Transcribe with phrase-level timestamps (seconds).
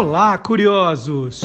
[0.00, 1.42] Olá, curiosos!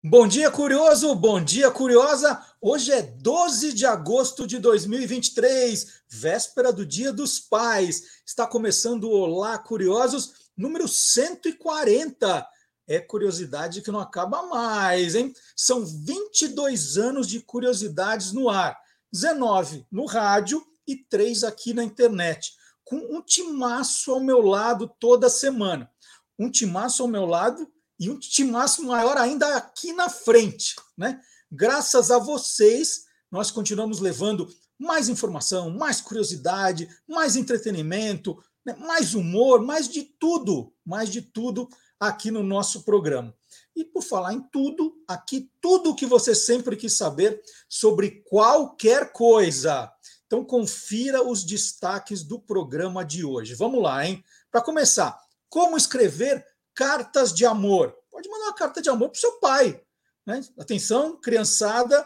[0.00, 1.12] Bom dia, curioso!
[1.16, 2.40] Bom dia, curiosa!
[2.60, 8.22] Hoje é 12 de agosto de 2023, véspera do Dia dos Pais.
[8.24, 12.46] Está começando o Olá, curiosos, número 140.
[12.86, 15.34] É curiosidade que não acaba mais, hein?
[15.56, 18.78] São 22 anos de curiosidades no ar,
[19.12, 22.52] 19 no rádio e 3 aqui na internet
[22.84, 25.90] com um timaço ao meu lado toda semana.
[26.38, 31.20] Um timaço ao meu lado e um timaço maior ainda aqui na frente, né?
[31.50, 38.74] Graças a vocês, nós continuamos levando mais informação, mais curiosidade, mais entretenimento, né?
[38.74, 41.68] mais humor, mais de tudo, mais de tudo
[42.00, 43.34] aqui no nosso programa.
[43.76, 49.12] E por falar em tudo, aqui tudo o que você sempre quis saber sobre qualquer
[49.12, 49.91] coisa.
[50.32, 53.54] Então, confira os destaques do programa de hoje.
[53.54, 54.24] Vamos lá, hein?
[54.50, 55.14] Para começar,
[55.46, 56.42] como escrever
[56.74, 57.94] cartas de amor.
[58.10, 59.78] Pode mandar uma carta de amor para o seu pai.
[60.24, 60.40] Né?
[60.58, 62.02] Atenção, criançada,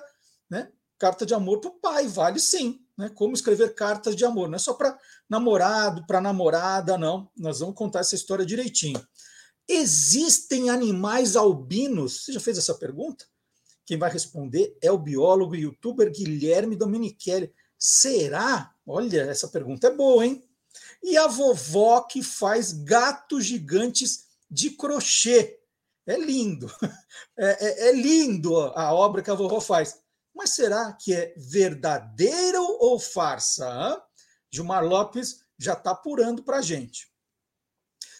[0.51, 0.73] né?
[0.99, 2.85] carta de amor para o pai, vale sim.
[2.99, 3.09] Né?
[3.11, 4.49] Como escrever cartas de amor.
[4.49, 4.99] Não é só para
[5.31, 7.31] namorado, para namorada, não.
[7.37, 9.01] Nós vamos contar essa história direitinho.
[9.69, 12.25] Existem animais albinos?
[12.25, 13.25] Você já fez essa pergunta?
[13.85, 17.55] Quem vai responder é o biólogo e youtuber Guilherme Domenichelli.
[17.79, 18.75] Será?
[18.87, 20.43] Olha, essa pergunta é boa, hein?
[21.03, 25.61] E a vovó que faz gatos gigantes de crochê.
[26.07, 26.71] É lindo.
[27.39, 29.99] É, é, é lindo a obra que a vovó faz.
[30.35, 33.67] Mas será que é verdadeiro ou farsa?
[33.67, 34.03] Hein?
[34.51, 37.11] Gilmar Lopes já está apurando para a gente.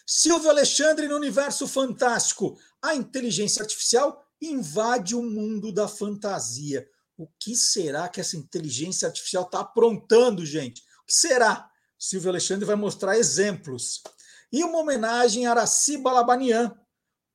[0.05, 2.57] Silvio Alexandre no Universo Fantástico.
[2.81, 6.87] A inteligência artificial invade o mundo da fantasia.
[7.17, 10.81] O que será que essa inteligência artificial está aprontando, gente?
[11.01, 11.67] O que será?
[11.97, 14.03] Silvio Alexandre vai mostrar exemplos.
[14.51, 16.71] E uma homenagem a Araci Balabanian.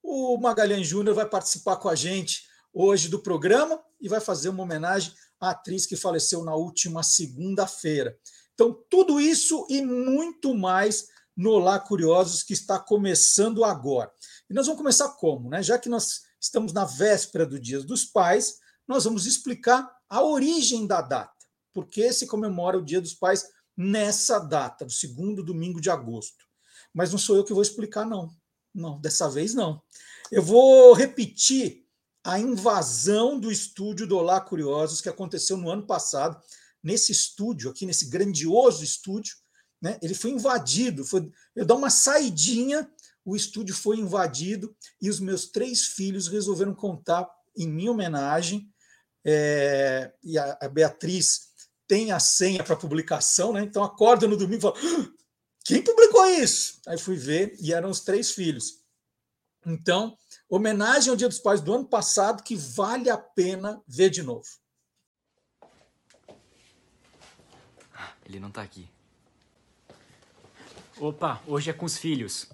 [0.00, 4.62] O Magalhães Júnior vai participar com a gente hoje do programa e vai fazer uma
[4.62, 8.17] homenagem à atriz que faleceu na última segunda-feira.
[8.55, 14.12] Então, tudo isso e muito mais no Olá Curiosos, que está começando agora.
[14.48, 15.48] E nós vamos começar como?
[15.48, 15.62] Né?
[15.62, 20.86] Já que nós estamos na véspera do Dia dos Pais, nós vamos explicar a origem
[20.86, 21.32] da data.
[21.72, 26.44] Por que se comemora o Dia dos Pais nessa data, no segundo domingo de agosto?
[26.92, 28.30] Mas não sou eu que vou explicar, não.
[28.74, 29.82] Não, dessa vez não.
[30.30, 31.84] Eu vou repetir
[32.24, 36.40] a invasão do estúdio do Olá Curiosos que aconteceu no ano passado,
[36.82, 39.36] nesse estúdio aqui, nesse grandioso estúdio,
[39.80, 39.98] né?
[40.00, 42.88] Ele foi invadido, foi eu dar uma saidinha,
[43.24, 48.71] o estúdio foi invadido e os meus três filhos resolveram contar em minha homenagem
[49.24, 51.52] é, e a, a, Beatriz
[51.86, 53.62] tem a senha para publicação, né?
[53.62, 55.12] Então acorda no domingo e fala: ah,
[55.64, 56.80] quem publicou isso?
[56.86, 58.82] Aí fui ver e eram os três filhos.
[59.64, 60.16] Então,
[60.48, 64.48] homenagem ao Dia dos Pais do ano passado que vale a pena ver de novo.
[68.24, 68.88] Ele não está aqui.
[70.98, 72.48] Opa, hoje é com os filhos.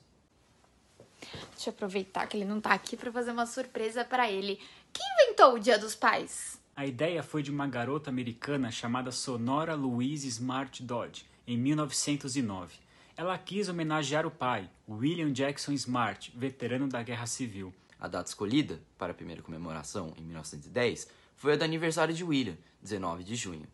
[1.53, 4.61] Deixa eu aproveitar que ele não está aqui para fazer uma surpresa para ele.
[4.93, 6.58] Quem inventou o Dia dos Pais?
[6.79, 12.77] A ideia foi de uma garota americana chamada Sonora Louise Smart Dodd, em 1909.
[13.17, 17.75] Ela quis homenagear o pai, William Jackson Smart, veterano da Guerra Civil.
[17.99, 22.57] A data escolhida para a primeira comemoração, em 1910, foi a do aniversário de William,
[22.81, 23.67] 19 de junho.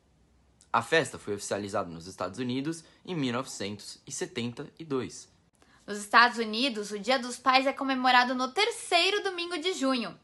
[0.72, 5.28] A festa foi oficializada nos Estados Unidos em 1972.
[5.86, 10.19] Nos Estados Unidos, o Dia dos Pais é comemorado no terceiro domingo de junho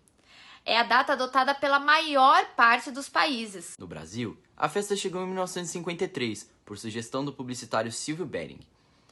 [0.64, 3.76] é a data adotada pela maior parte dos países.
[3.78, 8.60] No Brasil, a festa chegou em 1953, por sugestão do publicitário Silvio Bering.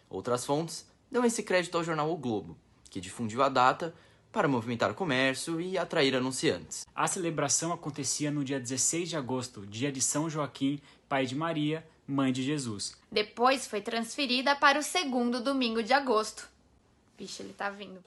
[0.09, 2.57] Outras fontes dão esse crédito ao jornal O Globo,
[2.91, 3.95] que difundiu a data
[4.31, 6.87] para movimentar o comércio e atrair anunciantes.
[6.95, 11.87] A celebração acontecia no dia 16 de agosto, dia de São Joaquim, pai de Maria,
[12.07, 12.95] mãe de Jesus.
[13.11, 16.49] Depois foi transferida para o segundo domingo de agosto.
[17.19, 18.05] Vixe, ele tá vindo.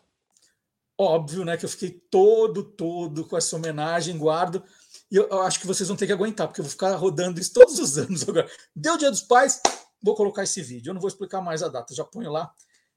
[1.02, 4.64] Óbvio, né, que eu fiquei todo, todo com essa homenagem, guardo.
[5.10, 7.40] E eu, eu acho que vocês vão ter que aguentar, porque eu vou ficar rodando
[7.40, 8.48] isso todos os anos agora.
[8.76, 9.60] Deu Dia dos Pais,
[10.00, 10.92] vou colocar esse vídeo.
[10.92, 12.54] Eu não vou explicar mais a data, já ponho lá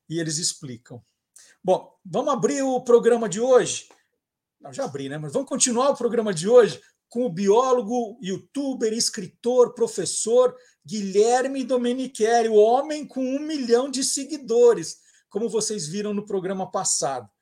[0.07, 1.03] e eles explicam.
[1.65, 3.89] Bom, vamos abrir o programa de hoje.
[4.61, 5.17] Não, já abri, né?
[5.17, 10.55] Mas vamos continuar o programa de hoje com o biólogo, youtuber, escritor, professor
[10.85, 14.99] Guilherme Domenichelli, o homem com um milhão de seguidores,
[15.31, 17.33] como vocês viram no programa passado.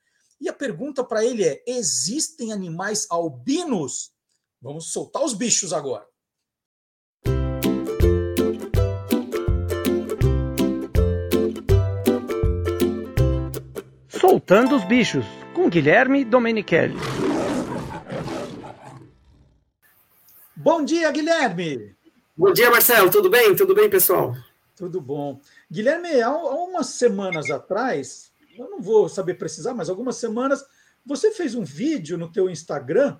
[0.43, 4.11] E a pergunta para ele é: existem animais albinos?
[4.61, 6.05] Vamos soltar os bichos agora.
[14.21, 16.97] Voltando os Bichos, com Guilherme Domenichelli.
[20.53, 21.95] Bom dia, Guilherme!
[22.35, 23.09] Bom dia, Marcelo.
[23.09, 23.55] Tudo bem?
[23.55, 24.35] Tudo bem, pessoal?
[24.75, 25.39] Tudo bom.
[25.71, 30.65] Guilherme, há, umas semanas atrás, eu não vou saber precisar, mas algumas semanas,
[31.05, 33.17] você fez um vídeo no teu Instagram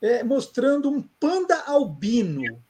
[0.00, 2.62] é, mostrando um panda albino.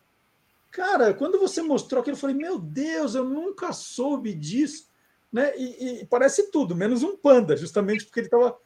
[0.70, 4.90] Cara, quando você mostrou aquilo, eu falei, meu Deus, eu nunca soube disso.
[5.32, 5.52] Né?
[5.56, 8.56] E, e parece tudo, menos um panda, justamente porque ele estava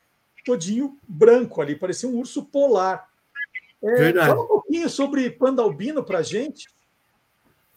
[0.44, 3.08] todinho branco ali, parecia um urso polar.
[3.82, 6.68] É, fala um pouquinho sobre panda albino para gente.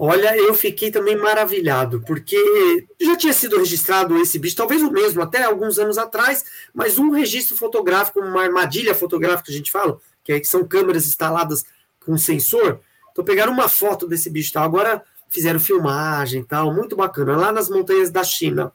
[0.01, 5.22] Olha, eu fiquei também maravilhado, porque já tinha sido registrado esse bicho, talvez o mesmo,
[5.22, 10.31] até alguns anos atrás, mas um registro fotográfico, uma armadilha fotográfica a gente fala, que,
[10.31, 11.66] é, que são câmeras instaladas
[12.06, 12.80] com sensor.
[13.12, 14.63] Então pegaram uma foto desse bicho, tal.
[14.63, 18.72] agora fizeram filmagem, tal, muito bacana, lá nas montanhas da China.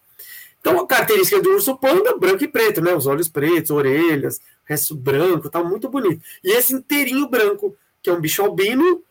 [0.60, 2.94] Então a característica do urso panda, branco e preto, né?
[2.94, 6.22] Os olhos pretos, orelhas, resto branco, tal, muito bonito.
[6.44, 9.02] E esse inteirinho branco, que é um bicho albino,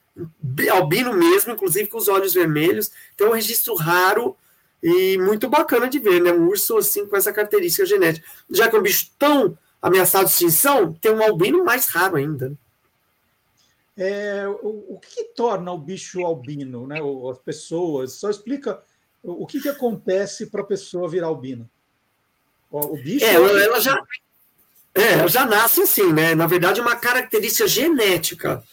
[0.71, 2.91] albino mesmo, inclusive com os olhos vermelhos.
[3.13, 4.35] Então, é um registro raro
[4.81, 6.31] e muito bacana de ver, né?
[6.31, 8.27] Um urso assim com essa característica genética.
[8.49, 12.53] Já que é um bicho tão ameaçado de extinção, tem um albino mais raro ainda.
[13.95, 16.99] É, o, o que, torna o bicho albino, né?
[17.31, 18.81] As pessoas, só explica
[19.21, 21.69] o que, que acontece para a pessoa virar albino.
[22.69, 23.23] O bicho.
[23.23, 24.01] É, ela, ela já,
[24.95, 26.35] é, ela já nasce assim, né?
[26.35, 28.63] Na verdade, é uma característica genética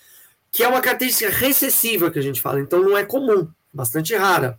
[0.51, 4.59] que é uma característica recessiva que a gente fala, então não é comum, bastante rara.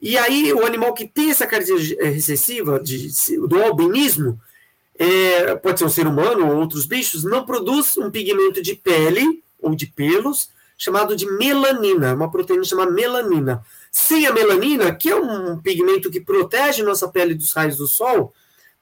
[0.00, 3.10] E aí, o animal que tem essa característica recessiva de,
[3.46, 4.40] do albinismo,
[4.98, 9.42] é, pode ser um ser humano ou outros bichos, não produz um pigmento de pele
[9.60, 13.62] ou de pelos chamado de melanina, uma proteína chamada melanina.
[13.92, 18.32] Sem a melanina, que é um pigmento que protege nossa pele dos raios do sol,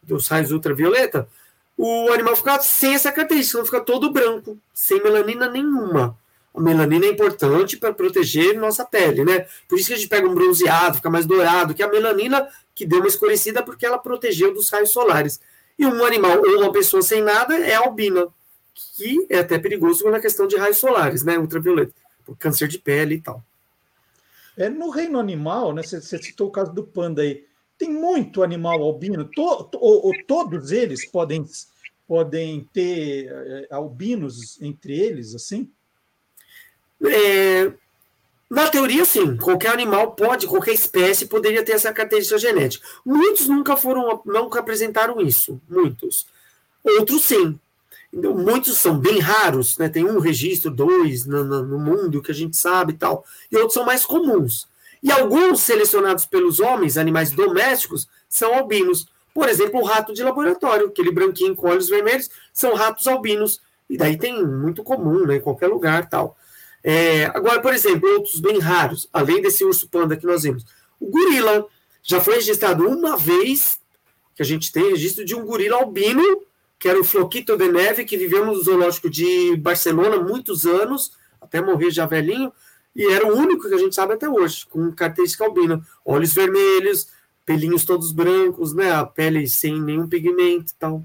[0.03, 1.29] dos raios ultravioleta,
[1.77, 6.18] o animal fica sem essa característica, fica todo branco, sem melanina nenhuma.
[6.55, 9.47] A melanina é importante para proteger nossa pele, né?
[9.69, 12.87] Por isso que a gente pega um bronzeado, fica mais dourado, que a melanina que
[12.87, 15.41] deu uma escurecida porque ela protegeu dos raios solares.
[15.79, 18.27] E um animal ou uma pessoa sem nada é albina,
[18.75, 21.39] que é até perigoso na questão de raios solares, né?
[21.39, 23.43] Ultravioleta, por câncer de pele e tal.
[24.57, 25.83] É, no reino animal, né?
[25.83, 27.47] Você, citou o caso do panda aí
[27.79, 31.47] tem muito animal albino, to, to, ou, ou, todos eles podem,
[32.09, 35.71] podem ter é, albinos entre eles, assim?
[37.05, 37.73] É,
[38.51, 39.37] na teoria, sim.
[39.37, 42.87] Qualquer animal pode, qualquer espécie poderia ter essa característica genética.
[43.05, 45.61] Muitos nunca foram, nunca apresentaram isso.
[45.69, 46.27] Muitos.
[46.83, 47.59] Outros sim.
[48.13, 49.89] Então, muitos são bem raros, né?
[49.89, 53.25] Tem um registro, dois no, no, mundo que a gente sabe e tal.
[53.53, 54.67] E outros são mais comuns.
[55.03, 59.07] E alguns selecionados pelos homens, animais domésticos, são albinos.
[59.35, 63.61] Por exemplo, o rato de laboratório, aquele branquinho com olhos vermelhos, são ratos albinos.
[63.91, 66.37] E daí tem muito comum, né, em qualquer lugar tal.
[66.83, 70.65] É, agora, por exemplo, outros bem raros, além desse urso panda que nós vimos.
[71.01, 71.67] O gorila
[72.03, 73.81] já foi registrado uma vez,
[74.35, 76.43] que a gente tem registro de um gorila albino,
[76.79, 81.61] que era o Floquito de Neve, que viveu no zoológico de Barcelona muitos anos, até
[81.61, 82.53] morrer já velhinho,
[82.95, 85.85] e era o único que a gente sabe até hoje, com característica albina.
[86.05, 87.09] Olhos vermelhos,
[87.45, 88.93] pelinhos todos brancos, né?
[88.93, 91.05] A pele sem nenhum pigmento e tal.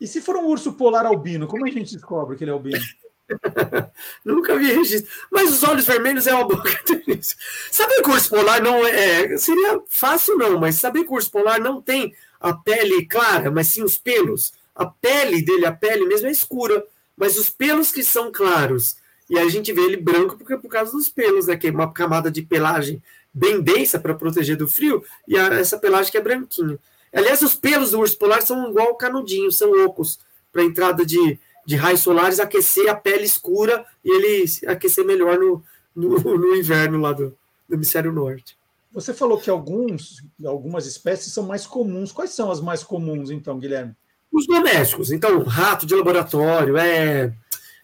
[0.00, 2.78] E se for um urso polar albino, como a gente descobre que ele é albino?
[4.24, 5.10] Nunca vi registro.
[5.30, 7.40] Mas os olhos vermelhos é uma boa característica.
[7.70, 9.36] Saber urso polar não é.
[9.36, 13.68] Seria fácil, não, mas saber que o urso polar não tem a pele clara, mas
[13.68, 14.52] sim os pelos.
[14.74, 16.84] A pele dele, a pele mesmo é escura,
[17.16, 18.96] mas os pelos que são claros
[19.28, 21.56] e a gente vê ele branco porque, por causa dos pelos, né?
[21.56, 25.78] Que é uma camada de pelagem bem densa para proteger do frio, e a, essa
[25.78, 26.78] pelagem que é branquinha.
[27.12, 30.18] Aliás, os pelos do urso polar são igual canudinho, são ocos
[30.50, 35.62] para entrada de, de raios solares, aquecer a pele escura e ele aquecer melhor no,
[35.94, 37.36] no, no inverno lá do,
[37.68, 38.56] do hemisfério norte.
[38.90, 42.10] Você falou que alguns, algumas espécies são mais comuns.
[42.10, 43.94] Quais são as mais comuns, então, Guilherme?
[44.32, 45.12] Os domésticos.
[45.12, 47.34] Então, rato de laboratório, é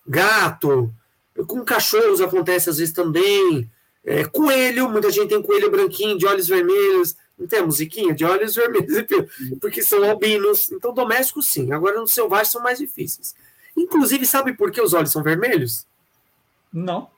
[0.07, 0.91] gato,
[1.47, 3.71] com cachorros acontece às vezes também.
[4.03, 7.17] É, coelho, muita gente tem coelho branquinho, de olhos vermelhos.
[7.39, 9.05] Não tem a musiquinha de olhos vermelhos,
[9.61, 10.73] porque são albinos.
[10.73, 11.71] Então, domésticos, sim.
[11.71, 13.35] Agora, nos selvagens, são mais difíceis.
[13.77, 15.87] Inclusive, sabe por que os olhos são vermelhos?
[16.73, 17.09] Não.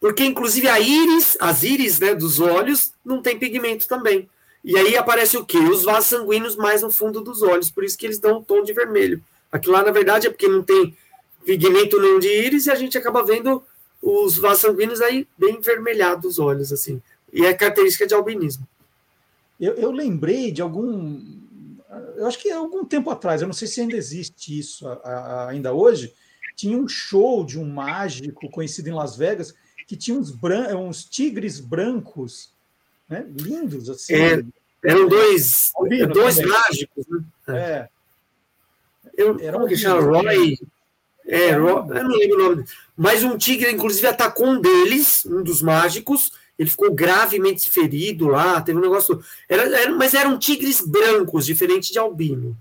[0.00, 4.28] Porque, inclusive, a íris, as íris né, dos olhos, não tem pigmento também.
[4.62, 5.58] E aí aparece o quê?
[5.58, 7.70] Os vasos sanguíneos mais no fundo dos olhos.
[7.70, 9.22] Por isso que eles dão um tom de vermelho.
[9.50, 10.96] Aqui lá, na verdade, é porque não tem
[11.44, 13.62] pigmento nenhum de íris e a gente acaba vendo
[14.02, 17.00] os vasos sanguíneos aí bem vermelhados os olhos, assim.
[17.32, 18.66] E é característica de albinismo.
[19.60, 21.20] Eu, eu lembrei de algum
[22.18, 25.48] eu acho que algum tempo atrás, eu não sei se ainda existe isso a, a,
[25.50, 26.12] ainda hoje,
[26.56, 29.54] tinha um show de um mágico conhecido em Las Vegas
[29.86, 32.52] que tinha uns, bran uns tigres brancos,
[33.08, 33.26] né?
[33.30, 34.14] lindos assim.
[34.14, 34.44] É,
[34.84, 35.72] eram dois,
[36.12, 37.24] dois mágicos, né?
[37.48, 37.88] É.
[39.16, 40.00] Eu, Era como que chama?
[40.00, 40.58] Roy.
[41.26, 42.64] É, Roy, eu não lembro o nome.
[42.96, 46.32] Mas um tigre, inclusive, atacou um deles, um dos mágicos.
[46.58, 48.60] Ele ficou gravemente ferido lá.
[48.60, 49.22] Teve um negócio.
[49.48, 52.56] Era, era, mas eram tigres brancos, diferente de albino.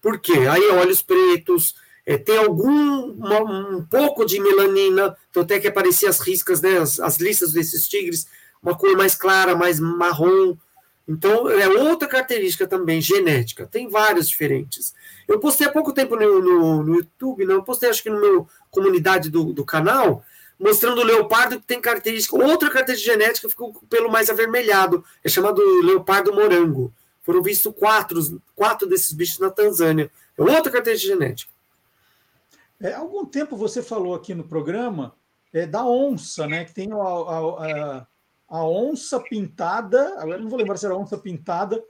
[0.00, 0.32] Por quê?
[0.50, 6.08] Aí olhos pretos, é, tem algum uma, um pouco de melanina, então até que aparecia
[6.08, 8.26] as riscas, né, as, as listas desses tigres,
[8.60, 10.56] uma cor mais clara, mais marrom.
[11.06, 13.66] Então, é outra característica também, genética.
[13.66, 14.94] Tem várias diferentes.
[15.26, 18.20] Eu postei há pouco tempo no, no, no YouTube, não, eu postei acho que no
[18.20, 20.24] meu comunidade do, do canal,
[20.62, 25.60] mostrando o leopardo que tem característica, outra característica genética ficou pelo mais avermelhado, é chamado
[25.82, 26.94] leopardo morango.
[27.22, 30.10] Foram vistos quatro, quatro desses bichos na Tanzânia.
[30.38, 31.52] É outra característica genética.
[32.80, 35.14] É, algum tempo você falou aqui no programa
[35.52, 36.64] é, da onça, né?
[36.64, 38.06] Que tem a, a,
[38.48, 41.82] a, onça pintada, agora não vou lembrar se era a onça pintada,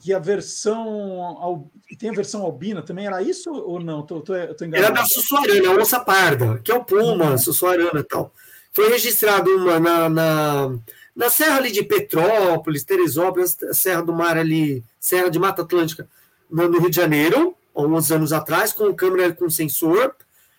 [0.00, 1.70] que, a versão.
[1.98, 4.02] Tem a versão albina também, era isso ou não?
[4.02, 4.92] Tô, tô, tô enganado.
[4.92, 7.38] Era da Sussuarana, a onça parda, que é o Puma, uhum.
[7.38, 8.32] Sussuarana e tal.
[8.72, 10.78] Foi registrado uma na, na,
[11.16, 16.08] na Serra ali de Petrópolis, Teresópolis, Serra do Mar ali, Serra de Mata Atlântica,
[16.50, 20.14] no, no Rio de Janeiro uns anos atrás, com câmera com sensor,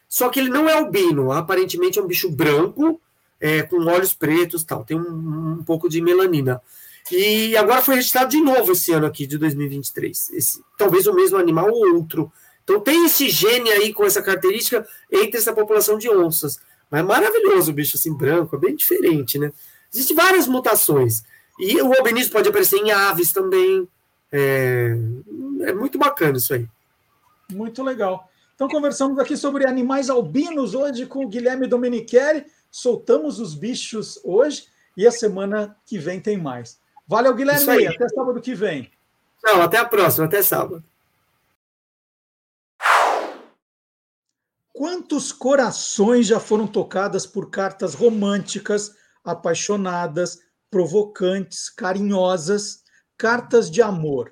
[0.08, 3.01] só que ele não é albino, aparentemente é um bicho branco,
[3.39, 6.62] é, com olhos pretos tal, tem um, um, pouco de melanina.
[7.11, 10.29] E agora foi registrado de novo esse ano aqui, de 2023.
[10.31, 12.31] Esse, talvez o mesmo animal ou outro.
[12.63, 16.59] Então tem esse gene aí com essa característica entre essa população de onças.
[16.89, 19.51] Mas é maravilhoso o bicho assim branco, é bem diferente, né?
[19.93, 21.23] Existem várias mutações.
[21.59, 23.87] E o albinismo pode aparecer em aves também.
[24.31, 24.95] É,
[25.61, 26.67] é muito bacana isso aí.
[27.51, 28.29] Muito legal.
[28.53, 32.45] Então, conversamos aqui sobre animais albinos hoje com o Guilherme Domenichelli.
[32.69, 36.77] Soltamos os bichos hoje e a semana que vem tem mais.
[37.09, 37.87] Valeu, Guilherme.
[37.87, 38.91] Até sábado que vem.
[39.43, 40.27] Tchau, até a próxima.
[40.27, 40.83] Até sábado.
[44.71, 50.39] Quantos corações já foram tocadas por cartas românticas, apaixonadas,
[50.69, 52.83] provocantes, carinhosas,
[53.17, 54.31] cartas de amor?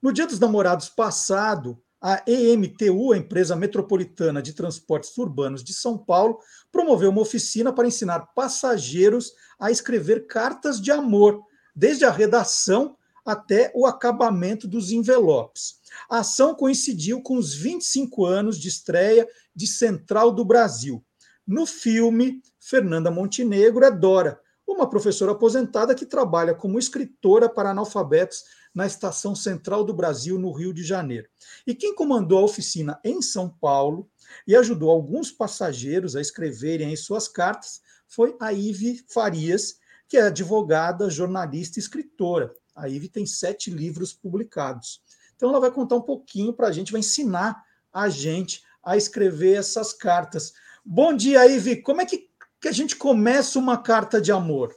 [0.00, 5.96] No Dia dos Namorados passado, a EMTU, a Empresa Metropolitana de Transportes Urbanos de São
[5.96, 6.38] Paulo,
[6.70, 11.42] promoveu uma oficina para ensinar passageiros a escrever cartas de amor,
[11.78, 15.76] desde a redação até o acabamento dos envelopes.
[16.10, 21.04] A ação coincidiu com os 25 anos de estreia de Central do Brasil.
[21.46, 28.42] No filme, Fernanda Montenegro é Dora, uma professora aposentada que trabalha como escritora para analfabetos
[28.74, 31.28] na Estação Central do Brasil, no Rio de Janeiro.
[31.64, 34.10] E quem comandou a oficina em São Paulo
[34.48, 39.76] e ajudou alguns passageiros a escreverem em suas cartas foi a Ive Farias,
[40.08, 42.54] que é advogada, jornalista e escritora.
[42.74, 45.02] A Ive tem sete livros publicados.
[45.36, 47.62] Então, ela vai contar um pouquinho para a gente, vai ensinar
[47.92, 50.52] a gente a escrever essas cartas.
[50.84, 51.82] Bom dia, Ive.
[51.82, 54.74] Como é que, que a gente começa uma carta de amor?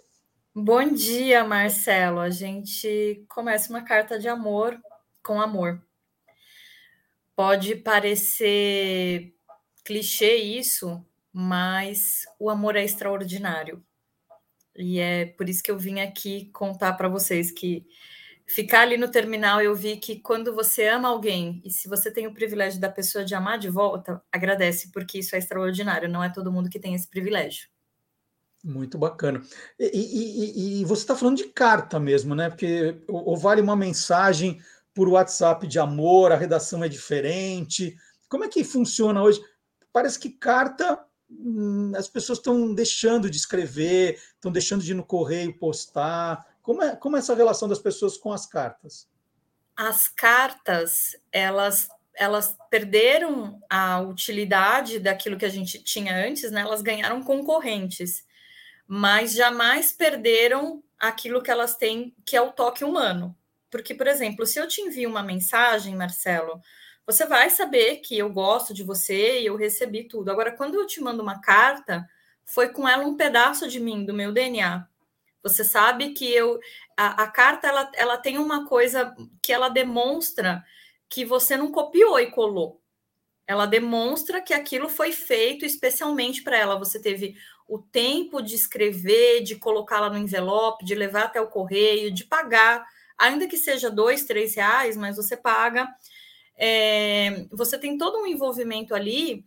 [0.54, 2.20] Bom dia, Marcelo.
[2.20, 4.78] A gente começa uma carta de amor
[5.24, 5.82] com amor.
[7.36, 9.34] Pode parecer
[9.86, 13.84] clichê isso, mas o amor é extraordinário.
[14.75, 17.86] E é por isso que eu vim aqui contar para vocês que
[18.46, 22.28] ficar ali no terminal eu vi que quando você ama alguém e se você tem
[22.28, 26.10] o privilégio da pessoa de amar de volta, agradece, porque isso é extraordinário.
[26.10, 27.70] Não é todo mundo que tem esse privilégio.
[28.63, 29.42] Muito bacana.
[29.80, 32.50] E, e, e você está falando de carta mesmo, né?
[32.50, 34.62] Porque ou vale uma mensagem
[34.94, 37.96] por WhatsApp de amor, a redação é diferente.
[38.30, 39.42] Como é que funciona hoje?
[39.92, 41.00] Parece que carta
[41.96, 46.46] as pessoas estão deixando de escrever, estão deixando de ir no correio postar.
[46.62, 49.08] Como é, como é essa relação das pessoas com as cartas?
[49.76, 56.62] As cartas, elas elas perderam a utilidade daquilo que a gente tinha antes, né?
[56.62, 58.26] Elas ganharam concorrentes
[58.94, 63.34] mas jamais perderam aquilo que elas têm, que é o toque humano.
[63.70, 66.60] Porque, por exemplo, se eu te envio uma mensagem, Marcelo,
[67.05, 70.31] você vai saber que eu gosto de você e eu recebi tudo.
[70.31, 72.08] Agora, quando eu te mando uma carta,
[72.46, 74.88] foi com ela um pedaço de mim, do meu DNA.
[75.43, 76.60] Você sabe que eu
[76.96, 80.63] a, a carta ela, ela tem uma coisa que ela demonstra
[81.10, 82.79] que você não copiou e colou.
[83.48, 86.77] Ela demonstra que aquilo foi feito especialmente para ela.
[86.77, 87.36] Você teve
[87.67, 92.86] o tempo de escrever, de colocá-la no envelope, de levar até o correio, de pagar,
[93.17, 95.88] ainda que seja dois, três reais, mas você paga.
[96.63, 99.44] É, você tem todo um envolvimento ali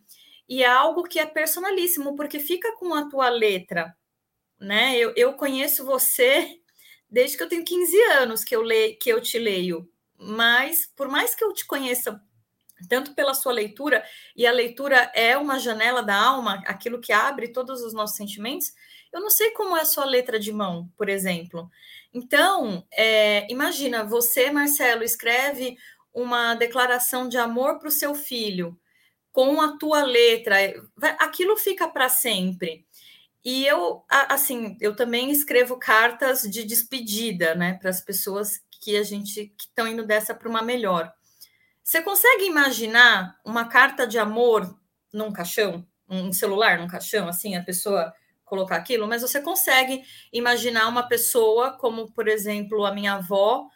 [0.49, 3.95] e é algo que é personalíssimo, porque fica com a tua letra,
[4.59, 4.97] né?
[4.97, 6.59] Eu, eu conheço você
[7.09, 11.07] desde que eu tenho 15 anos que eu, leio, que eu te leio, mas por
[11.07, 12.21] mais que eu te conheça
[12.89, 14.03] tanto pela sua leitura,
[14.35, 18.73] e a leitura é uma janela da alma, aquilo que abre todos os nossos sentimentos,
[19.13, 21.71] eu não sei como é a sua letra de mão, por exemplo.
[22.13, 25.77] Então, é, imagina, você, Marcelo, escreve
[26.15, 28.79] uma declaração de amor para o seu filho
[29.33, 30.55] com a tua letra,
[31.19, 32.85] aquilo fica para sempre.
[33.43, 39.03] E eu, assim, eu também escrevo cartas de despedida, né, para as pessoas que a
[39.03, 41.13] gente que estão indo dessa para uma melhor.
[41.83, 44.73] Você consegue imaginar uma carta de amor
[45.13, 48.13] num caixão, um celular num caixão, assim, a pessoa
[48.45, 49.05] colocar aquilo?
[49.05, 53.67] Mas você consegue imaginar uma pessoa, como por exemplo a minha avó,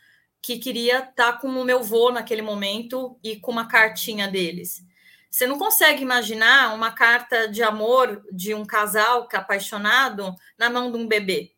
[0.41, 4.81] que queria estar com o meu vô naquele momento e com uma cartinha deles.
[5.29, 10.69] Você não consegue imaginar uma carta de amor de um casal que é apaixonado na
[10.69, 11.53] mão de um bebê.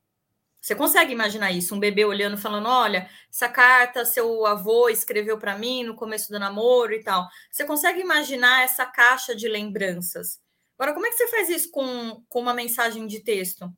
[0.60, 1.74] Você consegue imaginar isso?
[1.74, 6.38] Um bebê olhando, falando: Olha, essa carta seu avô escreveu para mim no começo do
[6.38, 7.28] namoro e tal.
[7.50, 10.40] Você consegue imaginar essa caixa de lembranças?
[10.78, 13.72] Agora, como é que você faz isso com, com uma mensagem de texto?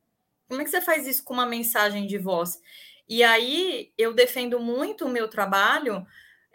[0.50, 2.60] Como é que você faz isso com uma mensagem de voz?
[3.08, 6.06] E aí eu defendo muito o meu trabalho,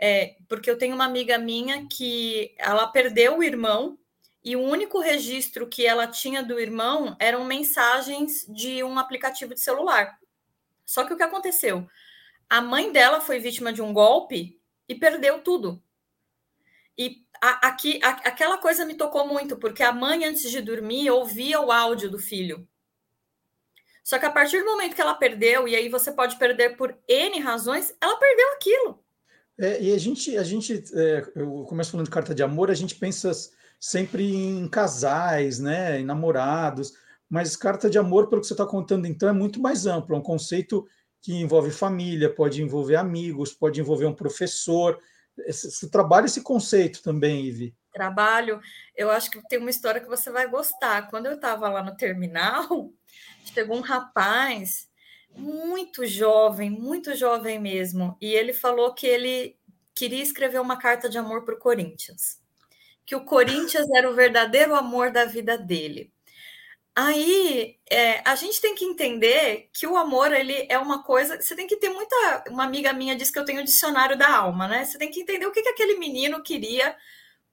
[0.00, 3.99] é, porque eu tenho uma amiga minha que ela perdeu o irmão
[4.45, 9.61] e o único registro que ela tinha do irmão eram mensagens de um aplicativo de
[9.61, 10.19] celular.
[10.87, 11.87] Só que o que aconteceu?
[12.49, 15.83] A mãe dela foi vítima de um golpe e perdeu tudo.
[16.97, 21.11] E a, aqui, a, aquela coisa me tocou muito, porque a mãe, antes de dormir,
[21.11, 22.67] ouvia o áudio do filho.
[24.09, 26.97] Só que a partir do momento que ela perdeu, e aí você pode perder por
[27.07, 29.05] N razões, ela perdeu aquilo.
[29.61, 32.75] É, e a gente, a gente é, eu começo falando de carta de amor, a
[32.75, 33.31] gente pensa
[33.79, 36.94] sempre em casais, né, em namorados,
[37.29, 40.18] mas carta de amor, pelo que você está contando, então, é muito mais amplo, é
[40.18, 40.88] um conceito
[41.21, 44.99] que envolve família, pode envolver amigos, pode envolver um professor.
[45.47, 47.77] Você trabalha esse conceito também, Ivi?
[47.92, 48.59] Trabalho.
[48.97, 51.11] Eu acho que tem uma história que você vai gostar.
[51.11, 52.90] Quando eu estava lá no terminal,
[53.53, 54.89] chegou um rapaz
[55.35, 59.57] muito jovem, muito jovem mesmo, e ele falou que ele
[59.95, 62.41] queria escrever uma carta de amor para o Corinthians,
[63.05, 66.13] que o Corinthians era o verdadeiro amor da vida dele.
[67.01, 71.41] Aí é, a gente tem que entender que o amor ele é uma coisa.
[71.41, 72.43] Você tem que ter muita.
[72.49, 74.85] Uma amiga minha disse que eu tenho o dicionário da alma, né?
[74.85, 76.97] Você tem que entender o que, que aquele menino queria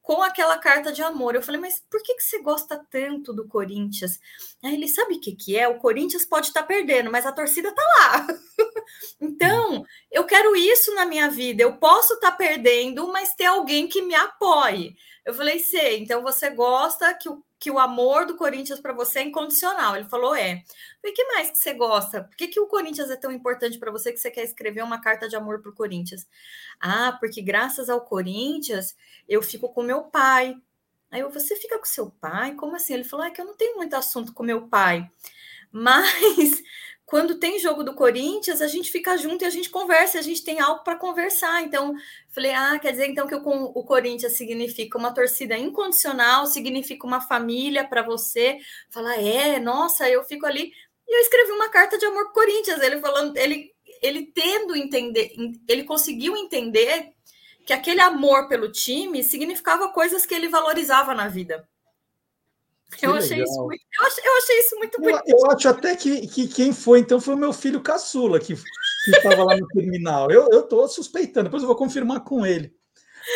[0.06, 1.34] com aquela carta de amor.
[1.34, 4.20] Eu falei, mas por que, que você gosta tanto do Corinthians?
[4.64, 5.68] Aí ele sabe o que, que é?
[5.68, 8.28] O Corinthians pode estar tá perdendo, mas a torcida tá lá.
[9.20, 11.64] então, eu quero isso na minha vida.
[11.64, 14.96] Eu posso estar tá perdendo, mas ter alguém que me apoie.
[15.26, 19.18] Eu falei, sei, então você gosta que o que o amor do Corinthians para você
[19.18, 19.96] é incondicional.
[19.96, 20.64] Ele falou, é.
[21.04, 22.24] E que mais que você gosta?
[22.24, 25.02] Por que, que o Corinthians é tão importante para você que você quer escrever uma
[25.02, 26.28] carta de amor para o Corinthians?
[26.80, 28.96] Ah, porque graças ao Corinthians
[29.28, 30.56] eu fico com meu pai.
[31.10, 32.54] Aí eu, você fica com seu pai?
[32.54, 32.94] Como assim?
[32.94, 35.10] Ele falou, é que eu não tenho muito assunto com meu pai.
[35.74, 36.62] Mas
[37.06, 40.44] quando tem jogo do Corinthians, a gente fica junto e a gente conversa, a gente
[40.44, 41.62] tem algo para conversar.
[41.62, 41.94] Então,
[42.30, 47.22] falei, ah, quer dizer então que o, o Corinthians significa uma torcida incondicional, significa uma
[47.22, 48.58] família para você.
[48.90, 50.72] Falar, é, nossa, eu fico ali.
[51.08, 55.32] E eu escrevi uma carta de amor pro Corinthians, ele falando, ele, ele tendo entender,
[55.68, 57.14] ele conseguiu entender
[57.66, 61.68] que aquele amor pelo time significava coisas que ele valorizava na vida.
[63.02, 65.24] Eu achei, isso muito, eu, achei, eu achei isso muito bonito.
[65.28, 68.54] Eu, eu acho até que, que quem foi, então, foi o meu filho caçula, que
[69.08, 70.32] estava lá no terminal.
[70.32, 72.74] Eu estou suspeitando, depois eu vou confirmar com ele.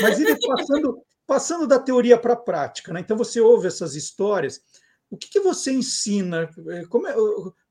[0.02, 3.00] Mas ele passando, passando da teoria para a prática, né?
[3.00, 4.62] Então você ouve essas histórias.
[5.10, 6.50] O que, que você ensina?
[6.90, 7.16] Como é,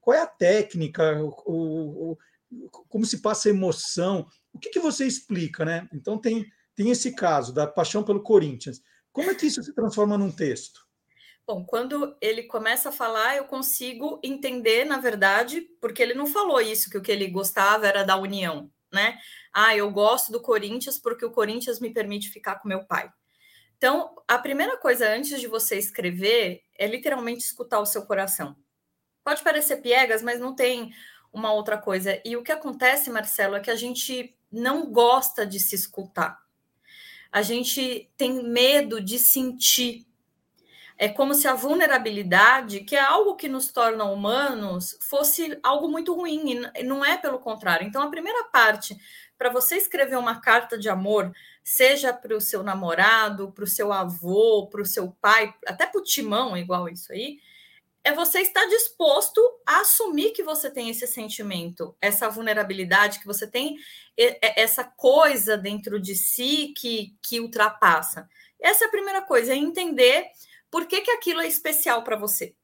[0.01, 1.23] qual é a técnica?
[1.23, 2.19] O, o,
[2.89, 4.27] como se passa a emoção?
[4.53, 5.89] O que, que você explica, né?
[5.93, 8.81] Então tem, tem esse caso da paixão pelo Corinthians.
[9.13, 10.88] Como é que isso se transforma num texto?
[11.49, 16.61] Bom, quando ele começa a falar, eu consigo entender, na verdade, porque ele não falou
[16.61, 19.19] isso, que o que ele gostava era da união, né?
[19.51, 23.11] Ah, eu gosto do Corinthians porque o Corinthians me permite ficar com meu pai.
[23.79, 28.55] Então, a primeira coisa antes de você escrever é literalmente escutar o seu coração.
[29.25, 30.93] Pode parecer piegas, mas não tem
[31.33, 32.21] uma outra coisa.
[32.27, 36.43] E o que acontece, Marcelo, é que a gente não gosta de se escutar.
[37.33, 40.08] A gente tem medo de sentir
[41.01, 46.13] É como se a vulnerabilidade, que é algo que nos torna humanos, fosse algo muito
[46.13, 47.87] ruim, e não é pelo contrário.
[47.87, 48.99] Então, a primeira parte,
[49.39, 51.33] para você escrever uma carta de amor,
[51.63, 56.01] seja para o seu namorado, para o seu avô, para o seu pai, até para
[56.01, 57.39] o timão, igual isso aí,
[58.03, 63.47] é você estar disposto a assumir que você tem esse sentimento, essa vulnerabilidade, que você
[63.47, 63.77] tem
[64.57, 68.29] essa coisa dentro de si que, que ultrapassa.
[68.61, 70.27] Essa é a primeira coisa, é entender
[70.71, 72.55] por que, que aquilo é especial para você.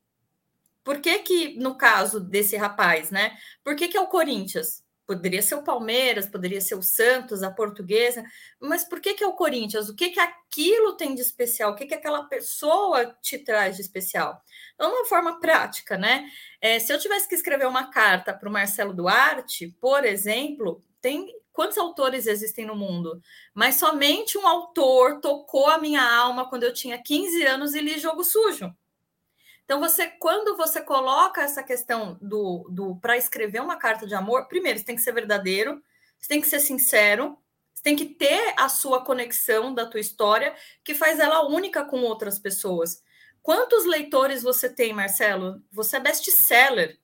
[0.82, 3.36] Por que, que, no caso desse rapaz, né?
[3.64, 4.84] Por que, que é o Corinthians?
[5.06, 8.24] Poderia ser o Palmeiras, poderia ser o Santos, a Portuguesa,
[8.58, 9.88] mas por que, que é o Corinthians?
[9.88, 11.72] O que, que aquilo tem de especial?
[11.72, 14.42] O que, que aquela pessoa te traz de especial?
[14.74, 16.26] Então, uma forma prática, né?
[16.60, 21.34] É, se eu tivesse que escrever uma carta para o Marcelo Duarte, por exemplo, tem
[21.54, 23.22] quantos autores existem no mundo?
[23.54, 27.98] Mas somente um autor tocou a minha alma quando eu tinha 15 anos e li
[27.98, 28.70] Jogo Sujo.
[29.64, 34.46] Então, você, quando você coloca essa questão do, do para escrever uma carta de amor,
[34.46, 35.82] primeiro, você tem que ser verdadeiro,
[36.18, 37.38] você tem que ser sincero,
[37.72, 42.02] você tem que ter a sua conexão da tua história, que faz ela única com
[42.02, 43.02] outras pessoas.
[43.40, 45.62] Quantos leitores você tem, Marcelo?
[45.70, 46.98] Você é best-seller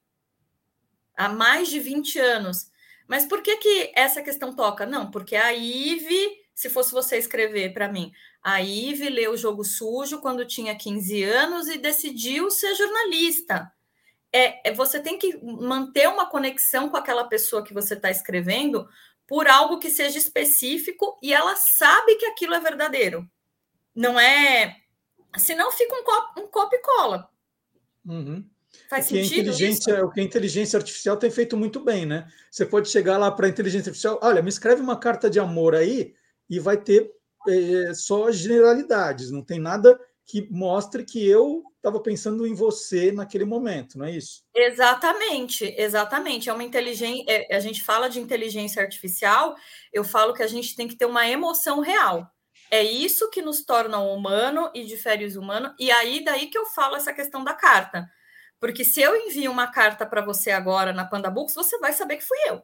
[1.15, 2.70] há mais de 20 anos.
[3.11, 4.85] Mas por que, que essa questão toca?
[4.85, 8.09] Não, porque a Ive, se fosse você escrever para mim,
[8.41, 13.69] a Ive leu o Jogo Sujo quando tinha 15 anos e decidiu ser jornalista.
[14.31, 18.87] É, é, você tem que manter uma conexão com aquela pessoa que você está escrevendo
[19.27, 23.29] por algo que seja específico e ela sabe que aquilo é verdadeiro.
[23.93, 24.77] Não é.
[25.37, 27.29] Senão fica um copo, um copo e cola.
[28.05, 28.49] Uhum.
[28.89, 29.49] Faz que sentido?
[29.49, 30.05] A inteligência, isso?
[30.05, 32.27] O que a inteligência artificial tem feito muito bem, né?
[32.49, 35.75] Você pode chegar lá para a inteligência artificial, olha, me escreve uma carta de amor
[35.75, 36.13] aí
[36.49, 37.11] e vai ter
[37.47, 43.43] é, só generalidades, não tem nada que mostre que eu estava pensando em você naquele
[43.43, 44.43] momento, não é isso?
[44.55, 46.49] Exatamente, exatamente.
[46.49, 47.25] É uma inteligência.
[47.27, 49.55] É, a gente fala de inteligência artificial,
[49.91, 52.29] eu falo que a gente tem que ter uma emoção real.
[52.69, 55.73] É isso que nos torna humano e difere os humanos.
[55.77, 58.07] E aí, daí que eu falo essa questão da carta.
[58.61, 62.17] Porque se eu envio uma carta para você agora na Panda Books, você vai saber
[62.17, 62.61] que fui eu.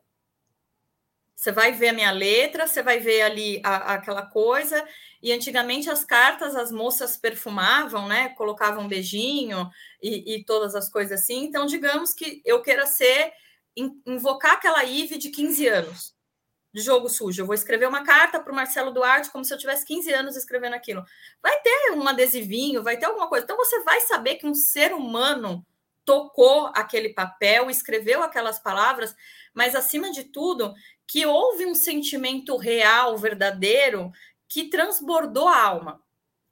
[1.35, 4.87] Você vai ver a minha letra, você vai ver ali a, aquela coisa.
[5.23, 8.29] E antigamente as cartas as moças perfumavam, né?
[8.29, 9.67] Colocavam beijinho
[9.99, 11.45] e, e todas as coisas assim.
[11.45, 13.33] Então, digamos que eu queira ser
[14.05, 16.15] invocar aquela Ive de 15 anos
[16.71, 17.41] de jogo sujo.
[17.41, 20.35] Eu vou escrever uma carta para o Marcelo Duarte como se eu tivesse 15 anos
[20.35, 21.03] escrevendo aquilo.
[21.41, 23.45] Vai ter um adesivinho, vai ter alguma coisa.
[23.45, 25.65] Então você vai saber que um ser humano
[26.07, 29.13] tocou aquele papel, escreveu aquelas palavras,
[29.53, 30.73] mas acima de tudo,
[31.05, 34.09] que houve um sentimento real, verdadeiro,
[34.47, 36.01] que transbordou a alma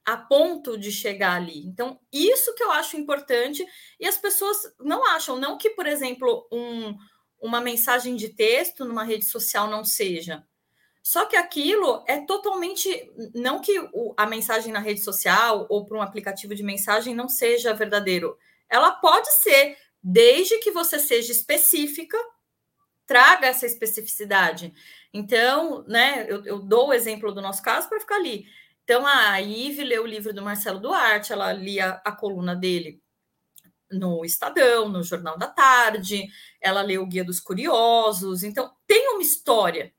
[0.06, 1.66] a ponto de chegar ali.
[1.66, 3.66] Então, isso que eu acho importante,
[4.00, 6.96] e as pessoas não acham, não que, por exemplo, um,
[7.40, 10.46] uma mensagem de texto numa rede social não seja.
[11.02, 12.90] Só que aquilo é totalmente.
[13.34, 17.30] Não que o, a mensagem na rede social ou para um aplicativo de mensagem não
[17.30, 18.38] seja verdadeiro.
[18.70, 22.18] Ela pode ser, desde que você seja específica
[23.06, 24.74] traga essa especificidade.
[25.14, 28.46] Então, né, eu, eu dou o exemplo do nosso caso para ficar ali.
[28.84, 33.02] Então, a Ive leu o livro do Marcelo Duarte, ela lia a coluna dele
[33.92, 36.28] no Estadão, no Jornal da Tarde,
[36.60, 39.94] ela leu o Guia dos Curiosos, então tem uma história.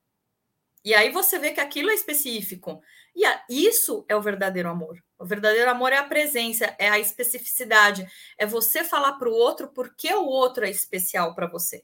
[0.84, 2.80] E aí você vê que aquilo é específico.
[3.16, 5.02] E a, isso é o verdadeiro amor.
[5.18, 9.68] O verdadeiro amor é a presença, é a especificidade, é você falar para o outro
[9.68, 11.82] porque o outro é especial para você.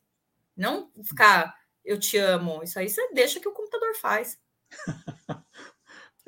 [0.54, 2.62] Não ficar, eu te amo.
[2.62, 4.38] Isso aí você deixa que o computador faz.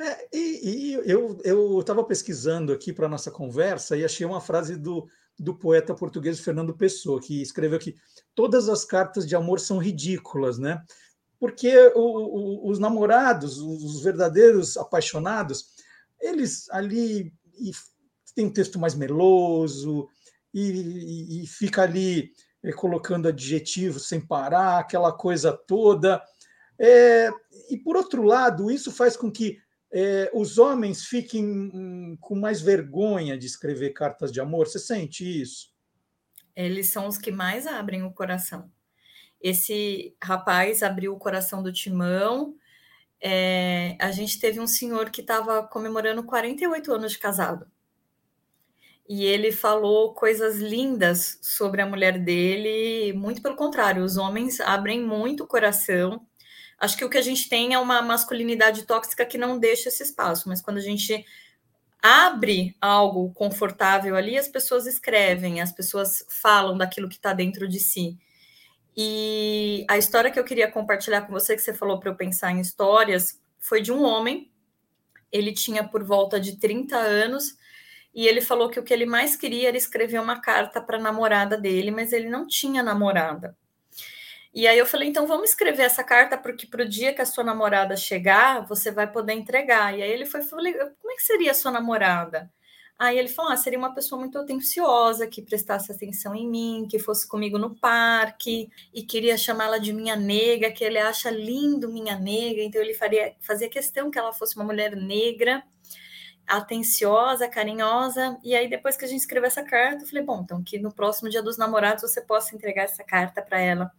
[0.01, 5.07] é, e, e, eu estava pesquisando aqui para nossa conversa e achei uma frase do,
[5.39, 7.95] do poeta português Fernando Pessoa, que escreveu que
[8.35, 10.83] todas as cartas de amor são ridículas, né?
[11.45, 15.75] Porque o, o, os namorados, os verdadeiros apaixonados,
[16.19, 17.35] eles ali
[18.35, 20.09] tem um texto mais meloso
[20.55, 26.23] e, e, e fica ali é, colocando adjetivos sem parar, aquela coisa toda.
[26.79, 27.31] É,
[27.69, 29.59] e, por outro lado, isso faz com que
[29.93, 34.67] é, os homens fiquem hum, com mais vergonha de escrever cartas de amor.
[34.67, 35.69] Você sente isso?
[36.57, 38.73] Eles são os que mais abrem o coração.
[39.45, 42.57] Esse rapaz abriu o coração do Timão.
[43.21, 47.67] É, a gente teve um senhor que estava comemorando 48 anos de casado
[49.09, 55.01] e ele falou coisas lindas sobre a mulher dele, muito pelo contrário, os homens abrem
[55.03, 56.27] muito o coração.
[56.79, 60.03] Acho que o que a gente tem é uma masculinidade tóxica que não deixa esse
[60.03, 61.25] espaço, mas quando a gente
[62.03, 67.81] abre algo confortável ali, as pessoas escrevem, as pessoas falam daquilo que está dentro de
[67.81, 68.19] si.
[68.97, 72.53] E a história que eu queria compartilhar com você, que você falou para eu pensar
[72.53, 74.51] em histórias, foi de um homem.
[75.33, 77.57] Ele tinha por volta de 30 anos
[78.15, 81.01] e ele falou que o que ele mais queria era escrever uma carta para a
[81.01, 83.57] namorada dele, mas ele não tinha namorada.
[84.55, 87.27] E aí eu falei, então vamos escrever essa carta, porque para o dia que a
[87.27, 89.99] sua namorada chegar, você vai poder entregar.
[89.99, 92.49] E aí ele foi, falei, como é que seria a sua namorada?
[92.99, 96.99] Aí ele falou, ah, seria uma pessoa muito atenciosa, que prestasse atenção em mim, que
[96.99, 102.17] fosse comigo no parque, e queria chamá-la de minha nega, que ele acha lindo minha
[102.17, 105.65] nega, então ele faria, fazia questão que ela fosse uma mulher negra,
[106.47, 108.39] atenciosa, carinhosa.
[108.45, 110.93] E aí, depois que a gente escreveu essa carta, eu falei, bom, então que no
[110.95, 113.93] próximo dia dos namorados você possa entregar essa carta para ela.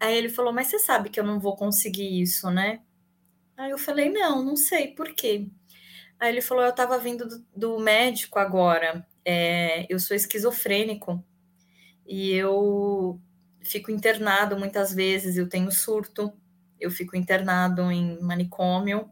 [0.00, 2.80] Aí ele falou: Mas você sabe que eu não vou conseguir isso, né?
[3.56, 5.48] Aí eu falei: Não, não sei por quê.
[6.24, 11.22] Aí ele falou: Eu estava vindo do, do, médico agora, é, eu sou esquizofrênico
[12.06, 13.20] e eu
[13.60, 16.32] fico internado muitas vezes, eu tenho surto,
[16.80, 19.10] eu fico internado em manicômio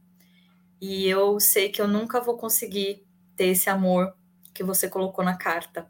[0.80, 4.16] e eu sei que eu nunca vou conseguir ter esse amor
[4.54, 5.86] que você colocou na carta.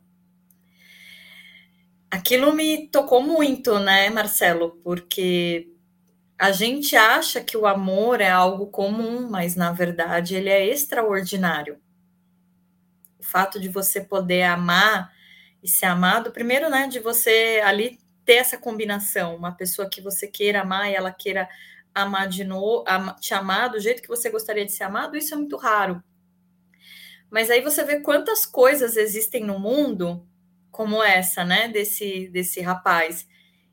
[2.10, 4.72] Aquilo me tocou muito, né, Marcelo?
[4.82, 5.71] Porque
[6.38, 11.78] a gente acha que o amor é algo comum, mas na verdade ele é extraordinário.
[13.18, 15.12] O fato de você poder amar
[15.62, 20.26] e ser amado, primeiro, né, de você ali ter essa combinação, uma pessoa que você
[20.26, 21.48] queira amar e ela queira
[21.94, 22.84] amar de novo,
[23.20, 26.02] te amar do jeito que você gostaria de ser amado, isso é muito raro.
[27.30, 30.26] Mas aí você vê quantas coisas existem no mundo
[30.70, 33.26] como essa, né, desse, desse rapaz.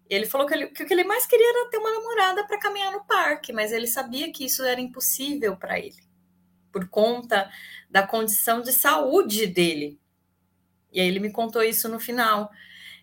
[0.09, 2.59] Ele falou que, ele, que o que ele mais queria era ter uma namorada para
[2.59, 6.01] caminhar no parque, mas ele sabia que isso era impossível para ele,
[6.71, 7.49] por conta
[7.89, 9.99] da condição de saúde dele.
[10.91, 12.49] E aí ele me contou isso no final.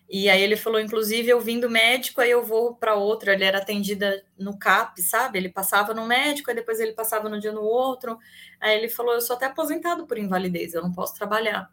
[0.09, 3.31] E aí ele falou, inclusive, eu vim do médico, aí eu vou para outro.
[3.31, 5.37] Ele era atendida no CAP, sabe?
[5.37, 8.17] Ele passava no médico, aí depois ele passava no dia no outro.
[8.59, 11.69] Aí ele falou, eu sou até aposentado por invalidez, eu não posso trabalhar.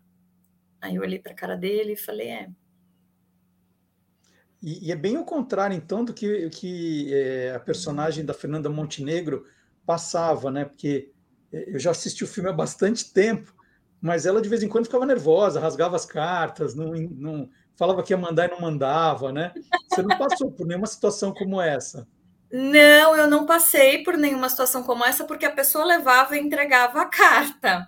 [0.80, 2.48] Aí eu olhei para a cara dele e falei: é.
[4.64, 8.70] E, e, é bem o contrário, então, do que, que é, a personagem da Fernanda
[8.70, 9.44] Montenegro
[9.84, 10.64] passava, né?
[10.64, 11.12] Porque
[11.52, 13.54] é, eu já assisti o filme há bastante tempo,
[14.00, 18.14] mas ela de vez em quando ficava nervosa, rasgava as cartas, não, não falava que
[18.14, 19.52] ia mandar e não mandava, né?
[19.86, 22.08] Você não passou por nenhuma situação como essa.
[22.50, 27.02] Não, eu não passei por nenhuma situação como essa, porque a pessoa levava e entregava
[27.02, 27.86] a carta.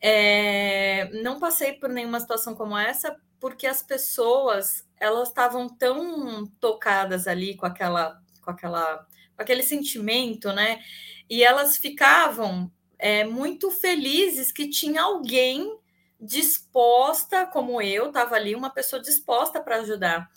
[0.00, 7.26] É, não passei por nenhuma situação como essa, porque as pessoas elas estavam tão tocadas
[7.26, 10.80] ali com aquela, com aquela, com aquele sentimento, né?
[11.28, 15.76] E elas ficavam é, muito felizes que tinha alguém
[16.20, 20.30] disposta, como eu, estava ali, uma pessoa disposta para ajudar.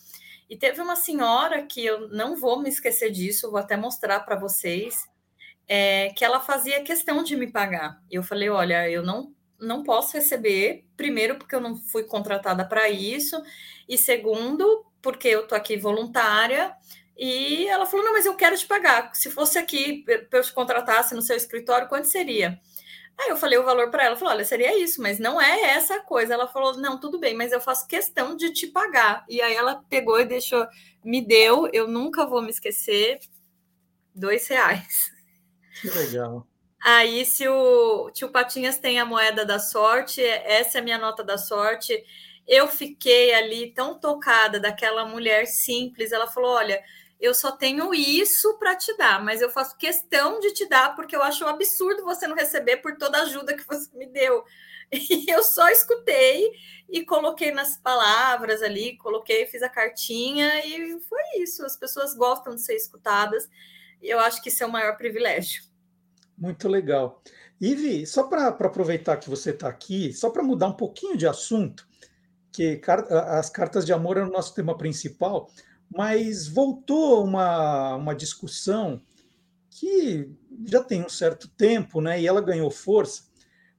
[0.49, 4.35] E teve uma senhora que eu não vou me esquecer disso, vou até mostrar para
[4.35, 5.07] vocês,
[5.67, 8.01] é, que ela fazia questão de me pagar.
[8.09, 12.89] Eu falei: olha, eu não não posso receber, primeiro, porque eu não fui contratada para
[12.89, 13.41] isso,
[13.87, 16.75] e segundo, porque eu tô aqui voluntária.
[17.17, 19.13] E ela falou: Não, mas eu quero te pagar.
[19.15, 22.59] Se fosse aqui, para eu te contratasse no seu escritório, quanto seria?
[23.17, 25.99] Aí eu falei o valor para ela, falou: olha, seria isso, mas não é essa
[26.01, 26.33] coisa.
[26.33, 29.25] Ela falou: não, tudo bem, mas eu faço questão de te pagar.
[29.29, 30.67] E aí ela pegou e deixou,
[31.03, 33.19] me deu, eu nunca vou me esquecer,
[34.13, 35.11] dois reais.
[35.81, 36.45] Que legal.
[36.83, 41.23] Aí, se o tio Patinhas tem a moeda da sorte, essa é a minha nota
[41.23, 42.03] da sorte.
[42.47, 46.11] Eu fiquei ali tão tocada daquela mulher simples.
[46.11, 46.83] Ela falou: Olha,
[47.19, 51.15] eu só tenho isso para te dar, mas eu faço questão de te dar porque
[51.15, 54.43] eu acho um absurdo você não receber por toda a ajuda que você me deu.
[54.91, 56.51] E eu só escutei
[56.87, 61.65] e coloquei nas palavras ali, coloquei, fiz a cartinha e foi isso.
[61.65, 63.49] As pessoas gostam de ser escutadas.
[63.99, 65.63] E eu acho que isso é o maior privilégio.
[66.37, 67.23] Muito legal.
[67.59, 71.87] Ivi, só para aproveitar que você está aqui, só para mudar um pouquinho de assunto,
[72.55, 75.49] que as cartas de amor é o nosso tema principal,
[75.93, 79.01] mas voltou uma, uma discussão
[79.69, 80.29] que
[80.65, 83.23] já tem um certo tempo, né, e ela ganhou força.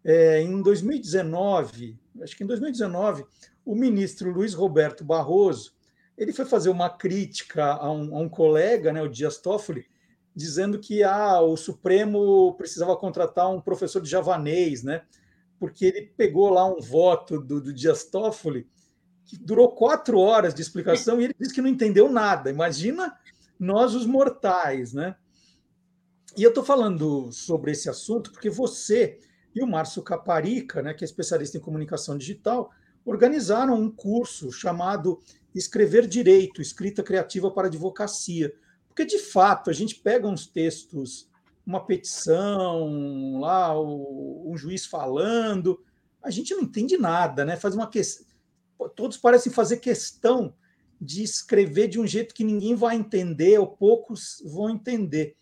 [0.05, 3.25] É, em 2019, acho que em 2019,
[3.65, 5.75] o ministro Luiz Roberto Barroso
[6.17, 9.87] ele foi fazer uma crítica a um, a um colega, né, o Dias Toffoli,
[10.35, 15.03] dizendo que ah, o Supremo precisava contratar um professor de javanês, né?
[15.59, 18.69] Porque ele pegou lá um voto do, do Dias Toffoli
[19.25, 22.49] que durou quatro horas de explicação e ele disse que não entendeu nada.
[22.49, 23.19] Imagina
[23.59, 25.17] nós, os mortais, né?
[26.37, 29.19] E eu estou falando sobre esse assunto porque você
[29.55, 32.71] e o Márcio Caparica, né, que é especialista em comunicação digital,
[33.07, 35.19] organizaram um curso chamado
[35.55, 38.53] Escrever Direito, Escrita Criativa para Advocacia.
[38.87, 41.26] Porque, de fato, a gente pega uns textos,
[41.67, 45.83] uma petição, lá, um juiz falando,
[46.23, 47.57] a gente não entende nada, né?
[47.57, 48.27] Faz uma questão.
[48.95, 50.55] Todos parecem fazer questão
[51.01, 55.35] de escrever de um jeito que ninguém vai entender, ou poucos vão entender.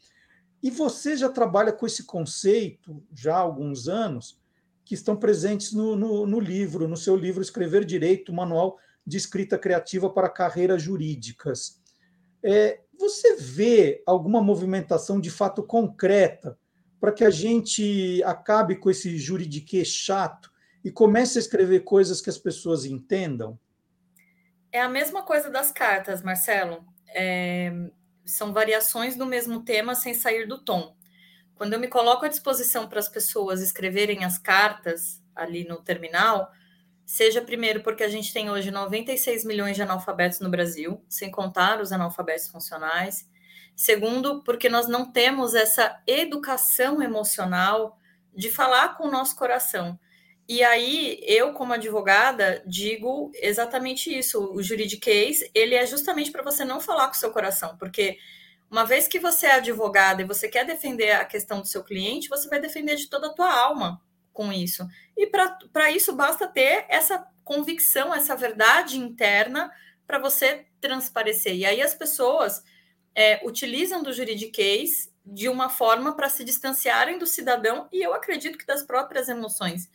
[0.63, 4.41] E você já trabalha com esse conceito já há alguns anos,
[4.85, 9.59] que estão presentes no, no, no livro, no seu livro Escrever Direito, Manual de Escrita
[9.59, 11.81] Criativa para Carreiras Jurídicas.
[12.43, 16.59] É, você vê alguma movimentação de fato concreta
[17.01, 20.51] para que a gente acabe com esse juridiquês chato
[20.85, 23.59] e comece a escrever coisas que as pessoas entendam?
[24.73, 26.85] É a mesma coisa das cartas, Marcelo.
[27.09, 27.73] É,
[28.25, 30.97] são variações do mesmo tema sem sair do tom.
[31.55, 36.51] Quando eu me coloco à disposição para as pessoas escreverem as cartas ali no terminal,
[37.05, 41.81] seja primeiro porque a gente tem hoje 96 milhões de analfabetos no Brasil, sem contar
[41.81, 43.29] os analfabetos funcionais.
[43.77, 47.99] Segundo, porque nós não temos essa educação emocional
[48.35, 49.99] de falar com o nosso coração.
[50.49, 54.53] E aí, eu, como advogada, digo exatamente isso.
[54.53, 58.19] O juridiquês, ele é justamente para você não falar com o seu coração, porque
[58.71, 62.29] uma vez que você é advogada e você quer defender a questão do seu cliente,
[62.29, 64.01] você vai defender de toda a tua alma
[64.35, 64.87] com isso.
[65.16, 69.73] E para isso basta ter essa convicção, essa verdade interna
[70.07, 71.55] para você transparecer.
[71.55, 72.62] E aí as pessoas
[73.14, 78.59] é, utilizam do juridiquês de uma forma para se distanciarem do cidadão e eu acredito
[78.59, 79.90] que das próprias emoções.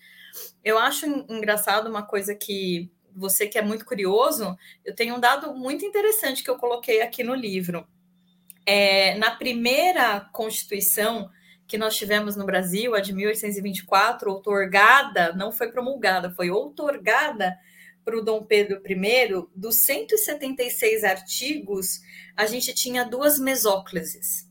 [0.63, 5.53] Eu acho engraçado uma coisa que você que é muito curioso, eu tenho um dado
[5.53, 7.85] muito interessante que eu coloquei aqui no livro.
[8.65, 11.29] É, na primeira Constituição
[11.69, 17.55] que nós tivemos no Brasil, a de 1824, outorgada, não foi promulgada, foi outorgada
[18.03, 22.01] para o Dom Pedro I, dos 176 artigos,
[22.35, 24.49] a gente tinha duas mesóclises.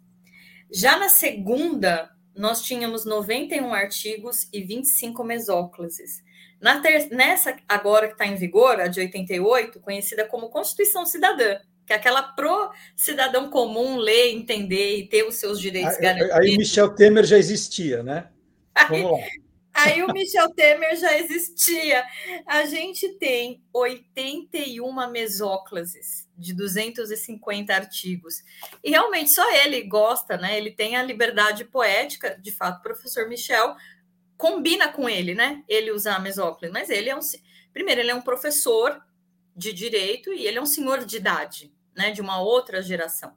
[0.73, 6.23] Já na segunda, nós tínhamos 91 artigos e 25 mesóclises.
[6.83, 7.09] Ter...
[7.11, 11.97] Nessa agora que está em vigor, a de 88, conhecida como Constituição Cidadã, que é
[11.97, 16.37] aquela pro cidadão comum ler, entender e ter os seus direitos aí, garantidos.
[16.37, 18.29] Aí Michel Temer já existia, né?
[18.75, 19.03] Aí,
[19.73, 22.05] aí o Michel Temer já existia.
[22.47, 28.43] A gente tem 81 mesóclises de 250 artigos.
[28.85, 30.59] E realmente só ele gosta, né?
[30.59, 33.75] Ele tem a liberdade poética, de fato, o professor Michel
[34.37, 35.65] combina com ele, né?
[35.67, 37.21] Ele usar a mesóclise, mas ele é um
[37.73, 39.03] primeiro, ele é um professor
[39.57, 42.13] de direito e ele é um senhor de idade, né?
[42.13, 43.35] De uma outra geração.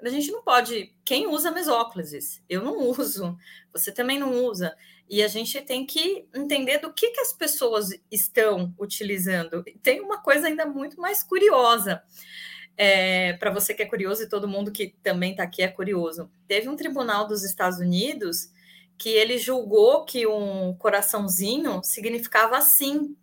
[0.00, 0.94] A gente não pode.
[1.04, 2.42] Quem usa mesóclises?
[2.48, 3.36] Eu não uso,
[3.72, 4.74] você também não usa.
[5.08, 9.64] E a gente tem que entender do que, que as pessoas estão utilizando.
[9.82, 12.02] Tem uma coisa ainda muito mais curiosa.
[12.76, 16.30] É, para você que é curioso e todo mundo que também está aqui é curioso.
[16.46, 18.52] Teve um tribunal dos Estados Unidos
[18.96, 23.16] que ele julgou que um coraçãozinho significava assim,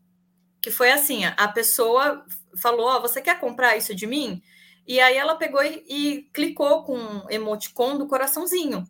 [0.62, 2.26] que foi assim, a pessoa
[2.58, 4.42] falou, oh, você quer comprar isso de mim?
[4.88, 8.86] E aí ela pegou e, e clicou com um emoticon do coraçãozinho.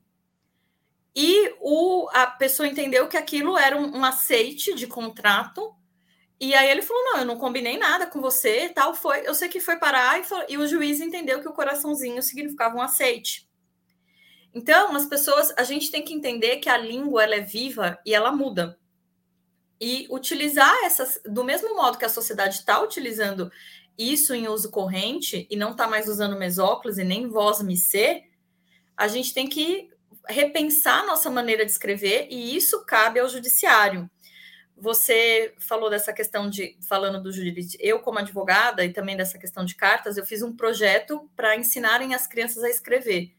[1.16, 5.74] E o, a pessoa entendeu que aquilo era um, um, aceite de contrato.
[6.38, 8.94] E aí ele falou: não, eu não combinei nada com você, tal.
[8.94, 12.22] Foi, eu sei que foi parar, e, falou, e o juiz entendeu que o coraçãozinho
[12.22, 13.50] significava um aceite.
[14.54, 18.14] Então, as pessoas, a gente tem que entender que a língua ela é viva e
[18.14, 18.78] ela muda.
[19.80, 23.52] E utilizar essas, do mesmo modo que a sociedade está utilizando
[23.98, 28.24] isso em uso corrente e não está mais usando mesóclise nem voz ser,
[28.96, 29.90] a gente tem que
[30.28, 34.10] repensar nossa maneira de escrever e isso cabe ao judiciário.
[34.78, 39.64] Você falou dessa questão de falando do jurídico, eu como advogada e também dessa questão
[39.64, 43.34] de cartas, eu fiz um projeto para ensinarem as crianças a escrever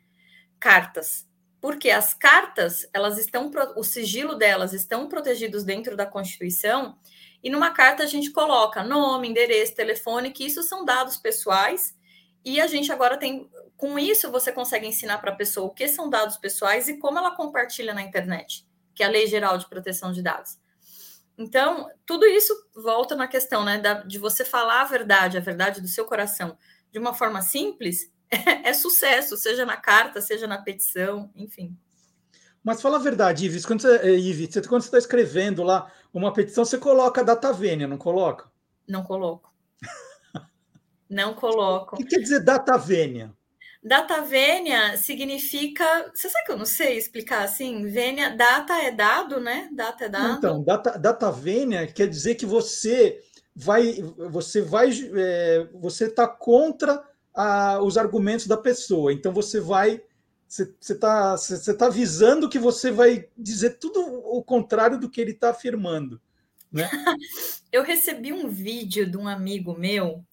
[0.58, 1.26] cartas.
[1.60, 6.96] Porque as cartas, elas estão o sigilo delas estão protegidos dentro da Constituição,
[7.46, 11.96] e numa carta a gente coloca nome, endereço, telefone, que isso são dados pessoais,
[12.44, 15.86] e a gente agora tem com isso, você consegue ensinar para a pessoa o que
[15.86, 19.68] são dados pessoais e como ela compartilha na internet, que é a Lei Geral de
[19.68, 20.58] Proteção de Dados.
[21.38, 25.80] Então, tudo isso volta na questão né, da, de você falar a verdade, a verdade
[25.80, 26.58] do seu coração,
[26.90, 31.78] de uma forma simples, é, é sucesso, seja na carta, seja na petição, enfim.
[32.66, 37.20] Mas fala a verdade, Ives, quando você eh, está escrevendo lá uma petição, você coloca
[37.20, 38.50] a data vênia, não coloca?
[38.88, 39.54] Não coloco.
[41.08, 41.94] Não coloco.
[41.94, 43.32] O que quer dizer data vênia?
[43.80, 46.10] Data vênia significa.
[46.12, 47.86] Você sabe que eu não sei explicar assim?
[47.86, 49.68] Vênia, data é dado, né?
[49.72, 50.38] Data é dado.
[50.38, 53.22] Então, data, data vênia quer dizer que você
[53.54, 54.02] vai.
[54.30, 54.90] Você vai.
[55.14, 57.00] É, você está contra
[57.32, 59.12] a, os argumentos da pessoa.
[59.12, 60.02] Então você vai.
[60.48, 65.32] Você está você tá avisando que você vai dizer tudo o contrário do que ele
[65.32, 66.20] está afirmando.
[66.72, 66.88] Né?
[67.72, 70.24] eu recebi um vídeo de um amigo meu,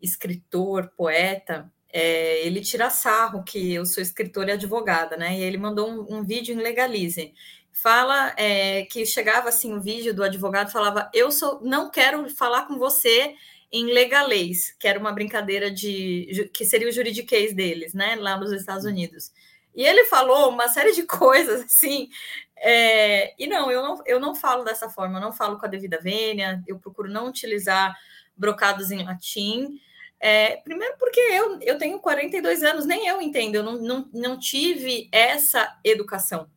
[0.00, 5.38] escritor, poeta, é, ele tira sarro que eu sou escritora e advogada, né?
[5.38, 7.32] E ele mandou um, um vídeo em Legalize.
[7.72, 12.28] Fala é, que chegava assim o um vídeo do advogado falava: Eu sou, não quero
[12.28, 13.34] falar com você
[13.72, 18.14] em legalês, que era uma brincadeira de que seria o juridiquês deles, né?
[18.16, 19.32] Lá nos Estados Unidos.
[19.76, 22.08] E ele falou uma série de coisas assim.
[22.56, 25.68] É, e não eu, não, eu não falo dessa forma, eu não falo com a
[25.68, 27.94] devida vênia, eu procuro não utilizar
[28.34, 29.78] brocados em latim.
[30.18, 34.38] É, primeiro porque eu, eu tenho 42 anos, nem eu entendo, eu não, não, não
[34.38, 36.50] tive essa educação,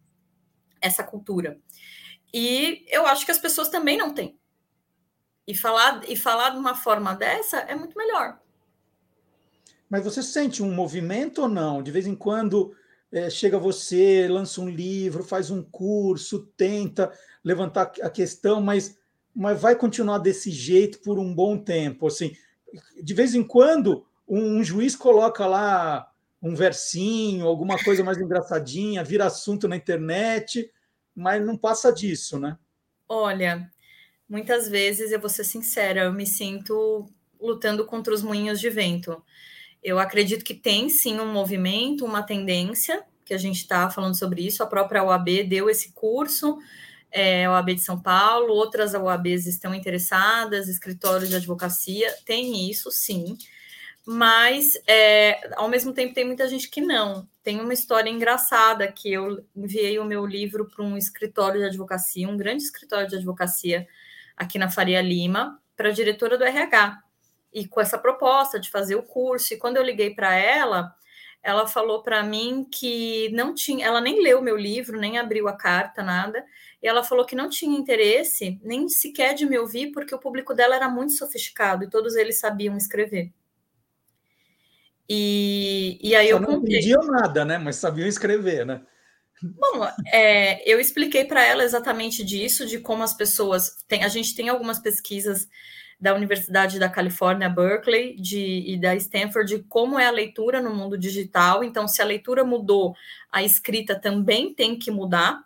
[0.79, 1.59] essa cultura.
[2.33, 4.39] E eu acho que as pessoas também não têm.
[5.45, 8.39] E falar, e falar de uma forma dessa é muito melhor.
[9.89, 11.81] Mas você sente um movimento ou não?
[11.81, 12.75] De vez em quando
[13.11, 17.11] é, chega você, lança um livro, faz um curso, tenta
[17.43, 18.97] levantar a questão, mas,
[19.35, 22.07] mas vai continuar desse jeito por um bom tempo.
[22.07, 22.35] Assim,
[23.01, 29.03] de vez em quando, um, um juiz coloca lá um versinho, alguma coisa mais engraçadinha,
[29.03, 30.71] vira assunto na internet,
[31.15, 32.57] mas não passa disso, né?
[33.07, 33.69] Olha,
[34.27, 37.09] muitas vezes, eu vou ser sincera, eu me sinto
[37.41, 39.21] lutando contra os moinhos de vento.
[39.83, 44.45] Eu acredito que tem sim um movimento, uma tendência, que a gente está falando sobre
[44.45, 44.63] isso.
[44.63, 46.57] A própria OAB deu esse curso,
[47.11, 52.91] é, a OAB de São Paulo, outras OABs estão interessadas, escritórios de advocacia, tem isso
[52.91, 53.37] sim,
[54.05, 57.27] mas é, ao mesmo tempo tem muita gente que não.
[57.43, 62.27] Tem uma história engraçada que eu enviei o meu livro para um escritório de advocacia,
[62.27, 63.87] um grande escritório de advocacia
[64.35, 67.03] aqui na Faria Lima, para a diretora do RH,
[67.53, 69.53] e com essa proposta de fazer o curso.
[69.53, 70.93] E quando eu liguei para ela,
[71.41, 75.53] ela falou para mim que não tinha, ela nem leu meu livro, nem abriu a
[75.53, 76.43] carta, nada.
[76.81, 80.53] E ela falou que não tinha interesse nem sequer de me ouvir, porque o público
[80.53, 83.31] dela era muito sofisticado e todos eles sabiam escrever.
[85.07, 87.57] E, e aí Só eu não entendiam nada, né?
[87.57, 88.81] Mas sabiam escrever, né?
[89.41, 93.83] Bom, é, eu expliquei para ela exatamente disso, de como as pessoas.
[93.87, 95.47] Tem, a gente tem algumas pesquisas
[95.99, 100.73] da Universidade da Califórnia, Berkeley, de, e da Stanford, de como é a leitura no
[100.73, 101.63] mundo digital.
[101.63, 102.95] Então, se a leitura mudou,
[103.31, 105.43] a escrita também tem que mudar.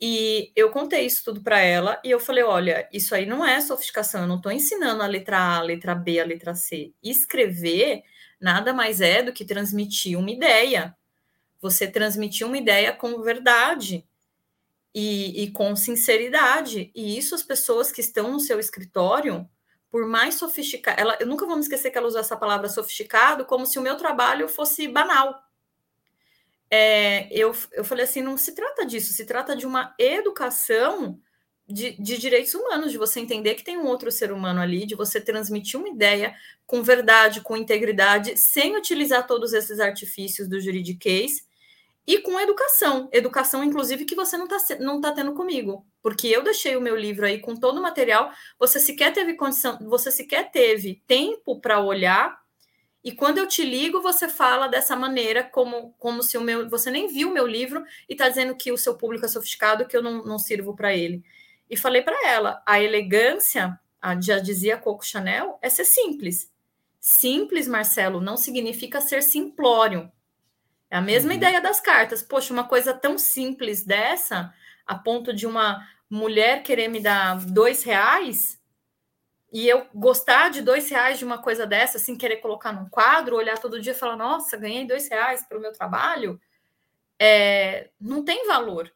[0.00, 3.60] E eu contei isso tudo para ela e eu falei: olha, isso aí não é
[3.60, 6.92] sofisticação, eu não estou ensinando a letra A, a letra B, a letra C.
[7.02, 8.02] Escrever
[8.40, 10.96] nada mais é do que transmitir uma ideia.
[11.60, 14.06] Você transmitir uma ideia com verdade
[14.94, 16.90] e, e com sinceridade.
[16.94, 19.48] E isso as pessoas que estão no seu escritório,
[19.90, 23.44] por mais sofisticado, ela, eu nunca vou me esquecer que ela usou essa palavra sofisticado
[23.44, 25.42] como se o meu trabalho fosse banal.
[26.70, 31.20] É, eu, eu falei assim: não se trata disso, se trata de uma educação
[31.66, 34.96] de, de, direitos humanos, de você entender que tem um outro ser humano ali, de
[34.96, 36.34] você transmitir uma ideia
[36.66, 41.48] com verdade, com integridade, sem utilizar todos esses artifícios do juridiquês
[42.06, 43.08] e com educação.
[43.12, 45.86] Educação, inclusive, que você não está não tá tendo comigo.
[46.02, 49.78] Porque eu deixei o meu livro aí com todo o material, você sequer teve condição,
[49.82, 52.40] você sequer teve tempo para olhar.
[53.02, 56.68] E quando eu te ligo, você fala dessa maneira, como, como se o meu.
[56.68, 59.86] Você nem viu o meu livro e está dizendo que o seu público é sofisticado,
[59.86, 61.22] que eu não, não sirvo para ele.
[61.68, 63.78] E falei para ela: a elegância,
[64.20, 66.50] já dizia Coco Chanel, é ser simples.
[67.00, 70.10] Simples, Marcelo, não significa ser simplório.
[70.90, 71.36] É a mesma uhum.
[71.36, 72.22] ideia das cartas.
[72.22, 74.52] Poxa, uma coisa tão simples dessa,
[74.86, 78.60] a ponto de uma mulher querer me dar dois reais
[79.52, 83.36] e eu gostar de dois reais de uma coisa dessa, assim, querer colocar num quadro,
[83.36, 86.40] olhar todo dia e falar, nossa, ganhei dois reais pelo meu trabalho,
[87.18, 88.92] é, não tem valor.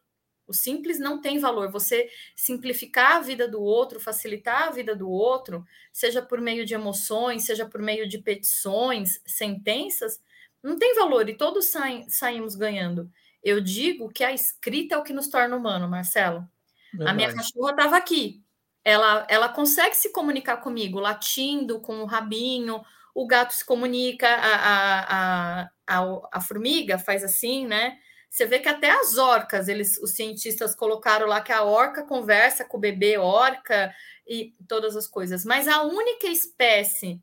[0.47, 1.71] O simples não tem valor.
[1.71, 6.73] Você simplificar a vida do outro, facilitar a vida do outro, seja por meio de
[6.73, 10.21] emoções, seja por meio de petições, sentenças,
[10.65, 13.09] não tem valor e todos saem, saímos ganhando.
[13.43, 16.47] Eu digo que a escrita é o que nos torna humano, Marcelo.
[16.91, 17.11] Verdade.
[17.11, 18.43] A minha cachorra estava aqui.
[18.83, 24.55] Ela, ela consegue se comunicar comigo, latindo com o rabinho, o gato se comunica, a,
[24.55, 27.97] a, a, a, a formiga faz assim, né?
[28.29, 32.65] Você vê que até as orcas, eles, os cientistas colocaram lá que a orca conversa
[32.65, 33.93] com o bebê orca
[34.27, 35.45] e todas as coisas.
[35.45, 37.21] Mas a única espécie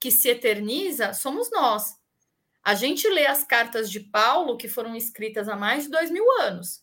[0.00, 1.94] que se eterniza somos nós.
[2.64, 6.24] A gente lê as cartas de Paulo, que foram escritas há mais de dois mil
[6.40, 6.82] anos.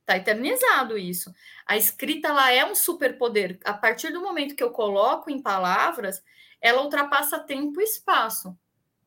[0.00, 1.34] Está eternizado isso.
[1.66, 3.58] A escrita ela é um superpoder.
[3.64, 6.22] A partir do momento que eu coloco em palavras,
[6.60, 8.56] ela ultrapassa tempo e espaço.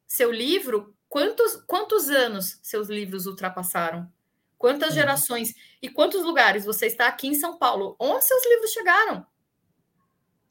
[0.05, 4.11] Seu livro, quantos, quantos anos seus livros ultrapassaram?
[4.57, 4.95] Quantas uhum.
[4.95, 7.95] gerações e quantos lugares você está aqui em São Paulo?
[7.97, 9.25] Onde seus livros chegaram?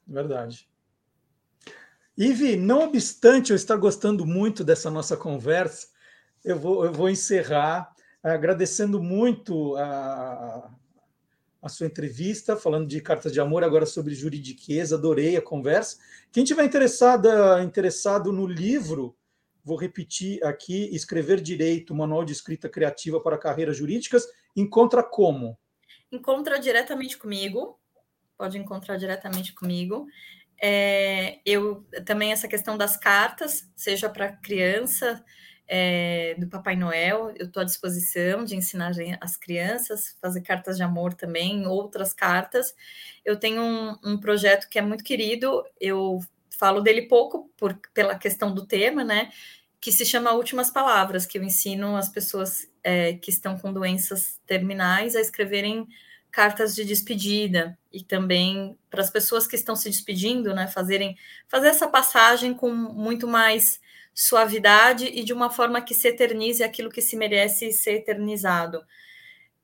[0.07, 0.68] Verdade.
[2.19, 5.87] Ive, não obstante eu estar gostando muito dessa nossa conversa,
[6.43, 10.69] eu vou, eu vou encerrar agradecendo muito a,
[11.61, 15.97] a sua entrevista, falando de cartas de amor, agora sobre juridiqueza, adorei a conversa.
[16.29, 19.15] Quem tiver interessada, interessado no livro,
[19.63, 25.57] vou repetir aqui, Escrever Direito, Manual de Escrita Criativa para Carreiras Jurídicas, encontra como?
[26.11, 27.79] Encontra diretamente comigo,
[28.37, 30.05] pode encontrar diretamente comigo.
[30.61, 35.23] É, eu também essa questão das cartas, seja para criança,
[35.71, 38.91] é, do Papai Noel, eu estou à disposição de ensinar
[39.21, 42.73] as crianças, fazer cartas de amor também, outras cartas.
[43.23, 48.17] Eu tenho um, um projeto que é muito querido, eu falo dele pouco por, pela
[48.17, 49.29] questão do tema, né?
[49.79, 54.41] Que se chama Últimas Palavras, que eu ensino as pessoas é, que estão com doenças
[54.47, 55.87] terminais a escreverem
[56.31, 61.17] cartas de despedida e também para as pessoas que estão se despedindo, né, fazerem
[61.47, 63.79] fazer essa passagem com muito mais
[64.13, 68.83] suavidade e de uma forma que se eternize aquilo que se merece ser eternizado.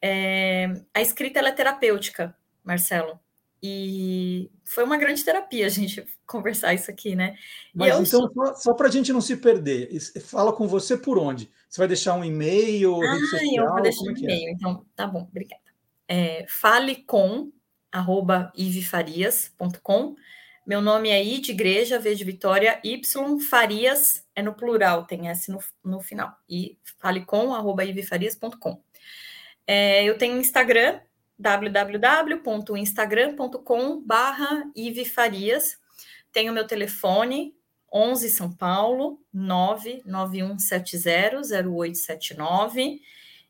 [0.01, 3.19] É, a escrita é terapêutica, Marcelo,
[3.61, 7.35] e foi uma grande terapia a gente conversar isso aqui, né?
[7.73, 8.31] Mas então, sou...
[8.33, 9.89] só, só para a gente não se perder,
[10.21, 11.49] fala com você por onde?
[11.69, 13.17] Você vai deixar um e-mail, ah?
[13.55, 14.19] Eu vou deixar um é, é?
[14.19, 14.51] e-mail, é?
[14.51, 15.64] então tá bom, obrigada
[16.07, 17.51] é, fale com
[17.91, 20.15] arroba ivefarias.com.
[20.65, 25.29] Meu nome é I de igreja, V de Vitória, Y, Farias é no plural, tem
[25.29, 26.35] S no, no final.
[26.49, 28.81] E fale com arroba ivefarias.com.
[29.67, 30.99] É, eu tenho Instagram,
[31.37, 34.63] www.instagram.com barra.
[36.31, 37.55] Tenho meu telefone,
[37.93, 43.01] 11 São Paulo, 99170 0879.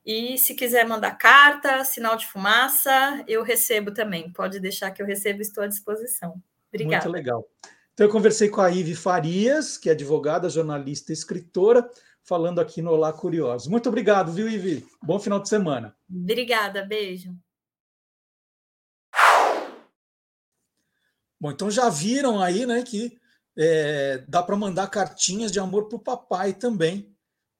[0.05, 4.31] E se quiser mandar carta, sinal de fumaça, eu recebo também.
[4.31, 6.39] Pode deixar que eu recebo, estou à disposição.
[6.71, 7.05] Obrigada.
[7.05, 7.43] Muito legal.
[7.93, 11.89] Então, eu conversei com a Ive Farias, que é advogada, jornalista e escritora,
[12.23, 13.67] falando aqui no Olá Curiosos.
[13.67, 14.85] Muito obrigado, viu, Ive?
[15.01, 15.95] Bom final de semana.
[16.07, 17.35] Obrigada, beijo.
[21.39, 23.17] Bom, então já viram aí, né, que
[23.57, 27.14] é, dá para mandar cartinhas de amor para o papai também.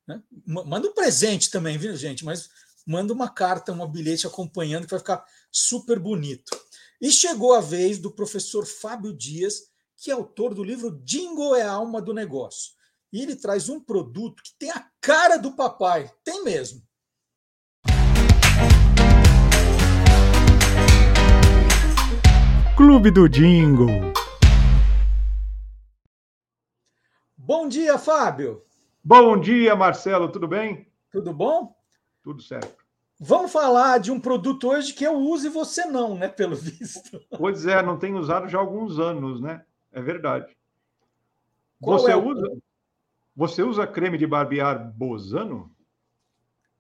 [0.08, 0.22] Né?
[0.46, 2.24] Manda um presente também, viu, gente?
[2.24, 2.50] Mas
[2.86, 6.56] manda uma carta, um bilhete acompanhando, que vai ficar super bonito.
[7.02, 11.64] E chegou a vez do professor Fábio Dias, que é autor do livro Jingle é
[11.64, 12.74] a alma do negócio.
[13.12, 16.84] E ele traz um produto que tem a cara do papai, tem mesmo.
[22.76, 24.14] Clube do Jingle.
[27.38, 28.66] Bom dia, Fábio.
[29.08, 30.92] Bom dia, Marcelo, tudo bem?
[31.12, 31.76] Tudo bom?
[32.24, 32.84] Tudo certo.
[33.20, 36.28] Vamos falar de um produto hoje que eu uso e você não, né?
[36.28, 37.22] Pelo visto.
[37.38, 39.64] Pois é, não tenho usado já há alguns anos, né?
[39.92, 40.58] É verdade.
[41.80, 42.28] Qual você é o...
[42.28, 42.52] usa?
[43.36, 45.72] Você usa creme de barbear Bozano?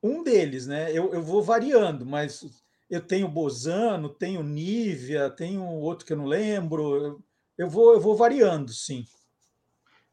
[0.01, 0.91] Um deles, né?
[0.91, 2.43] Eu, eu vou variando, mas
[2.89, 6.95] eu tenho Bozano, tenho Nivea, tenho outro que eu não lembro.
[6.95, 7.23] Eu,
[7.55, 9.05] eu vou, eu vou variando, sim.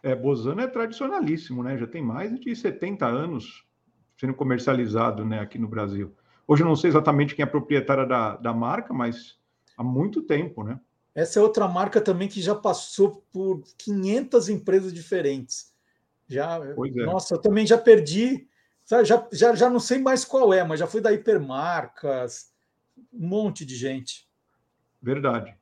[0.03, 1.79] É, Bozano é tradicionalíssimo, né?
[1.79, 3.65] Já tem mais de 70 anos
[4.19, 6.15] sendo comercializado né, aqui no Brasil.
[6.47, 9.39] Hoje eu não sei exatamente quem é proprietária da, da marca, mas
[9.77, 10.79] há muito tempo, né?
[11.15, 15.73] Essa é outra marca também que já passou por 500 empresas diferentes.
[16.27, 17.05] Já, é.
[17.05, 18.49] Nossa, eu também já perdi,
[18.85, 22.53] sabe, já, já, já não sei mais qual é, mas já fui da Hipermarcas,
[23.13, 24.27] um monte de gente.
[25.01, 25.55] Verdade.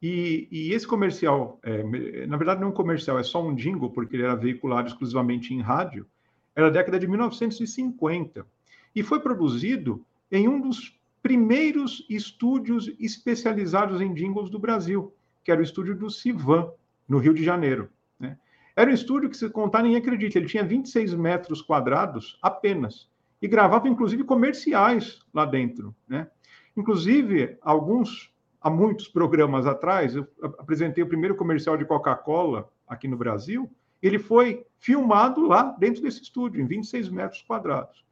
[0.00, 3.90] E, e esse comercial, é, na verdade não é um comercial, é só um jingle,
[3.90, 6.06] porque ele era veiculado exclusivamente em rádio,
[6.54, 8.46] era a década de 1950
[8.94, 15.60] e foi produzido em um dos primeiros estúdios especializados em jingles do Brasil, que era
[15.60, 16.70] o estúdio do Civan,
[17.08, 17.88] no Rio de Janeiro.
[18.18, 18.38] Né?
[18.76, 23.08] Era um estúdio que, se contar, ninguém acredita, ele tinha 26 metros quadrados apenas,
[23.40, 25.94] e gravava, inclusive, comerciais lá dentro.
[26.08, 26.28] Né?
[26.76, 30.26] Inclusive, alguns há muitos programas atrás, eu
[30.58, 33.70] apresentei o primeiro comercial de Coca-Cola aqui no Brasil.
[34.02, 38.04] Ele foi filmado lá dentro desse estúdio, em 26 metros quadrados.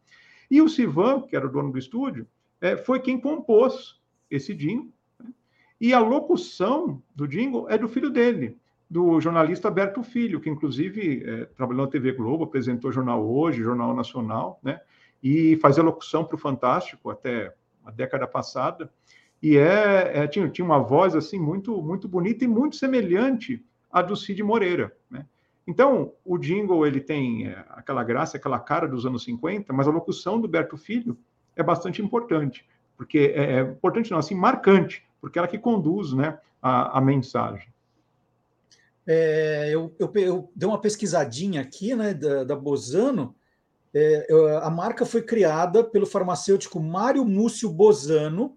[0.51, 2.27] E o Sivan, que era o dono do estúdio,
[2.61, 4.93] é, foi quem compôs esse jingle.
[5.19, 5.31] Né?
[5.81, 11.25] E a locução do jingle é do filho dele, do jornalista Berto Filho, que inclusive
[11.25, 14.81] é, trabalhou na TV Globo, apresentou Jornal Hoje, Jornal Nacional, né?
[15.23, 17.53] E fazia locução para o Fantástico até
[17.85, 18.91] a década passada.
[19.43, 24.03] E é, é, tinha, tinha uma voz assim muito muito bonita e muito semelhante à
[24.03, 25.27] do Cid Moreira, né?
[25.67, 29.91] Então, o jingle ele tem é, aquela graça, aquela cara dos anos 50, mas a
[29.91, 31.19] locução do Berto Filho
[31.57, 32.65] é bastante importante,
[32.97, 37.69] porque é, é importante não, assim, marcante, porque ela que conduz, né, a, a mensagem.
[39.07, 43.35] É, eu, eu, eu, dei uma pesquisadinha aqui, né, da, da Bozano.
[43.95, 44.27] É,
[44.63, 48.56] a marca foi criada pelo farmacêutico Mário Múcio Bozano,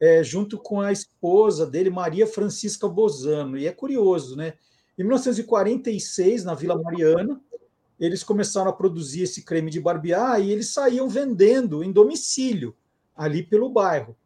[0.00, 3.58] é, junto com a esposa dele, Maria Francisca Bozano.
[3.58, 4.54] E é curioso, né?
[4.98, 7.40] Em 1946, na Vila Mariana,
[7.98, 12.74] eles começaram a produzir esse creme de barbear e eles saíam vendendo em domicílio,
[13.14, 14.16] ali pelo bairro.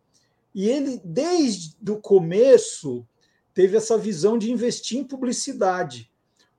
[0.55, 3.05] E ele, desde o começo,
[3.53, 6.09] teve essa visão de investir em publicidade.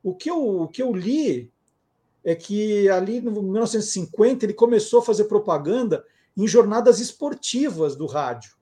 [0.04, 1.50] O que eu, o que eu li
[2.24, 6.06] é que ali no 1950 ele começou a fazer propaganda
[6.36, 8.56] em jornadas esportivas do rádio.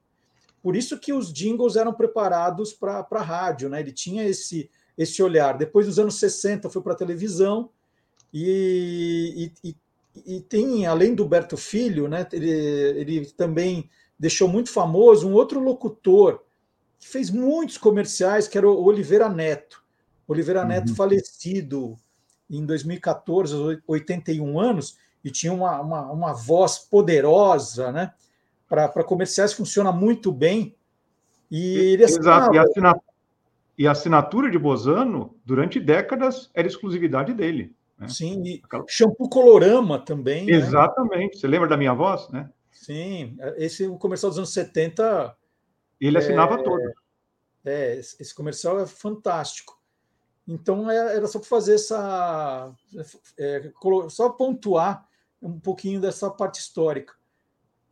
[0.64, 3.80] Por isso que os jingles eram preparados para a rádio, né?
[3.80, 5.58] Ele tinha esse, esse olhar.
[5.58, 7.68] Depois dos anos 60 foi para a televisão
[8.32, 9.76] e, e,
[10.24, 12.26] e, tem, além do Berto Filho, né?
[12.32, 16.42] Ele, ele também deixou muito famoso um outro locutor
[16.98, 19.84] que fez muitos comerciais, que era o Oliveira Neto.
[20.26, 20.68] Oliveira uhum.
[20.68, 21.94] Neto falecido
[22.48, 28.14] em 2014, 81 anos, e tinha uma, uma, uma voz poderosa, né?
[28.68, 30.76] Para comerciais funciona muito bem.
[31.50, 33.02] E ele Exato, e a, assinatura,
[33.78, 37.74] e a assinatura de Bozano, durante décadas, era exclusividade dele.
[37.98, 38.08] Né?
[38.08, 38.84] Sim, e Aquela...
[38.88, 40.46] shampoo colorama também.
[40.46, 40.52] Né?
[40.52, 41.34] Exatamente.
[41.34, 41.40] Né?
[41.40, 42.50] Você lembra da minha voz, né?
[42.72, 45.34] Sim, esse o comercial dos anos 70
[46.00, 46.92] ele assinava é, todo.
[47.64, 49.80] É, esse comercial é fantástico.
[50.46, 52.72] Então é, era só para fazer essa.
[53.38, 53.72] É,
[54.10, 55.08] só pontuar
[55.40, 57.14] um pouquinho dessa parte histórica.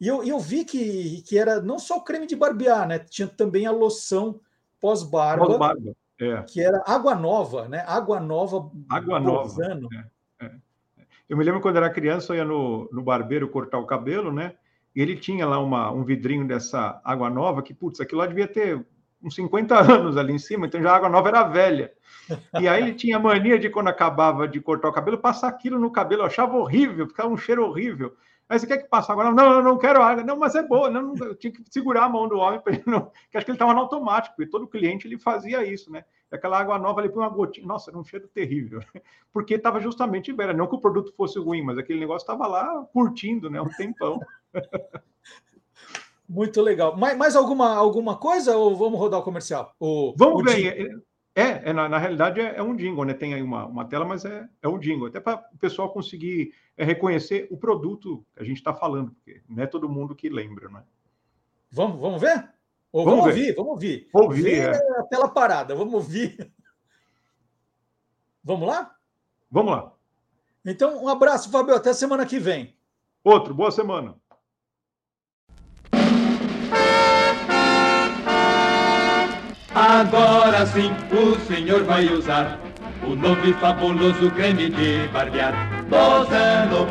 [0.02, 2.98] E eu, eu vi que, que era não só o creme de barbear, né?
[2.98, 4.40] Tinha também a loção
[4.80, 5.46] pós-barba.
[5.46, 6.42] Pós-barba, é.
[6.42, 7.84] Que era água nova, né?
[7.86, 8.68] Água nova.
[8.90, 9.62] Água nova.
[10.40, 10.50] É, é.
[11.28, 14.56] Eu me lembro quando era criança, eu ia no, no barbeiro cortar o cabelo, né?
[14.92, 18.48] E ele tinha lá uma, um vidrinho dessa água nova, que, putz, aquilo lá devia
[18.48, 18.84] ter
[19.22, 21.92] uns 50 anos ali em cima, então já a água nova era velha.
[22.60, 25.92] E aí ele tinha mania de, quando acabava de cortar o cabelo, passar aquilo no
[25.92, 28.16] cabelo, eu achava horrível, ficava um cheiro horrível.
[28.52, 29.32] Aí você quer que passe agora?
[29.32, 30.22] Não, eu não quero água.
[30.22, 30.90] Não, mas é boa.
[30.90, 33.10] Não, eu tinha que segurar a mão do homem para ele não.
[33.30, 36.04] Que acho que ele estava no automático, e todo cliente ele fazia isso, né?
[36.30, 37.66] Aquela água nova ele põe uma gotinha.
[37.66, 38.80] Nossa, era um cheiro terrível.
[39.32, 40.52] Porque estava justamente em Vera.
[40.52, 43.58] Não que o produto fosse ruim, mas aquele negócio estava lá curtindo, né?
[43.58, 44.20] Um tempão.
[46.28, 46.94] Muito legal.
[46.94, 49.74] Mais, mais alguma, alguma coisa ou vamos rodar o comercial?
[49.80, 51.02] O, vamos o ver.
[51.34, 53.14] É, é na, na, realidade é, é, um jingle, né?
[53.14, 56.52] Tem aí uma, uma tela, mas é, é um jingle, até para o pessoal conseguir
[56.76, 60.28] é, reconhecer o produto que a gente está falando, porque não é todo mundo que
[60.28, 60.82] lembra, né?
[61.70, 62.50] Vamos, vamos ver?
[62.92, 64.08] Ou vamos, vamos ouvir, vamos ouvir.
[64.12, 64.98] Ouvir, é.
[64.98, 66.52] a tela parada, vamos ouvir.
[68.44, 68.94] Vamos lá?
[69.50, 69.92] Vamos lá.
[70.64, 72.76] Então, um abraço, Fábio, até semana que vem.
[73.24, 74.16] Outro, boa semana.
[79.92, 82.58] Agora sim o senhor vai usar
[83.06, 85.52] o novo e fabuloso creme de barbear
[85.86, 86.88] Bozano.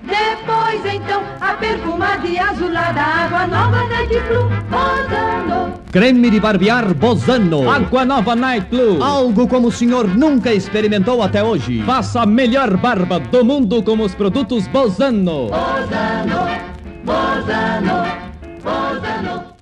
[0.00, 5.80] Depois então a perfumada e azulada água nova Night Blue Bozano.
[5.90, 7.68] Creme de barbear Bozano.
[7.68, 9.02] Água nova Night Blue.
[9.02, 11.82] Algo como o senhor nunca experimentou até hoje.
[11.82, 15.48] Faça a melhor barba do mundo com os produtos Bozano.
[15.48, 16.46] Bozano,
[17.04, 18.04] Bozano,
[18.62, 19.53] Bozano.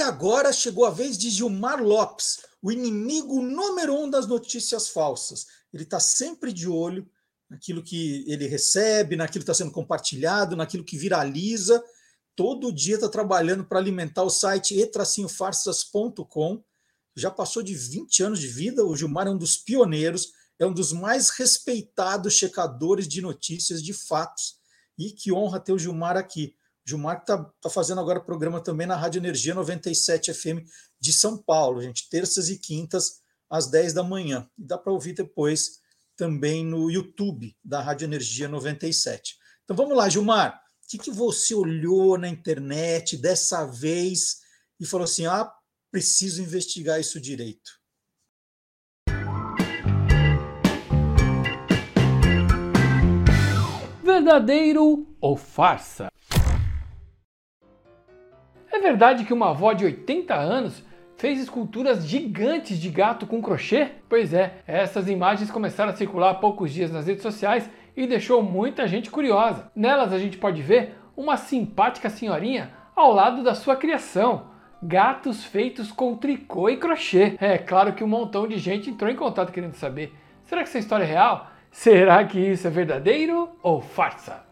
[0.00, 5.46] E agora chegou a vez de Gilmar Lopes, o inimigo número um das notícias falsas.
[5.70, 7.06] Ele está sempre de olho
[7.50, 11.84] naquilo que ele recebe, naquilo que está sendo compartilhado, naquilo que viraliza.
[12.34, 16.64] Todo dia está trabalhando para alimentar o site etracinhofarsas.com.
[17.14, 18.82] Já passou de 20 anos de vida.
[18.82, 23.92] O Gilmar é um dos pioneiros, é um dos mais respeitados checadores de notícias, de
[23.92, 24.56] fatos.
[24.96, 26.56] E que honra ter o Gilmar aqui.
[26.90, 30.66] Gilmar está tá fazendo agora programa também na Rádio Energia 97 FM
[30.98, 34.48] de São Paulo, gente, terças e quintas às 10 da manhã.
[34.58, 35.78] E dá para ouvir depois
[36.16, 39.36] também no YouTube da Rádio Energia 97.
[39.62, 40.60] Então vamos lá, Gilmar.
[40.84, 44.40] O que, que você olhou na internet dessa vez
[44.80, 45.48] e falou assim: ah,
[45.92, 47.70] preciso investigar isso direito?
[54.02, 56.10] Verdadeiro ou farsa?
[58.72, 60.84] É verdade que uma avó de 80 anos
[61.16, 63.88] fez esculturas gigantes de gato com crochê?
[64.08, 68.42] Pois é, essas imagens começaram a circular há poucos dias nas redes sociais e deixou
[68.42, 69.70] muita gente curiosa.
[69.74, 74.48] Nelas a gente pode ver uma simpática senhorinha ao lado da sua criação.
[74.82, 77.36] Gatos feitos com tricô e crochê.
[77.38, 80.14] É claro que um montão de gente entrou em contato querendo saber:
[80.44, 81.50] será que essa história é real?
[81.70, 84.42] Será que isso é verdadeiro ou farsa?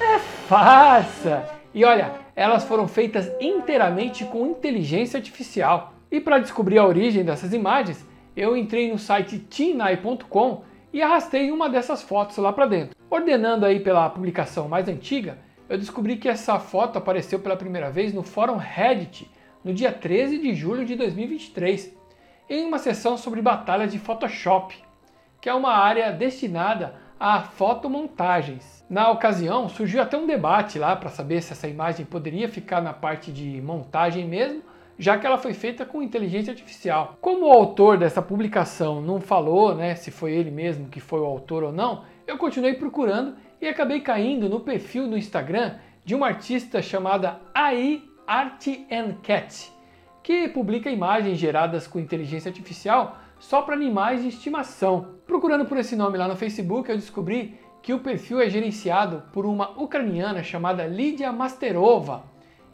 [0.00, 1.57] É farsa!
[1.78, 5.92] E olha, elas foram feitas inteiramente com inteligência artificial.
[6.10, 8.04] E para descobrir a origem dessas imagens,
[8.36, 12.96] eu entrei no site tinai.com e arrastei uma dessas fotos lá para dentro.
[13.08, 18.12] Ordenando aí pela publicação mais antiga, eu descobri que essa foto apareceu pela primeira vez
[18.12, 19.30] no fórum Reddit
[19.62, 21.96] no dia 13 de julho de 2023,
[22.50, 24.74] em uma sessão sobre batalhas de Photoshop,
[25.40, 28.84] que é uma área destinada a fotomontagens.
[28.88, 32.92] Na ocasião, surgiu até um debate lá para saber se essa imagem poderia ficar na
[32.92, 34.62] parte de montagem mesmo,
[34.98, 37.16] já que ela foi feita com inteligência artificial.
[37.20, 41.26] Como o autor dessa publicação não falou né, se foi ele mesmo que foi o
[41.26, 46.26] autor ou não, eu continuei procurando e acabei caindo no perfil no Instagram de uma
[46.26, 49.72] artista chamada AI Art and Cat,
[50.22, 55.14] que publica imagens geradas com inteligência artificial só para animais de estimação.
[55.26, 59.46] Procurando por esse nome lá no Facebook, eu descobri que o perfil é gerenciado por
[59.46, 62.24] uma ucraniana chamada Lydia Masterova.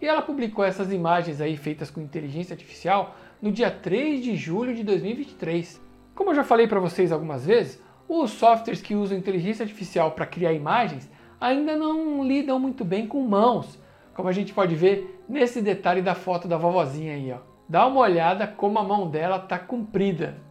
[0.00, 4.74] E ela publicou essas imagens aí feitas com inteligência artificial no dia 3 de julho
[4.74, 5.80] de 2023.
[6.14, 10.26] Como eu já falei para vocês algumas vezes, os softwares que usam inteligência artificial para
[10.26, 11.10] criar imagens
[11.40, 13.78] ainda não lidam muito bem com mãos,
[14.14, 17.38] como a gente pode ver nesse detalhe da foto da vovozinha aí, ó.
[17.68, 20.43] Dá uma olhada como a mão dela tá comprida.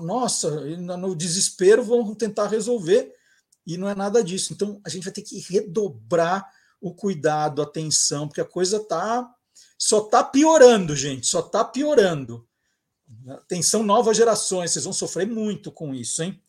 [0.01, 3.13] nossa, no desespero vão tentar resolver,
[3.65, 4.53] e não é nada disso.
[4.53, 6.45] Então a gente vai ter que redobrar
[6.79, 9.29] o cuidado, a atenção, porque a coisa tá
[9.77, 12.47] só está piorando, gente, só está piorando.
[13.27, 16.41] Atenção, novas gerações, vocês vão sofrer muito com isso, hein?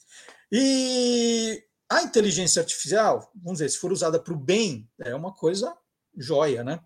[0.51, 5.75] E a inteligência artificial, vamos dizer, se for usada para o bem, é uma coisa
[6.17, 6.81] joia, né?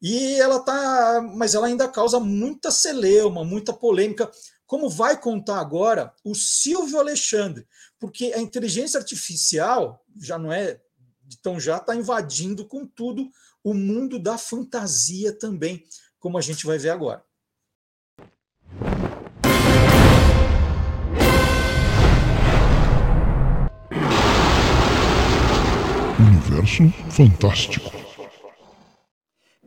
[0.00, 4.30] E ela tá, mas ela ainda causa muita celeuma, muita polêmica,
[4.72, 7.66] como vai contar agora o Silvio Alexandre,
[8.00, 10.80] porque a inteligência artificial já não é,
[11.30, 13.28] então já está invadindo com tudo
[13.62, 15.84] o mundo da fantasia também,
[16.18, 17.22] como a gente vai ver agora.
[26.18, 28.01] Universo fantástico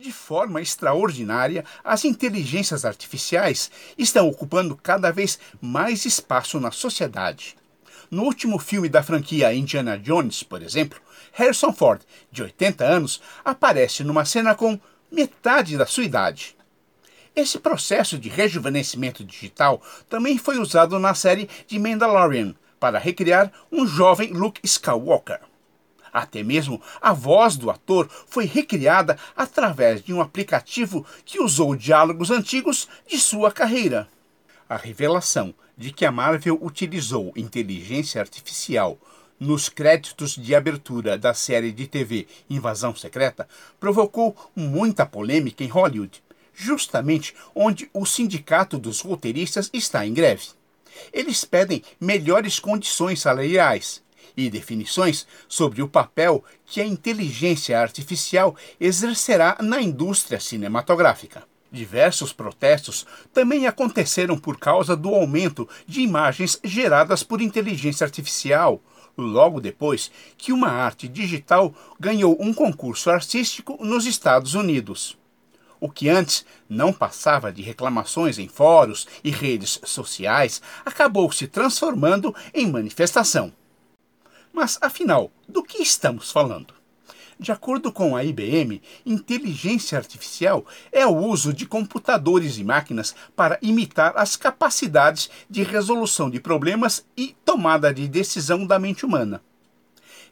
[0.06, 7.56] de forma extraordinária, as inteligências artificiais estão ocupando cada vez mais espaço na sociedade.
[8.08, 11.00] No último filme da franquia Indiana Jones, por exemplo,
[11.32, 12.00] Harrison Ford,
[12.30, 14.78] de 80 anos, aparece numa cena com
[15.10, 16.56] metade da sua idade.
[17.34, 23.84] Esse processo de rejuvenescimento digital também foi usado na série de Mandalorian para recriar um
[23.84, 25.40] jovem Luke Skywalker.
[26.12, 32.30] Até mesmo a voz do ator foi recriada através de um aplicativo que usou diálogos
[32.30, 34.08] antigos de sua carreira.
[34.68, 38.98] A revelação de que a Marvel utilizou inteligência artificial
[39.38, 43.46] nos créditos de abertura da série de TV Invasão Secreta
[43.78, 46.22] provocou muita polêmica em Hollywood,
[46.54, 50.48] justamente onde o sindicato dos roteiristas está em greve.
[51.12, 54.02] Eles pedem melhores condições salariais
[54.36, 61.44] e definições sobre o papel que a inteligência artificial exercerá na indústria cinematográfica.
[61.70, 68.80] Diversos protestos também aconteceram por causa do aumento de imagens geradas por inteligência artificial,
[69.16, 75.18] logo depois que uma arte digital ganhou um concurso artístico nos Estados Unidos.
[75.80, 82.34] O que antes não passava de reclamações em fóruns e redes sociais acabou se transformando
[82.54, 83.52] em manifestação.
[84.56, 86.72] Mas afinal, do que estamos falando?
[87.38, 93.58] De acordo com a IBM, inteligência artificial é o uso de computadores e máquinas para
[93.60, 99.42] imitar as capacidades de resolução de problemas e tomada de decisão da mente humana.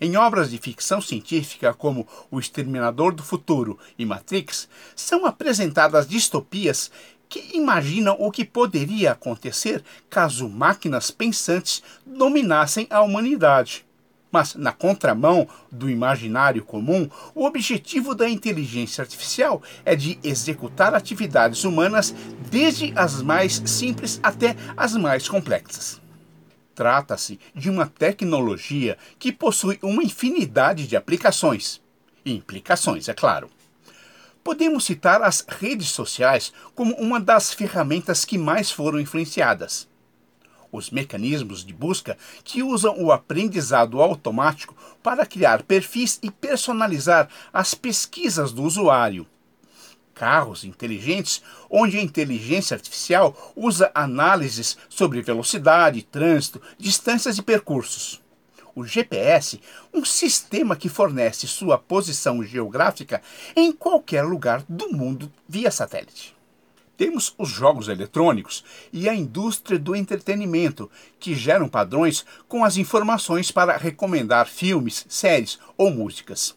[0.00, 6.90] Em obras de ficção científica como O Exterminador do Futuro e Matrix, são apresentadas distopias
[7.28, 13.84] que imaginam o que poderia acontecer caso máquinas pensantes dominassem a humanidade.
[14.34, 21.62] Mas, na contramão do imaginário comum, o objetivo da inteligência artificial é de executar atividades
[21.62, 22.12] humanas
[22.50, 26.02] desde as mais simples até as mais complexas.
[26.74, 31.80] Trata-se de uma tecnologia que possui uma infinidade de aplicações.
[32.24, 33.48] E implicações, é claro.
[34.42, 39.93] Podemos citar as redes sociais como uma das ferramentas que mais foram influenciadas.
[40.76, 47.74] Os mecanismos de busca que usam o aprendizado automático para criar perfis e personalizar as
[47.74, 49.24] pesquisas do usuário
[50.12, 58.20] carros inteligentes, onde a inteligência artificial usa análises sobre velocidade, trânsito, distâncias e percursos.
[58.74, 59.60] O GPS,
[59.92, 63.22] um sistema que fornece sua posição geográfica
[63.56, 66.33] em qualquer lugar do mundo via satélite.
[66.96, 73.50] Temos os jogos eletrônicos e a indústria do entretenimento, que geram padrões com as informações
[73.50, 76.54] para recomendar filmes, séries ou músicas.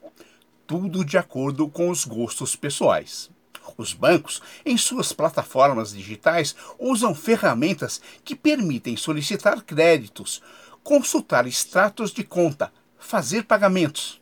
[0.68, 3.32] Tudo de acordo com os gostos pessoais.
[3.78, 10.42] Os bancos, em suas plataformas digitais, usam ferramentas que permitem solicitar créditos,
[10.84, 14.22] consultar extratos de conta, fazer pagamentos.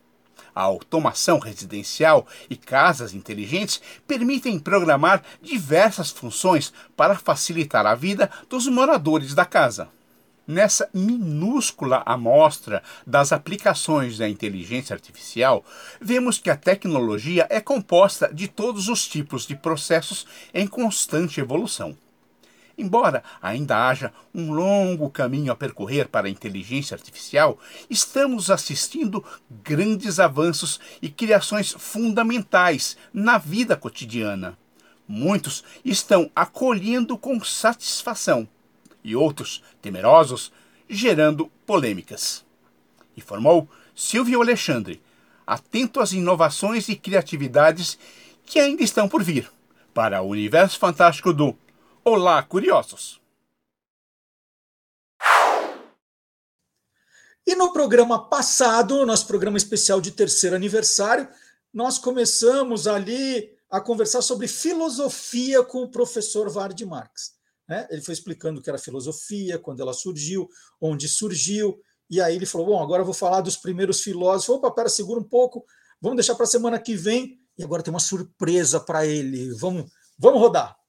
[0.56, 8.66] A automação residencial e casas inteligentes permitem programar diversas funções para facilitar a vida dos
[8.66, 9.90] moradores da casa.
[10.48, 15.62] Nessa minúscula amostra das aplicações da inteligência artificial,
[16.00, 21.94] vemos que a tecnologia é composta de todos os tipos de processos em constante evolução.
[22.78, 27.58] Embora ainda haja um longo caminho a percorrer para a inteligência artificial,
[27.88, 34.58] estamos assistindo grandes avanços e criações fundamentais na vida cotidiana.
[35.08, 38.46] Muitos estão acolhendo com satisfação
[39.02, 40.52] e outros temerosos,
[40.88, 42.44] gerando polêmicas.
[43.16, 45.00] Informou Silvio Alexandre,
[45.46, 47.98] atento às inovações e criatividades
[48.44, 49.50] que ainda estão por vir
[49.94, 51.56] para o universo fantástico do
[52.08, 53.20] Olá, Curiosos!
[57.44, 61.28] E no programa passado, nosso programa especial de terceiro aniversário,
[61.74, 67.34] nós começamos ali a conversar sobre filosofia com o professor Vard Marx.
[67.68, 67.88] Né?
[67.90, 70.48] Ele foi explicando o que era filosofia, quando ela surgiu,
[70.80, 71.76] onde surgiu,
[72.08, 74.54] e aí ele falou: Bom, agora eu vou falar dos primeiros filósofos.
[74.54, 75.66] Opa, pera, segura um pouco,
[76.00, 77.40] vamos deixar para a semana que vem.
[77.58, 79.52] E agora tem uma surpresa para ele.
[79.54, 80.85] Vamos, vamos rodar.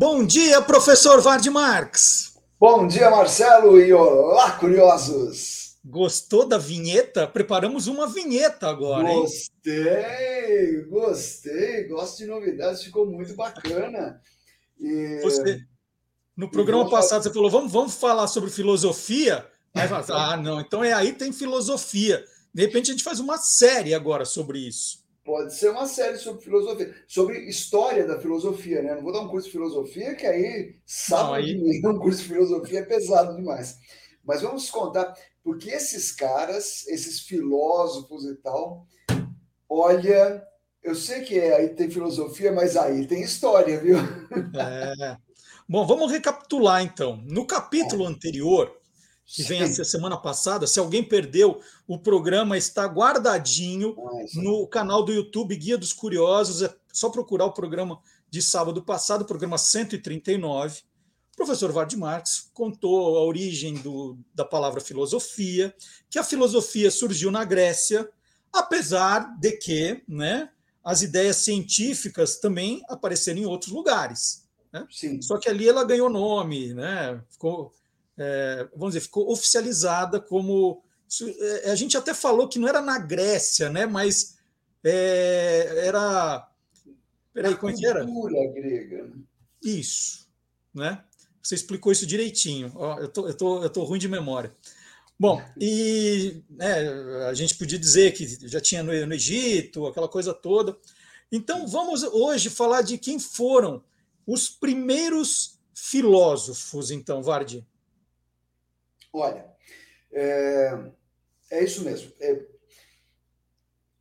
[0.00, 2.34] Bom dia, professor Vard Marx.
[2.58, 5.76] Bom dia, Marcelo, e olá, curiosos!
[5.84, 7.26] Gostou da vinheta?
[7.26, 9.20] Preparamos uma vinheta agora, hein?
[9.20, 14.22] Gostei, gostei, gosto de novidades, ficou muito bacana.
[14.80, 15.20] E...
[15.22, 15.60] Você,
[16.34, 19.46] no programa passado, você falou, vamos, vamos falar sobre filosofia?
[19.74, 22.24] Aí, ah, não, então é aí tem filosofia.
[22.54, 24.99] De repente a gente faz uma série agora sobre isso.
[25.24, 28.94] Pode ser uma série sobre filosofia, sobre história da filosofia, né?
[28.94, 31.82] Não vou dar um curso de filosofia, que aí sábado aí...
[31.84, 33.78] um curso de filosofia é pesado demais.
[34.24, 38.86] Mas vamos contar, porque esses caras, esses filósofos e tal,
[39.68, 40.42] olha,
[40.82, 43.98] eu sei que é, aí tem filosofia, mas aí tem história, viu?
[44.58, 45.16] É.
[45.68, 47.22] Bom, vamos recapitular então.
[47.26, 48.08] No capítulo é.
[48.08, 48.79] anterior,
[49.34, 50.66] que vem a semana passada.
[50.66, 53.94] Se alguém perdeu, o programa está guardadinho
[54.34, 56.62] no canal do YouTube Guia dos Curiosos.
[56.62, 60.80] É só procurar o programa de sábado passado, programa 139.
[61.32, 65.74] O professor Vard Marx contou a origem do, da palavra filosofia,
[66.10, 68.10] que a filosofia surgiu na Grécia,
[68.52, 70.50] apesar de que né,
[70.84, 74.44] as ideias científicas também apareceram em outros lugares.
[74.72, 74.84] Né?
[74.90, 75.22] Sim.
[75.22, 77.22] Só que ali ela ganhou nome, né?
[77.30, 77.72] ficou,
[78.22, 80.84] é, vamos dizer, ficou oficializada como.
[81.64, 83.86] É, a gente até falou que não era na Grécia, né?
[83.86, 84.36] mas
[84.84, 86.46] é, era.
[87.32, 88.04] Peraí, como é que era?
[88.04, 89.04] grega.
[89.04, 89.12] né?
[89.64, 90.28] Isso.
[90.74, 91.02] Né?
[91.42, 92.70] Você explicou isso direitinho.
[92.74, 94.54] Ó, eu tô, eu tô, eu tô ruim de memória.
[95.18, 96.88] Bom, e né,
[97.26, 100.76] a gente podia dizer que já tinha no, no Egito, aquela coisa toda.
[101.32, 103.82] Então, vamos hoje falar de quem foram
[104.26, 107.66] os primeiros filósofos, então, Vardi.
[109.12, 109.44] Olha,
[110.12, 110.90] é,
[111.50, 112.12] é isso mesmo.
[112.20, 112.34] É,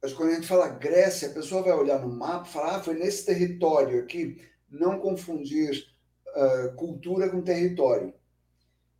[0.07, 2.83] que quando a gente fala Grécia, a pessoa vai olhar no mapa e falar, ah,
[2.83, 5.87] foi nesse território aqui, não confundir
[6.27, 8.13] uh, cultura com território.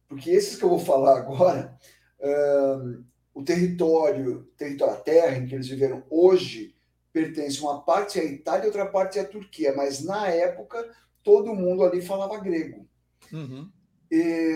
[0.07, 1.77] Porque esses que eu vou falar agora,
[2.19, 3.03] uh,
[3.33, 6.75] o território, território, a terra em que eles viveram hoje,
[7.13, 10.89] pertence uma parte à Itália e outra parte à Turquia, mas na época
[11.23, 12.87] todo mundo ali falava grego.
[13.31, 13.71] Uhum.
[14.11, 14.55] E,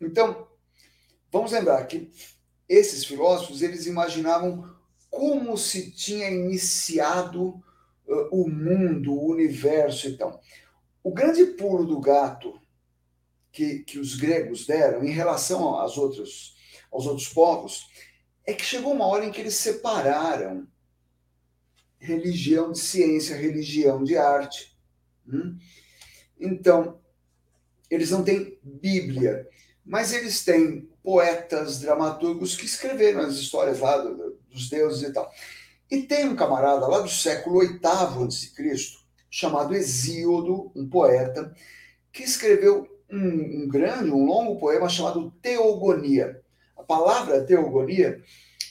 [0.00, 0.48] então,
[1.30, 2.10] vamos lembrar que
[2.68, 4.68] esses filósofos eles imaginavam
[5.10, 7.48] como se tinha iniciado
[8.06, 10.08] uh, o mundo, o universo.
[10.08, 10.38] Então,
[11.02, 12.60] o grande pulo do gato
[13.50, 16.56] que, que os gregos deram em relação aos outros,
[16.92, 17.88] aos outros povos
[18.46, 20.66] é que chegou uma hora em que eles separaram
[21.98, 24.76] religião de ciência, religião de arte.
[25.26, 25.58] Hum?
[26.38, 27.00] Então,
[27.90, 29.48] eles não têm Bíblia,
[29.84, 35.30] mas eles têm poetas, dramaturgos que escreveram as histórias lá do, dos deuses e tal.
[35.90, 41.54] E tem um camarada lá do século VIII a.C., chamado Hesíodo, um poeta,
[42.12, 46.40] que escreveu um, um, grande, um longo poema chamado Teogonia.
[46.76, 48.22] A palavra teogonia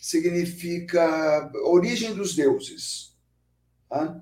[0.01, 3.15] significa origem dos deuses.
[3.89, 4.21] Tá?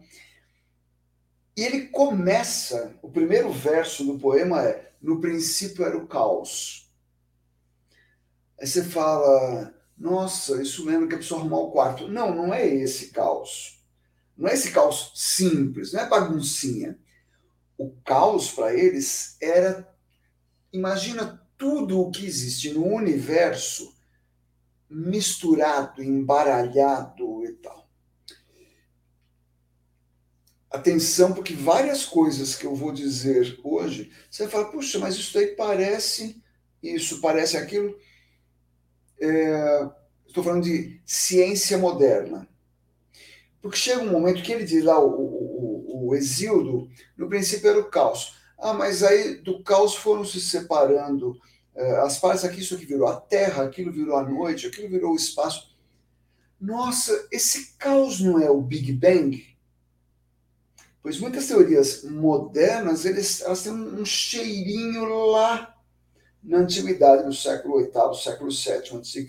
[1.56, 6.87] E ele começa, o primeiro verso do poema é: No princípio era o caos.
[8.60, 12.08] Aí você fala, nossa, isso lembra que a pessoa arrumar o quarto.
[12.08, 13.82] Não, não é esse caos.
[14.36, 16.98] Não é esse caos simples, não é baguncinha.
[17.78, 19.88] O caos para eles era.
[20.72, 23.96] Imagina tudo o que existe no universo
[24.90, 27.88] misturado, embaralhado e tal
[30.70, 35.38] atenção, porque várias coisas que eu vou dizer hoje, você vai falar, puxa, mas isso
[35.38, 36.42] aí parece
[36.82, 37.98] isso, parece aquilo.
[39.20, 39.90] É,
[40.28, 42.48] estou falando de ciência moderna.
[43.62, 47.90] Porque chega um momento que ele diz lá, o, o, o no princípio era o
[47.90, 48.38] caos.
[48.58, 51.40] Ah, mas aí do caos foram se separando
[51.76, 55.12] é, as partes aqui, isso aqui virou a terra, aquilo virou a noite, aquilo virou
[55.12, 55.76] o espaço.
[56.60, 59.46] Nossa, esse caos não é o Big Bang?
[61.04, 65.77] Pois muitas teorias modernas eles, elas têm um cheirinho lá
[66.48, 69.28] na antiguidade, no século VIII, século VII a.C.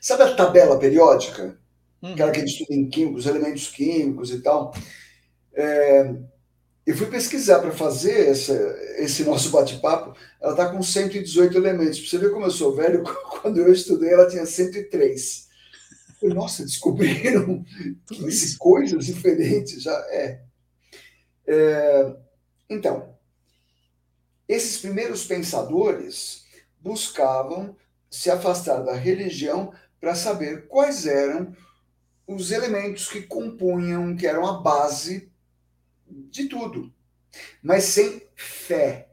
[0.00, 1.58] Sabe a tabela periódica?
[2.00, 2.12] Uhum.
[2.12, 4.72] Aquela que a gente estuda em química, os elementos químicos e tal.
[5.54, 6.14] É,
[6.86, 8.54] eu fui pesquisar para fazer essa,
[8.98, 10.16] esse nosso bate-papo.
[10.40, 12.00] Ela está com 118 elementos.
[12.00, 13.02] Para você ver como eu sou velho,
[13.42, 15.52] quando eu estudei, ela tinha 103
[16.28, 17.64] nossa, descobriram
[18.08, 19.96] 15 coisas diferentes já.
[20.10, 20.42] É.
[21.46, 22.16] é.
[22.68, 23.14] Então,
[24.48, 26.44] esses primeiros pensadores
[26.80, 27.76] buscavam
[28.10, 31.56] se afastar da religião para saber quais eram
[32.26, 35.30] os elementos que compunham, que eram a base
[36.06, 36.92] de tudo,
[37.62, 39.08] mas sem fé.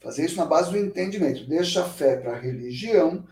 [0.00, 1.46] Fazer isso na base do entendimento.
[1.46, 3.26] Deixa a fé para a religião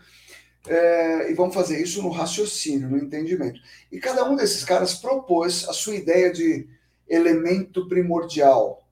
[0.67, 3.59] é, e vamos fazer isso no raciocínio, no entendimento.
[3.91, 6.67] E cada um desses caras propôs a sua ideia de
[7.07, 8.87] elemento primordial,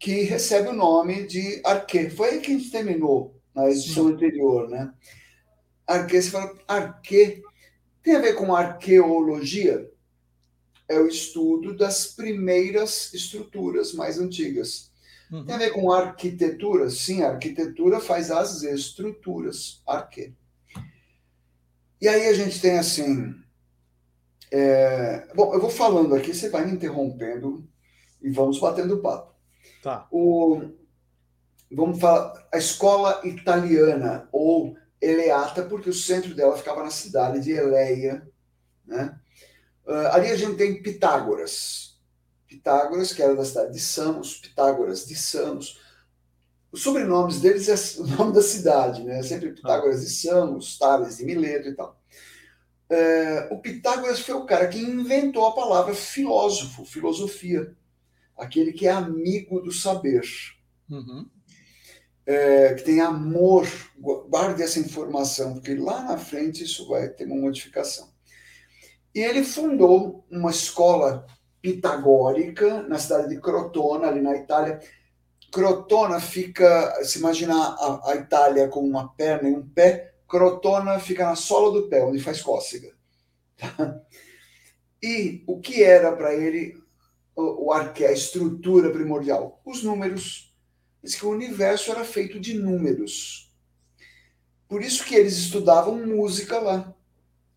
[0.00, 2.08] que recebe o nome de arquê.
[2.08, 4.14] Foi aí que a gente terminou na edição Sim.
[4.14, 4.92] anterior, né?
[5.86, 7.42] Arquê, você fala, arquê
[8.02, 9.90] tem a ver com arqueologia?
[10.88, 14.90] É o estudo das primeiras estruturas mais antigas.
[15.30, 15.44] Uhum.
[15.44, 16.90] Tem a ver com arquitetura?
[16.90, 20.32] Sim, a arquitetura faz as estruturas, arquê.
[22.00, 23.34] E aí a gente tem assim.
[24.50, 25.28] É...
[25.34, 27.68] Bom, eu vou falando aqui, você vai me interrompendo
[28.20, 29.29] e vamos batendo papo.
[29.82, 30.06] Tá.
[30.10, 30.62] O...
[31.70, 37.52] Vamos falar a escola italiana, ou Eleata, porque o centro dela ficava na cidade de
[37.52, 38.28] Eleia.
[38.84, 39.18] Né?
[39.86, 42.00] Uh, ali a gente tem Pitágoras.
[42.46, 45.78] Pitágoras, que era da cidade de Samos, Pitágoras de Samos
[46.72, 49.22] os sobrenomes deles é o nome da cidade, né?
[49.22, 52.00] Sempre Pitágoras de Samos, Tales de Mileto e tal.
[52.88, 57.74] é, o Pitágoras foi o cara que inventou a palavra filósofo, filosofia,
[58.40, 60.22] aquele que é amigo do saber,
[60.90, 61.28] Uhum.
[62.26, 63.66] é, que tem amor.
[63.98, 68.08] Guarde essa informação, porque lá na frente isso vai ter uma modificação.
[69.14, 71.26] E ele fundou uma escola
[71.60, 74.80] pitagórica na cidade de Crotona, ali na Itália.
[75.52, 81.24] Crotona fica, se imaginar a, a Itália com uma perna e um pé, Crotona fica
[81.24, 82.92] na sola do pé, onde faz cócega.
[85.02, 86.74] E o que era para ele
[87.40, 89.60] o, o arque, a estrutura primordial?
[89.64, 90.54] Os números.
[91.02, 93.50] Diz que o universo era feito de números.
[94.68, 96.94] Por isso que eles estudavam música lá.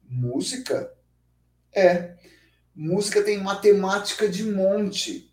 [0.04, 0.92] Música?
[1.76, 2.16] É.
[2.76, 5.32] Música tem matemática de monte.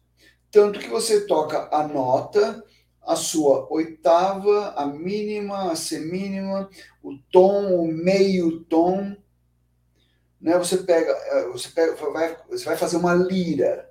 [0.51, 2.63] Tanto que você toca a nota,
[3.03, 6.69] a sua oitava, a mínima, a semínima,
[7.03, 9.17] o tom, o meio tom.
[10.41, 10.59] Né?
[10.59, 11.15] Você pega,
[11.53, 13.89] você pega, vai, você vai fazer uma lira.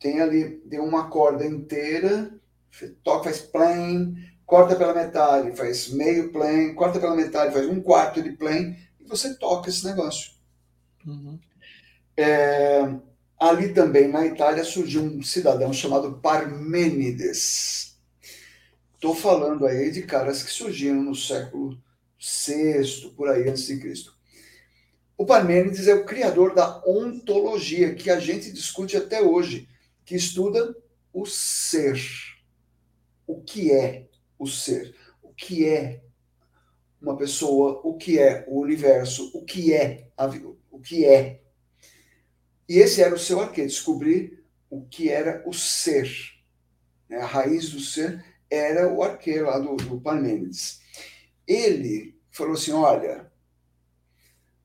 [0.00, 2.30] Tem ali, tem uma corda inteira,
[3.02, 8.22] toca, faz plain, corta pela metade, faz meio plain, corta pela metade, faz um quarto
[8.22, 10.32] de plain, e você toca esse negócio.
[11.06, 11.38] Uhum.
[12.16, 12.94] É,
[13.38, 17.96] ali também na Itália surgiu um cidadão chamado Parmênides.
[18.94, 21.78] Estou falando aí de caras que surgiram no século
[22.18, 24.16] VI, por aí antes de Cristo.
[25.18, 29.68] O Parmênides é o criador da ontologia que a gente discute até hoje,
[30.06, 30.74] que estuda
[31.12, 32.00] o ser.
[33.26, 34.96] O que é o ser?
[35.22, 36.02] O que é
[37.02, 37.82] uma pessoa?
[37.84, 39.30] O que é o universo?
[39.34, 40.26] O que é a,
[40.70, 41.42] o que é
[42.68, 46.10] e esse era o seu arquê, descobrir o que era o ser.
[47.08, 47.18] Né?
[47.18, 50.80] A raiz do ser era o arquê lá do, do Parmênides.
[51.46, 53.30] Ele falou assim: olha,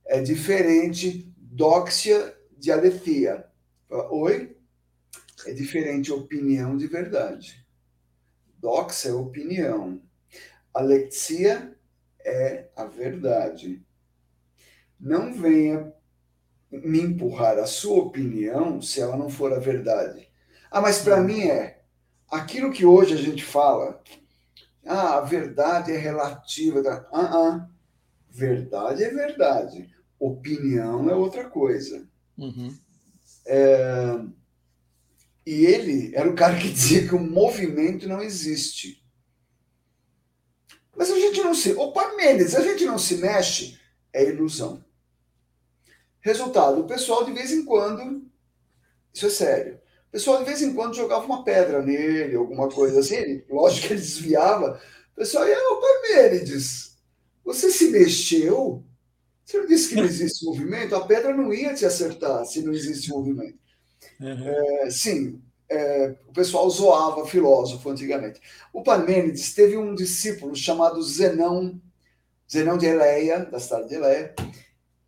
[0.05, 3.45] é diferente doxia de aletheia.
[3.89, 4.57] Oi?
[5.45, 7.65] É diferente opinião de verdade.
[8.59, 10.01] Doxa é opinião.
[10.73, 11.75] Alexia
[12.23, 13.83] é a verdade.
[14.99, 15.93] Não venha
[16.71, 20.29] me empurrar a sua opinião se ela não for a verdade.
[20.69, 21.81] Ah, mas para mim é
[22.29, 24.01] aquilo que hoje a gente fala.
[24.85, 26.81] Ah, a verdade é relativa.
[26.81, 27.07] Tá?
[27.11, 27.69] Ah, ah,
[28.29, 29.89] verdade é verdade.
[30.19, 32.07] Opinião é outra coisa.
[32.37, 32.73] Uhum.
[33.45, 34.23] É...
[35.51, 39.05] E ele era o cara que dizia que o movimento não existe.
[40.95, 41.73] Mas a gente não se.
[41.73, 43.77] Ô, Parmênides, a gente não se mexe,
[44.13, 44.81] é ilusão.
[46.21, 48.25] Resultado, o pessoal de vez em quando,
[49.13, 53.01] isso é sério, o pessoal de vez em quando jogava uma pedra nele, alguma coisa
[53.01, 54.79] assim, ele, lógico que ele desviava,
[55.11, 56.97] o pessoal ia, ô Parmênides,
[57.43, 58.85] você se mexeu?
[59.43, 60.95] Você não disse que não existe movimento?
[60.95, 63.60] A pedra não ia te acertar se não existe movimento.
[64.19, 64.47] Uhum.
[64.47, 68.41] É, sim, é, o pessoal zoava filósofo antigamente.
[68.73, 71.81] O Parmênides teve um discípulo chamado Zenão,
[72.51, 74.35] Zenão de Eleia, da cidade de Eleia,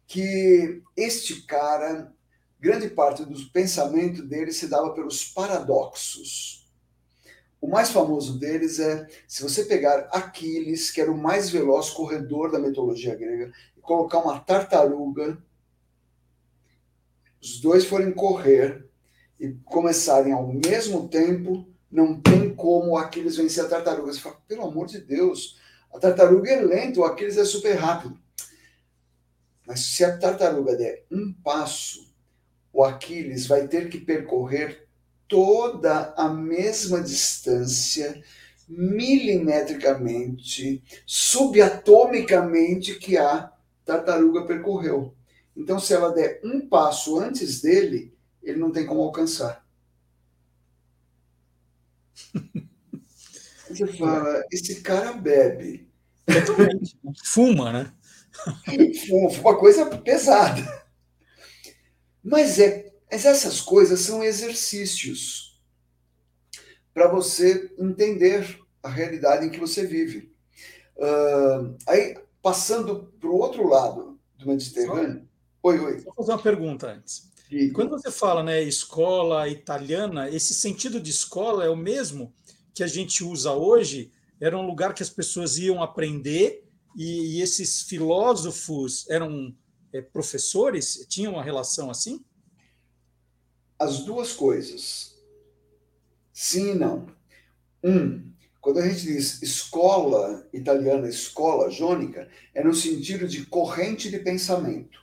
[0.07, 2.13] que este cara,
[2.59, 6.63] grande parte do pensamento dele se dava pelos paradoxos.
[7.59, 12.51] O mais famoso deles é, se você pegar Aquiles, que era o mais veloz corredor
[12.51, 15.37] da mitologia grega, e colocar uma tartaruga,
[17.43, 18.87] os dois forem correr
[19.37, 24.13] e começarem ao mesmo tempo, não tem como Aquiles vencer a tartaruga.
[24.13, 25.59] Você fala, pelo amor de Deus,
[25.93, 28.17] a tartaruga é lenta, o Aquiles é super rápido.
[29.67, 32.15] Mas se a tartaruga der um passo,
[32.71, 34.87] o Aquiles vai ter que percorrer
[35.27, 38.23] toda a mesma distância,
[38.69, 43.51] milimetricamente, subatomicamente, que a
[43.83, 45.13] tartaruga percorreu.
[45.55, 49.65] Então, se ela der um passo antes dele, ele não tem como alcançar.
[53.69, 55.89] Você fala, esse cara bebe.
[56.25, 56.97] Totalmente.
[57.25, 57.93] Fuma, né?
[59.41, 60.83] uma coisa pesada.
[62.23, 65.61] Mas, é, mas essas coisas são exercícios
[66.93, 70.31] para você entender a realidade em que você vive.
[70.95, 75.27] Uh, aí, passando para o outro lado do Mediterrâneo.
[75.65, 76.01] Oi, oi.
[76.01, 77.31] Vou fazer uma pergunta antes.
[77.49, 77.69] E...
[77.71, 82.33] Quando você fala né, escola italiana, esse sentido de escola é o mesmo
[82.73, 84.11] que a gente usa hoje?
[84.41, 86.67] Era um lugar que as pessoas iam aprender
[86.97, 89.55] e, e esses filósofos eram
[89.93, 91.05] é, professores?
[91.07, 92.25] Tinham uma relação assim?
[93.79, 95.15] As duas coisas.
[96.33, 97.07] Sim e não.
[97.81, 104.19] Um, Quando a gente diz escola italiana, escola jônica, é no sentido de corrente de
[104.19, 105.02] pensamento.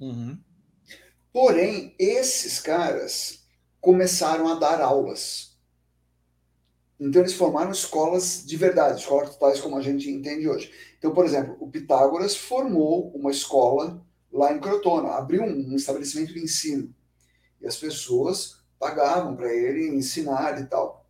[0.00, 0.38] Uhum.
[1.32, 3.44] Porém, esses caras
[3.80, 5.56] começaram a dar aulas.
[7.00, 10.72] Então, eles formaram escolas de verdade, escolas tais como a gente entende hoje.
[10.98, 16.42] Então, por exemplo, o Pitágoras formou uma escola lá em Crotona, abriu um estabelecimento de
[16.42, 16.92] ensino.
[17.60, 21.06] E as pessoas pagavam para ele ensinar e tal.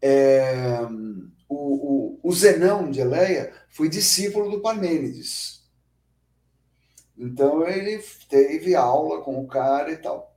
[0.00, 0.80] É,
[1.48, 5.61] o, o, o Zenão de Eleia foi discípulo do Parmênides.
[7.22, 10.36] Então ele teve aula com o cara e tal.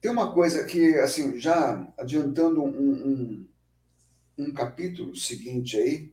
[0.00, 3.48] Tem uma coisa que, assim, já adiantando um, um,
[4.38, 6.10] um capítulo seguinte aí,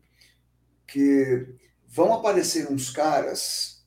[0.86, 1.56] que
[1.88, 3.82] vão aparecer uns caras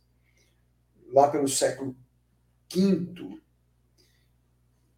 [1.13, 1.95] lá pelo século
[2.75, 3.39] V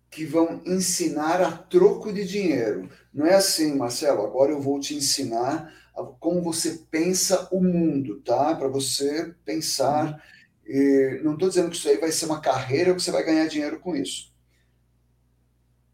[0.09, 2.89] que vão ensinar a troco de dinheiro.
[3.13, 5.75] Não é assim, Marcelo, agora eu vou te ensinar
[6.21, 8.55] como você pensa o mundo, tá?
[8.55, 10.23] Para você pensar.
[10.67, 13.25] E não estou dizendo que isso aí vai ser uma carreira ou que você vai
[13.25, 14.33] ganhar dinheiro com isso.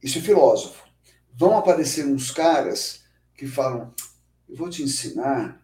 [0.03, 0.85] Isso é filósofo.
[1.37, 3.03] Vão aparecer uns caras
[3.35, 3.93] que falam:
[4.49, 5.61] eu vou te ensinar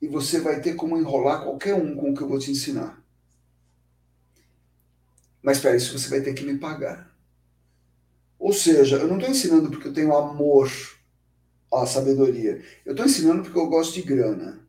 [0.00, 3.02] e você vai ter como enrolar qualquer um com o que eu vou te ensinar.
[5.42, 7.14] Mas para isso você vai ter que me pagar.
[8.38, 10.70] Ou seja, eu não estou ensinando porque eu tenho amor
[11.72, 12.62] à sabedoria.
[12.84, 14.63] Eu estou ensinando porque eu gosto de grana.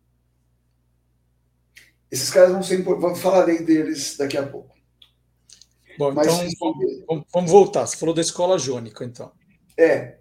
[2.11, 3.21] Esses caras vão ser importantes.
[3.21, 4.75] Falarei deles daqui a pouco.
[5.97, 6.73] Bom, Mas, então
[7.07, 7.85] vamos, vamos voltar.
[7.85, 9.31] Você falou da escola jônica, então.
[9.77, 10.17] É.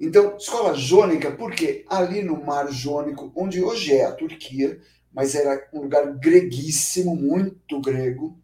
[0.00, 4.80] Então, escola jônica, porque ali no Mar Jônico, onde hoje é a Turquia,
[5.12, 8.38] mas era um lugar greguíssimo, muito grego,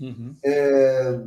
[0.00, 0.36] uhum.
[0.44, 1.20] é,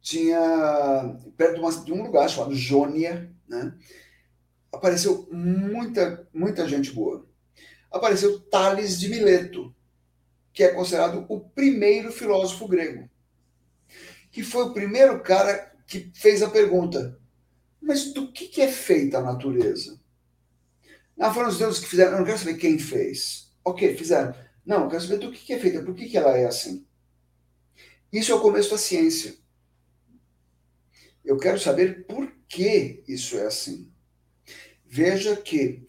[0.00, 3.74] tinha perto de, uma, de, um lugar chamado Jônia, né?
[4.72, 7.25] apareceu muita, muita gente boa.
[7.96, 9.74] Apareceu Tales de Mileto,
[10.52, 13.08] que é considerado o primeiro filósofo grego,
[14.30, 17.18] que foi o primeiro cara que fez a pergunta:
[17.80, 20.00] mas do que, é feita a natureza?
[21.16, 23.54] Não, foram os deuses que fizeram, eu não quero saber quem fez.
[23.64, 24.34] Ok, fizeram.
[24.64, 26.86] Não, eu quero saber do que, é feita, por que, ela é assim.
[28.12, 29.34] Isso é o começo da ciência.
[31.24, 33.92] Eu quero saber por que isso é assim.
[34.84, 35.86] Veja que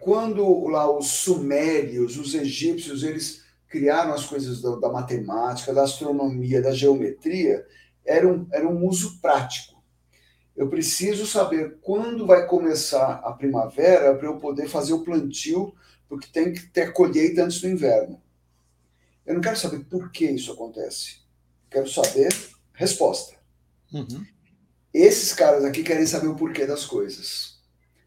[0.00, 6.60] quando lá os sumérios, os egípcios, eles criaram as coisas da, da matemática, da astronomia,
[6.60, 7.64] da geometria,
[8.04, 9.80] era um, era um uso prático.
[10.56, 15.74] Eu preciso saber quando vai começar a primavera para eu poder fazer o plantio,
[16.08, 18.20] porque tem que ter colheita antes do inverno.
[19.24, 21.20] Eu não quero saber por que isso acontece.
[21.70, 22.34] Quero saber
[22.74, 23.36] resposta.
[23.92, 24.26] Uhum.
[24.92, 27.59] Esses caras aqui querem saber o porquê das coisas.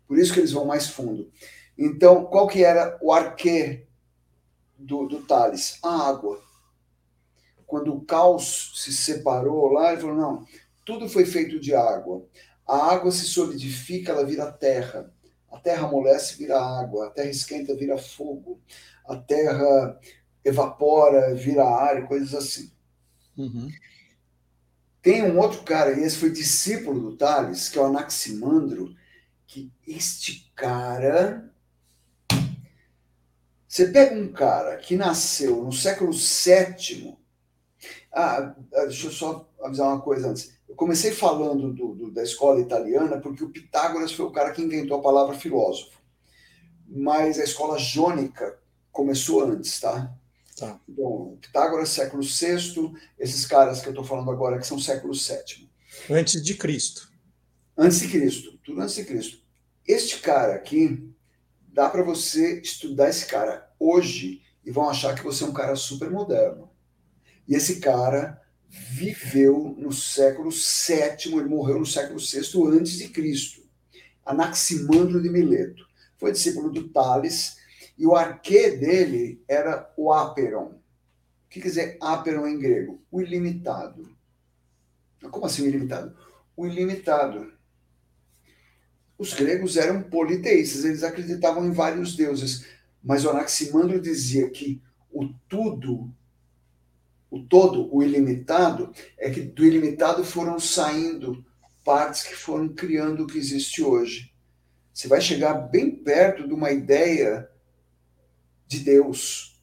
[0.08, 1.32] Por isso que eles vão mais fundo.
[1.78, 3.86] Então, qual que era o arquê
[4.78, 5.80] do, do Tales?
[5.82, 6.42] A água
[7.74, 10.46] quando o caos se separou lá, ele falou: não,
[10.86, 12.24] tudo foi feito de água.
[12.68, 15.12] A água se solidifica, ela vira terra.
[15.52, 17.08] A terra amolece, vira água.
[17.08, 18.62] A terra esquenta, vira fogo.
[19.04, 20.00] A terra
[20.46, 22.72] evapora, vira ar e coisas assim.
[23.36, 23.68] Uhum.
[25.02, 28.96] Tem um outro cara, e esse foi discípulo do Tales, que é o Anaximandro,
[29.54, 31.50] que este cara.
[33.68, 37.18] Você pega um cara que nasceu no século VII
[38.14, 40.54] ah, ah, deixa eu só avisar uma coisa antes.
[40.70, 44.62] Eu comecei falando do, do, da escola italiana porque o Pitágoras foi o cara que
[44.62, 46.00] inventou a palavra filósofo.
[46.88, 48.60] Mas a escola jônica
[48.92, 50.14] começou antes, tá?
[50.56, 50.80] Tá.
[50.88, 55.68] Então, Pitágoras, século VI, esses caras que eu estou falando agora que são século VII.
[56.12, 57.12] Antes de Cristo.
[57.76, 59.43] Antes de Cristo, tudo antes de Cristo.
[59.88, 61.14] Este cara aqui,
[61.68, 65.76] dá para você estudar esse cara hoje e vão achar que você é um cara
[65.76, 66.70] super moderno.
[67.48, 73.62] E esse cara viveu no século VII, ele morreu no século VI antes de Cristo.
[74.26, 75.86] Anaximandro de Mileto.
[76.18, 77.58] Foi discípulo do Tales
[77.98, 80.80] e o arquê dele era o Aperon.
[81.46, 83.04] O que quer dizer Aperon em grego?
[83.12, 84.10] O ilimitado.
[85.30, 86.16] Como assim o ilimitado?
[86.56, 87.53] O ilimitado.
[89.24, 92.66] Os gregos eram politeístas, eles acreditavam em vários deuses,
[93.02, 96.14] mas Anaximandro dizia que o tudo
[97.32, 101.44] o todo, o ilimitado, é que do ilimitado foram saindo
[101.84, 104.32] partes que foram criando o que existe hoje.
[104.94, 107.50] Você vai chegar bem perto de uma ideia
[108.68, 109.60] de Deus,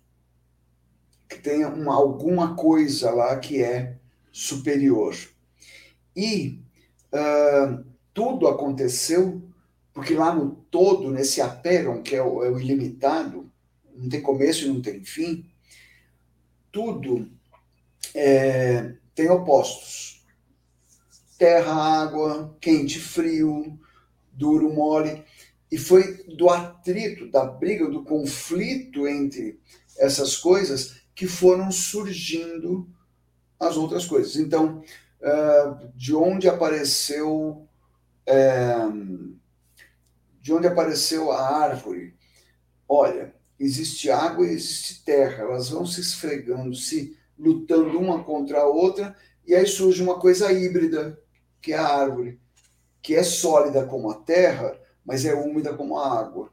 [1.28, 3.96] que tenha uma, alguma coisa lá que é
[4.32, 5.14] superior.
[6.16, 6.60] E
[7.12, 9.40] uh, tudo aconteceu,
[9.92, 13.50] porque lá no todo, nesse aperon, que é o, é o ilimitado,
[13.94, 15.50] não tem começo e não tem fim,
[16.72, 17.30] tudo
[18.14, 20.24] é, tem opostos.
[21.36, 23.78] Terra, água, quente, frio,
[24.32, 25.24] duro, mole.
[25.70, 29.58] E foi do atrito, da briga, do conflito entre
[29.96, 32.88] essas coisas que foram surgindo
[33.58, 34.36] as outras coisas.
[34.36, 34.82] Então,
[35.20, 37.68] uh, de onde apareceu
[38.26, 39.39] uh,
[40.40, 42.14] de onde apareceu a árvore?
[42.88, 48.66] Olha, existe água e existe terra, elas vão se esfregando, se lutando uma contra a
[48.66, 51.20] outra, e aí surge uma coisa híbrida,
[51.60, 52.40] que é a árvore,
[53.02, 56.52] que é sólida como a terra, mas é úmida como a água.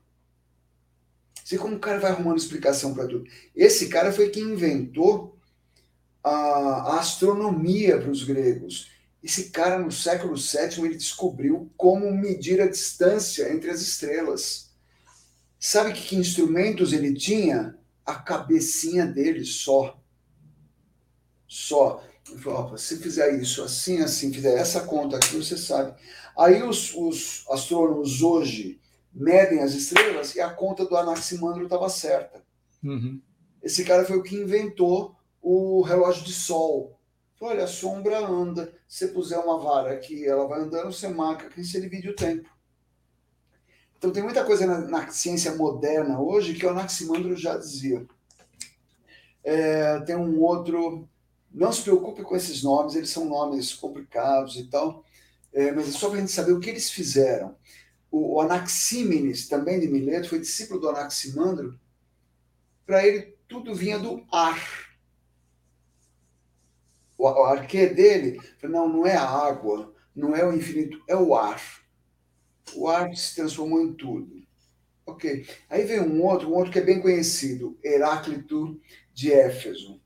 [1.43, 3.23] Você como o cara vai arrumando explicação para tudo.
[3.55, 5.37] Esse cara foi quem inventou
[6.21, 8.91] a, a astronomia para os gregos.
[9.23, 14.71] Esse cara, no século VII, ele descobriu como medir a distância entre as estrelas.
[15.59, 17.77] Sabe que, que instrumentos ele tinha?
[18.05, 19.99] A cabecinha dele só.
[21.47, 22.03] Só.
[22.29, 25.93] Ele falou, se fizer isso assim, assim, fizer essa conta aqui, você sabe.
[26.37, 28.79] Aí os, os astrônomos hoje
[29.11, 32.43] medem as estrelas e a conta do Anaximandro estava certa.
[32.83, 33.19] Uhum.
[33.63, 36.96] Esse cara foi o que inventou o relógio de sol.
[37.39, 38.73] Olha, a sombra anda.
[38.87, 42.15] Se você puser uma vara aqui, ela vai andando, você marca que você divide o
[42.15, 42.49] tempo.
[43.97, 48.05] Então tem muita coisa na, na ciência moderna hoje que o Anaximandro já dizia.
[49.43, 51.07] É, tem um outro.
[51.51, 55.03] Não se preocupe com esses nomes, eles são nomes complicados e tal,
[55.53, 57.55] é, mas é só para a gente saber o que eles fizeram.
[58.11, 61.79] O, o Anaxímenes, também de Mileto, foi discípulo do Anaximandro.
[62.85, 64.86] Para ele, tudo vinha do ar
[67.17, 71.61] o, arquê dele, não, não é a água, não é o infinito, é o ar.
[72.75, 74.45] O ar se transformou em tudo.
[75.05, 75.47] Ok.
[75.69, 78.79] Aí vem um outro, um outro que é bem conhecido, Heráclito
[79.13, 80.01] de Éfeso.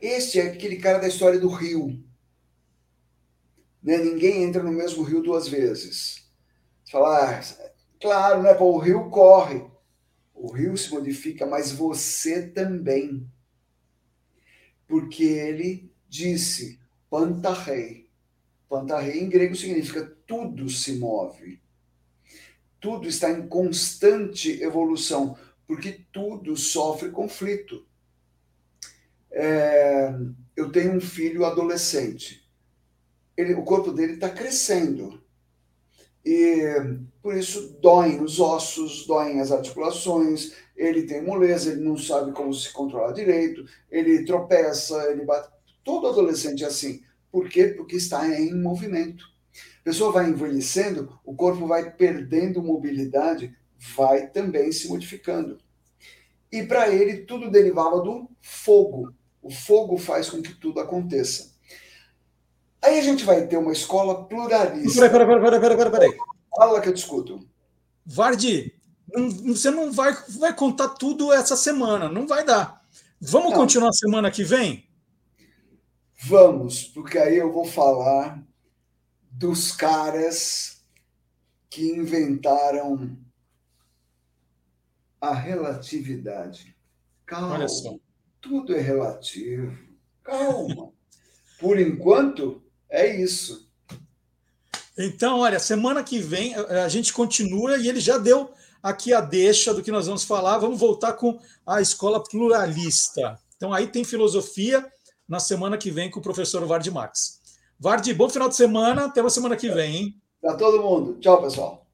[0.00, 2.02] Este é aquele cara da história do rio.
[3.82, 3.96] Né?
[3.98, 6.30] Ninguém entra no mesmo rio duas vezes.
[6.84, 7.42] Você fala, ah,
[8.00, 8.54] claro, né?
[8.54, 9.64] Pô, o rio corre.
[10.34, 13.30] O rio se modifica, mas você também
[14.90, 18.10] porque ele disse pantarrei.
[18.68, 21.62] Pantarrei em grego significa tudo se move.
[22.80, 27.86] Tudo está em constante evolução, porque tudo sofre conflito.
[29.30, 30.12] É,
[30.56, 32.50] eu tenho um filho adolescente.
[33.36, 35.19] Ele, o corpo dele está crescendo.
[36.24, 42.32] E por isso doem os ossos, doem as articulações, ele tem moleza, ele não sabe
[42.32, 45.48] como se controlar direito, ele tropeça, ele bate.
[45.82, 47.02] Todo adolescente é assim.
[47.30, 47.68] Por quê?
[47.68, 49.24] Porque está em movimento.
[49.80, 53.56] A pessoa vai envelhecendo, o corpo vai perdendo mobilidade,
[53.96, 55.58] vai também se modificando.
[56.52, 59.14] E para ele, tudo derivava do fogo.
[59.40, 61.49] O fogo faz com que tudo aconteça.
[62.82, 65.08] Aí a gente vai ter uma escola pluralista.
[65.08, 65.90] Peraí, peraí, peraí, peraí, peraí.
[65.90, 66.18] peraí.
[66.56, 67.46] Fala que eu discuto.
[68.04, 68.74] Vardi,
[69.12, 72.84] não, você não vai, vai contar tudo essa semana, não vai dar.
[73.20, 73.58] Vamos não.
[73.58, 74.88] continuar semana que vem?
[76.24, 78.42] Vamos, porque aí eu vou falar
[79.30, 80.82] dos caras
[81.68, 83.16] que inventaram
[85.20, 86.76] a relatividade.
[87.26, 87.96] Calma, Olha só.
[88.40, 89.78] tudo é relativo.
[90.22, 90.92] Calma.
[91.58, 93.68] Por enquanto, é isso.
[94.98, 98.52] Então, olha, semana que vem a gente continua e ele já deu
[98.82, 100.58] aqui a deixa do que nós vamos falar.
[100.58, 103.38] Vamos voltar com a escola pluralista.
[103.56, 104.86] Então, aí tem filosofia
[105.28, 107.40] na semana que vem com o professor Vard Max.
[107.78, 109.06] Vard, bom final de semana.
[109.06, 110.22] Até a semana que vem, hein?
[110.40, 111.18] Para todo mundo.
[111.20, 111.86] Tchau, pessoal.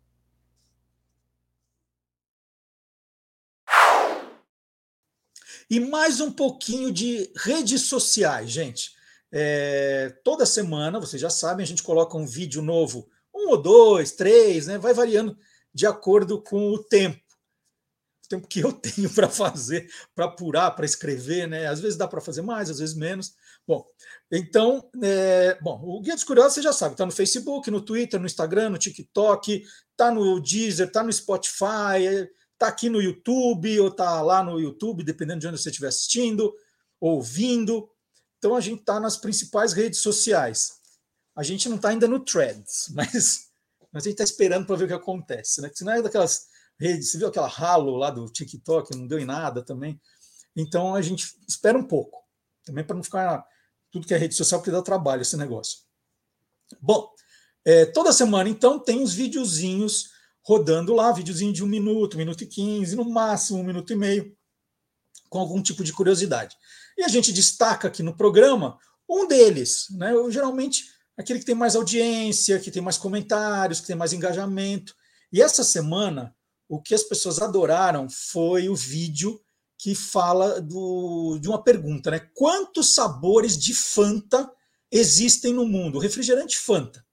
[5.68, 8.95] E mais um pouquinho de redes sociais, gente.
[9.38, 14.12] É, toda semana, vocês já sabem, a gente coloca um vídeo novo, um ou dois,
[14.12, 14.78] três, né?
[14.78, 15.36] Vai variando
[15.74, 17.20] de acordo com o tempo.
[18.24, 21.66] O tempo que eu tenho para fazer, para apurar, para escrever, né?
[21.66, 23.34] Às vezes dá para fazer mais, às vezes menos.
[23.68, 23.84] Bom,
[24.32, 28.18] então, é, bom, o Guia dos Curiosos você já sabe, está no Facebook, no Twitter,
[28.18, 33.88] no Instagram, no TikTok, está no Deezer, está no Spotify, está aqui no YouTube, ou
[33.88, 36.54] está lá no YouTube, dependendo de onde você estiver assistindo,
[36.98, 37.86] ouvindo.
[38.38, 40.74] Então a gente está nas principais redes sociais.
[41.34, 43.46] A gente não está ainda no Threads, mas
[43.92, 45.70] mas a gente está esperando para ver o que acontece, né?
[45.72, 46.48] Se não é daquelas
[46.78, 49.98] redes, você viu aquela ralo lá do TikTok, não deu em nada também.
[50.54, 52.22] Então a gente espera um pouco,
[52.62, 53.42] também para não ficar
[53.90, 55.78] tudo que é rede social, porque dá trabalho esse negócio.
[56.80, 57.10] Bom,
[57.68, 60.10] É, toda semana, então, tem os videozinhos
[60.44, 63.96] rodando lá, videozinho de um minuto, um minuto e quinze, no máximo um minuto e
[63.96, 64.36] meio,
[65.36, 66.56] com algum tipo de curiosidade.
[66.96, 70.14] E a gente destaca aqui no programa um deles, né?
[70.14, 70.84] Eu, geralmente
[71.14, 74.94] aquele que tem mais audiência, que tem mais comentários, que tem mais engajamento.
[75.30, 76.34] E essa semana,
[76.66, 79.38] o que as pessoas adoraram foi o vídeo
[79.78, 82.20] que fala do, de uma pergunta, né?
[82.34, 84.50] Quantos sabores de Fanta
[84.90, 85.98] existem no mundo?
[85.98, 87.04] Refrigerante Fanta.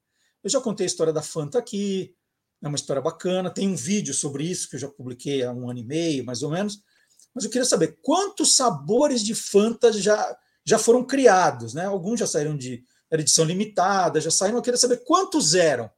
[0.41, 2.15] Eu já contei a história da Fanta aqui,
[2.63, 3.49] é uma história bacana.
[3.49, 6.41] Tem um vídeo sobre isso que eu já publiquei há um ano e meio, mais
[6.41, 6.81] ou menos.
[7.33, 11.85] Mas eu queria saber quantos sabores de Fanta já, já foram criados, né?
[11.85, 14.57] Alguns já saíram de edição limitada, já saíram.
[14.57, 15.89] Eu queria saber quantos eram.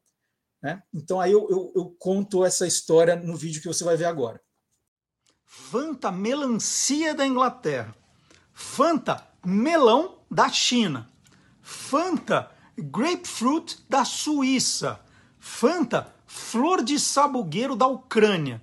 [0.61, 0.81] Né?
[0.93, 4.41] Então aí eu, eu, eu conto essa história no vídeo que você vai ver agora.
[5.45, 7.95] Fanta melancia da Inglaterra.
[8.53, 11.09] Fanta melão da China.
[11.61, 14.99] Fanta grapefruit da Suíça,
[15.39, 18.61] Fanta flor de sabugueiro da Ucrânia.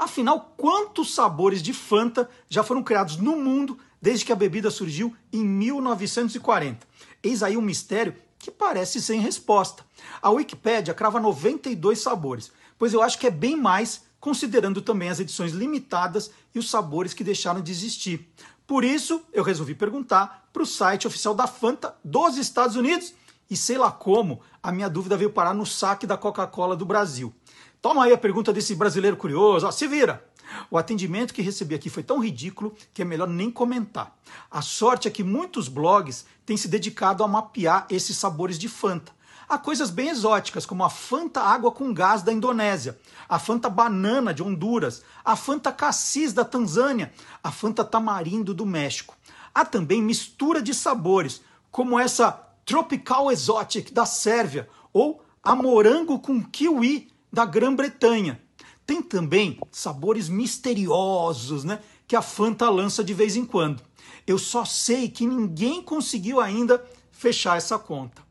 [0.00, 5.14] Afinal, quantos sabores de Fanta já foram criados no mundo desde que a bebida surgiu
[5.30, 6.86] em 1940?
[7.22, 9.84] Eis aí um mistério que parece sem resposta.
[10.22, 15.20] A Wikipédia crava 92 sabores, pois eu acho que é bem mais, considerando também as
[15.20, 18.26] edições limitadas e os sabores que deixaram de existir.
[18.66, 23.12] Por isso, eu resolvi perguntar para o site oficial da Fanta dos Estados Unidos
[23.50, 27.34] e sei lá como, a minha dúvida veio parar no saque da Coca-Cola do Brasil.
[27.82, 30.22] Toma aí a pergunta desse brasileiro curioso, ó, se vira!
[30.70, 34.14] O atendimento que recebi aqui foi tão ridículo que é melhor nem comentar.
[34.50, 39.12] A sorte é que muitos blogs têm se dedicado a mapear esses sabores de Fanta.
[39.48, 42.98] Há coisas bem exóticas, como a Fanta Água com Gás da Indonésia,
[43.28, 47.12] a Fanta Banana de Honduras, a Fanta Cassis da Tanzânia,
[47.42, 49.16] a Fanta Tamarindo do México.
[49.54, 51.40] Há também mistura de sabores,
[51.70, 52.32] como essa
[52.64, 58.40] Tropical Exotic da Sérvia ou a morango com kiwi da Grã-Bretanha.
[58.86, 63.82] Tem também sabores misteriosos, né, que a Fanta lança de vez em quando.
[64.26, 68.22] Eu só sei que ninguém conseguiu ainda fechar essa conta.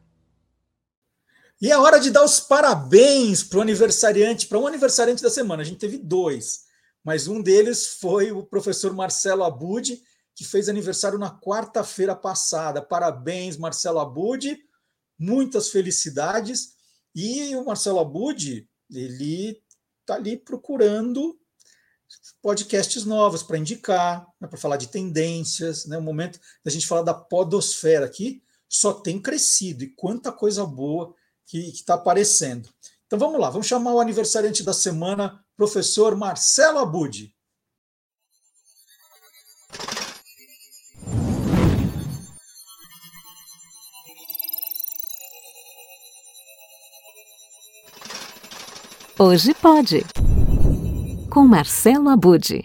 [1.62, 5.62] E é hora de dar os parabéns para o aniversariante, para um aniversariante da semana.
[5.62, 6.62] A gente teve dois,
[7.04, 10.02] mas um deles foi o professor Marcelo Abud,
[10.34, 12.82] que fez aniversário na quarta-feira passada.
[12.82, 14.58] Parabéns, Marcelo Abud,
[15.18, 16.76] muitas felicidades.
[17.14, 19.62] E o Marcelo Abud, ele
[20.02, 21.40] está ali procurando
[22.42, 25.86] podcasts novos para indicar, né, para falar de tendências.
[25.86, 30.66] Né, o momento da gente falar da podosfera aqui só tem crescido e quanta coisa
[30.66, 31.14] boa
[31.46, 32.70] que está aparecendo.
[33.06, 37.34] Então vamos lá, vamos chamar o aniversariante da semana, professor Marcelo Abud.
[49.22, 50.06] Hoje pode.
[51.30, 52.64] Com Marcelo Abude.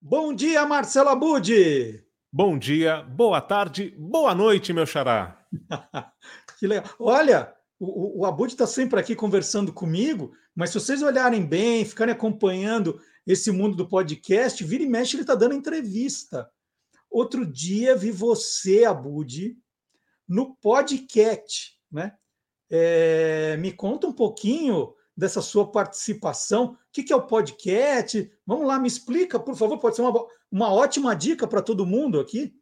[0.00, 2.02] Bom dia, Marcelo Abude.
[2.32, 5.46] Bom dia, boa tarde, boa noite, meu xará.
[6.58, 6.90] que legal.
[6.98, 12.14] Olha, o, o Abud está sempre aqui conversando comigo, mas se vocês olharem bem, ficarem
[12.14, 16.50] acompanhando esse mundo do podcast, vira e mexe, ele está dando entrevista.
[17.10, 19.58] Outro dia vi você, Abud,
[20.26, 22.14] no podcast, né?
[22.76, 26.72] É, me conta um pouquinho dessa sua participação.
[26.72, 28.28] O que, é o podcast?
[28.44, 29.78] Vamos lá, me explica, por favor.
[29.78, 32.52] Pode ser uma, uma ótima dica para todo mundo aqui.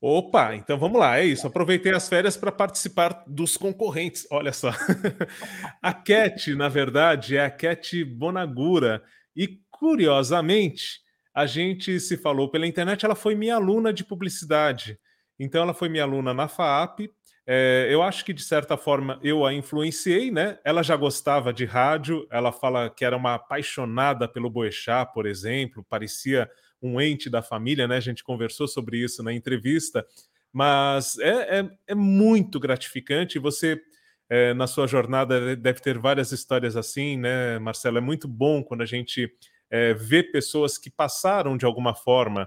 [0.00, 1.44] Opa, então vamos lá, é isso.
[1.44, 4.28] Aproveitei as férias para participar dos concorrentes.
[4.30, 4.70] Olha só.
[5.82, 9.02] a Cat, na verdade, é a Cat Bonagura.
[9.34, 11.00] E, curiosamente,
[11.34, 15.00] a gente se falou pela internet, ela foi minha aluna de publicidade.
[15.36, 17.10] Então, ela foi minha aluna na FAAP,
[17.50, 20.58] é, eu acho que, de certa forma, eu a influenciei, né?
[20.62, 25.82] Ela já gostava de rádio, ela fala que era uma apaixonada pelo Boechat, por exemplo,
[25.88, 26.46] parecia
[26.82, 27.96] um ente da família, né?
[27.96, 30.04] A gente conversou sobre isso na entrevista,
[30.52, 33.38] mas é, é, é muito gratificante.
[33.38, 33.80] Você,
[34.28, 37.96] é, na sua jornada, deve ter várias histórias assim, né, Marcelo?
[37.96, 39.26] É muito bom quando a gente
[39.70, 42.46] é, vê pessoas que passaram de alguma forma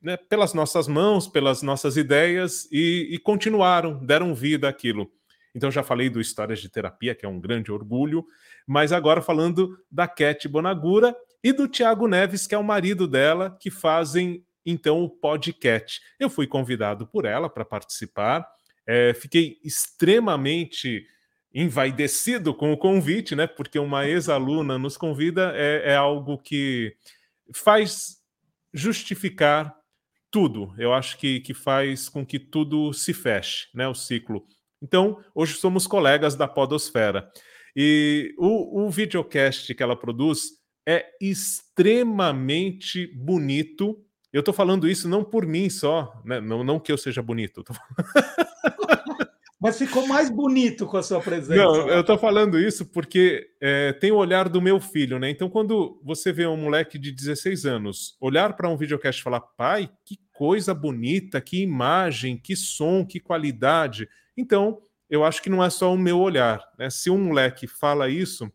[0.00, 5.10] né, pelas nossas mãos, pelas nossas ideias e, e, continuaram, deram vida àquilo.
[5.54, 8.24] Então já falei do Histórias de Terapia, que é um grande orgulho,
[8.66, 13.56] mas agora falando da Cat Bonagura e do Tiago Neves, que é o marido dela,
[13.60, 16.00] que fazem então o podcast.
[16.18, 18.46] Eu fui convidado por ela para participar,
[18.86, 21.06] é, fiquei extremamente
[21.52, 23.46] envaidecido com o convite, né?
[23.46, 26.94] Porque uma ex-aluna nos convida é, é algo que
[27.52, 28.18] faz
[28.72, 29.77] justificar
[30.30, 30.74] tudo.
[30.78, 33.88] Eu acho que, que faz com que tudo se feche, né?
[33.88, 34.44] O ciclo.
[34.82, 37.30] Então, hoje somos colegas da Podosfera.
[37.74, 40.50] E o, o videocast que ela produz
[40.86, 44.02] é extremamente bonito.
[44.32, 46.40] Eu estou falando isso não por mim só, né?
[46.40, 47.62] não, não que eu seja bonito.
[47.62, 47.74] Tô...
[49.60, 51.56] Mas ficou mais bonito com a sua presença.
[51.56, 55.30] Não, eu estou falando isso porque é, tem o olhar do meu filho, né?
[55.30, 59.40] Então, quando você vê um moleque de 16 anos olhar para um videocast e falar,
[59.40, 64.08] pai, que coisa bonita, que imagem, que som, que qualidade.
[64.36, 64.80] Então,
[65.10, 66.62] eu acho que não é só o meu olhar.
[66.78, 66.88] Né?
[66.88, 68.48] Se um moleque fala isso,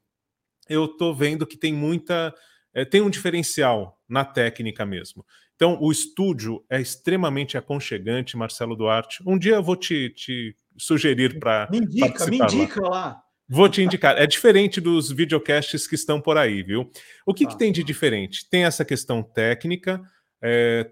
[0.70, 2.34] eu estou vendo que tem muita.
[2.74, 5.26] É, tem um diferencial na técnica mesmo.
[5.64, 9.23] Então, o estúdio é extremamente aconchegante, Marcelo Duarte.
[9.26, 11.69] Um dia eu vou te, te sugerir para.
[11.72, 12.90] Me indica, me indica lá.
[12.90, 13.23] lá.
[13.48, 14.22] Vou te indicar.
[14.22, 16.91] É diferente dos videocasts que estão por aí, viu?
[17.26, 17.48] O que, ah.
[17.48, 18.45] que tem de diferente?
[18.49, 20.02] Tem essa questão técnica,
[20.41, 20.91] é,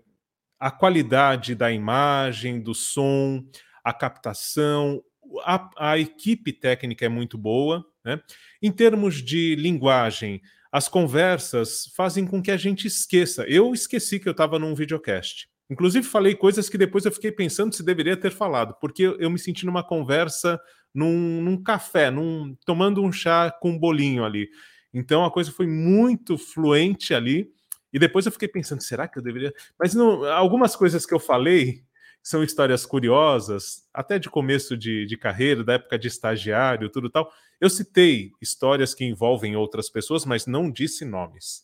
[0.58, 3.44] a qualidade da imagem, do som,
[3.84, 5.04] a captação,
[5.44, 7.86] a, a equipe técnica é muito boa.
[8.06, 8.22] Né?
[8.62, 10.42] Em termos de linguagem,
[10.72, 13.44] as conversas fazem com que a gente esqueça.
[13.48, 15.48] Eu esqueci que eu estava num videocast.
[15.70, 19.40] Inclusive, falei coisas que depois eu fiquei pensando se deveria ter falado, porque eu me
[19.40, 20.60] senti numa conversa
[20.94, 24.50] num, num café, num, tomando um chá com um bolinho ali.
[24.94, 27.52] Então a coisa foi muito fluente ali.
[27.94, 29.54] E depois eu fiquei pensando, será que eu deveria?
[29.78, 31.84] Mas não, algumas coisas que eu falei
[32.24, 37.32] são histórias curiosas, até de começo de, de carreira, da época de estagiário, tudo tal.
[37.62, 41.64] Eu citei histórias que envolvem outras pessoas, mas não disse nomes.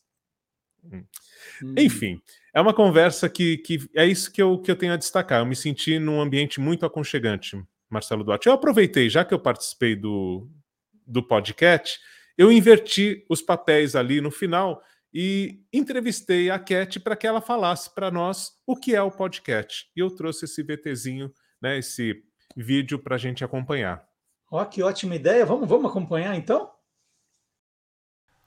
[0.84, 1.04] Hum.
[1.64, 1.76] Hum.
[1.76, 2.22] Enfim,
[2.54, 5.42] é uma conversa que, que é isso que eu, que eu tenho a destacar.
[5.42, 7.60] Eu me senti num ambiente muito aconchegante,
[7.90, 8.48] Marcelo Duarte.
[8.48, 10.48] Eu aproveitei, já que eu participei do,
[11.06, 12.00] do podcast,
[12.38, 17.94] eu inverti os papéis ali no final e entrevistei a Cat para que ela falasse
[17.94, 19.90] para nós o que é o podcast.
[19.96, 22.24] E eu trouxe esse VTzinho, né, esse
[22.56, 24.07] vídeo para a gente acompanhar.
[24.50, 25.46] Ó, que ótima ideia.
[25.46, 26.72] Vamos, vamos acompanhar então?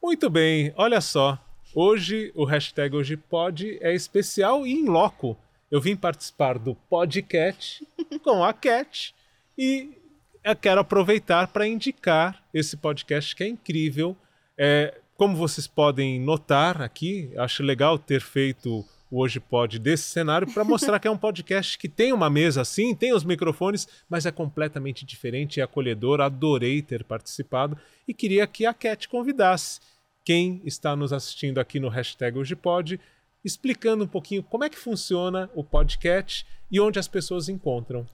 [0.03, 1.39] Muito bem, olha só.
[1.75, 5.37] Hoje o hashtag Hoje Pode é especial e em loco.
[5.71, 7.87] Eu vim participar do podcast
[8.25, 9.15] com a Cat
[9.57, 9.97] e
[10.43, 14.17] eu quero aproveitar para indicar esse podcast que é incrível.
[14.57, 20.63] É, como vocês podem notar aqui, acho legal ter feito Hoje Pode desse cenário para
[20.63, 24.31] mostrar que é um podcast que tem uma mesa assim, tem os microfones, mas é
[24.31, 26.21] completamente diferente e acolhedor.
[26.21, 27.77] Adorei ter participado
[28.07, 29.81] e queria que a Cat convidasse
[30.25, 33.01] quem está nos assistindo aqui no hashtag Hoje Pode,
[33.45, 38.07] explicando um pouquinho como é que funciona o podcast e onde as pessoas encontram.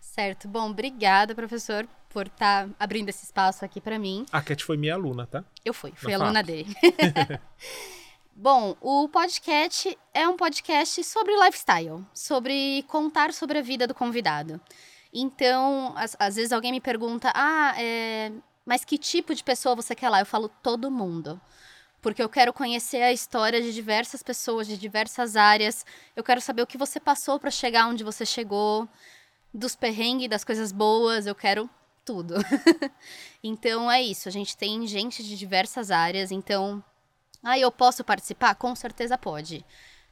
[0.00, 0.46] Certo.
[0.46, 4.24] Bom, obrigada, professor, por estar tá abrindo esse espaço aqui para mim.
[4.30, 5.44] A Cat foi minha aluna, tá?
[5.64, 6.72] Eu fui, fui aluna dele.
[8.38, 14.60] Bom, o podcast é um podcast sobre lifestyle, sobre contar sobre a vida do convidado.
[15.10, 18.30] Então, às, às vezes alguém me pergunta: ah, é,
[18.66, 20.20] mas que tipo de pessoa você quer lá?
[20.20, 21.40] Eu falo: todo mundo
[22.02, 25.86] porque eu quero conhecer a história de diversas pessoas, de diversas áreas.
[26.14, 28.86] Eu quero saber o que você passou para chegar onde você chegou,
[29.52, 31.26] dos perrengues, das coisas boas.
[31.26, 31.70] Eu quero
[32.04, 32.34] tudo.
[33.42, 36.84] então é isso, a gente tem gente de diversas áreas, então.
[37.48, 38.56] Ah, eu posso participar?
[38.56, 39.64] Com certeza pode.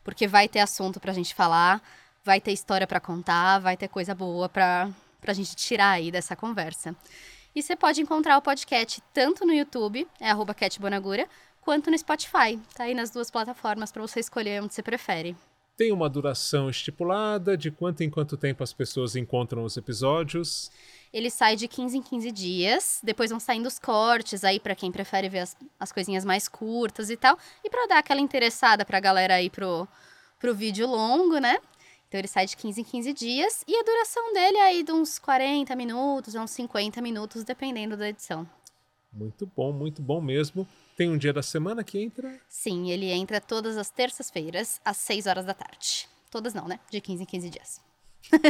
[0.05, 1.83] Porque vai ter assunto pra gente falar,
[2.25, 4.89] vai ter história para contar, vai ter coisa boa pra,
[5.21, 6.95] pra gente tirar aí dessa conversa.
[7.53, 11.29] E você pode encontrar o podcast tanto no YouTube, é arroba Bonagura,
[11.61, 12.57] quanto no Spotify.
[12.73, 15.35] Tá aí nas duas plataformas para você escolher onde você prefere.
[15.77, 20.71] Tem uma duração estipulada de quanto em quanto tempo as pessoas encontram os episódios?
[21.15, 24.91] Ele sai de 15 em 15 dias, depois vão saindo os cortes aí para quem
[24.91, 27.39] prefere ver as, as coisinhas mais curtas e tal.
[27.63, 29.87] E para dar aquela interessada pra galera aí pro,
[30.41, 31.59] pro vídeo longo, né?
[32.09, 34.91] Então ele sai de 15 em 15 dias e a duração dele é aí de
[34.91, 38.45] uns 40 minutos, uns 50 minutos, dependendo da edição.
[39.13, 40.67] Muito bom, muito bom mesmo.
[40.97, 42.41] Tem um dia da semana que entra?
[42.49, 46.09] Sim, ele entra todas as terças-feiras, às 6 horas da tarde.
[46.29, 46.81] Todas não, né?
[46.91, 47.81] De 15 em 15 dias.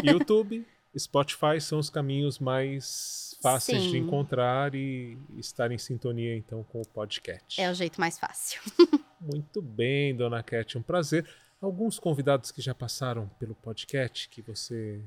[0.02, 0.66] YouTube,
[0.98, 3.90] Spotify são os caminhos mais fáceis Sim.
[3.90, 7.60] de encontrar e estar em sintonia então com o podcast.
[7.60, 8.60] É o jeito mais fácil.
[9.20, 11.28] Muito bem, dona Cat, um prazer.
[11.60, 15.00] Alguns convidados que já passaram pelo podcast que você.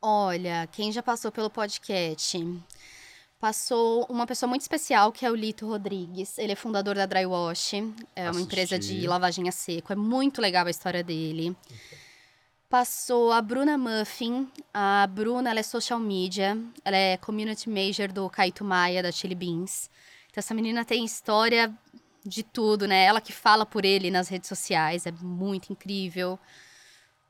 [0.00, 2.38] Olha, quem já passou pelo podcast?
[3.40, 6.38] Passou uma pessoa muito especial que é o Lito Rodrigues.
[6.38, 8.36] Ele é fundador da Drywash, é Assisti.
[8.36, 9.92] uma empresa de lavagem a seco.
[9.92, 11.56] É muito legal a história dele.
[11.66, 11.98] Okay.
[12.70, 14.48] Passou a Bruna Muffin.
[14.72, 19.90] A Bruna é social media, ela é community manager do Kaito Maia, da Chili Beans.
[20.30, 21.76] Então, essa menina tem história
[22.24, 23.02] de tudo, né?
[23.06, 26.38] Ela que fala por ele nas redes sociais, é muito incrível.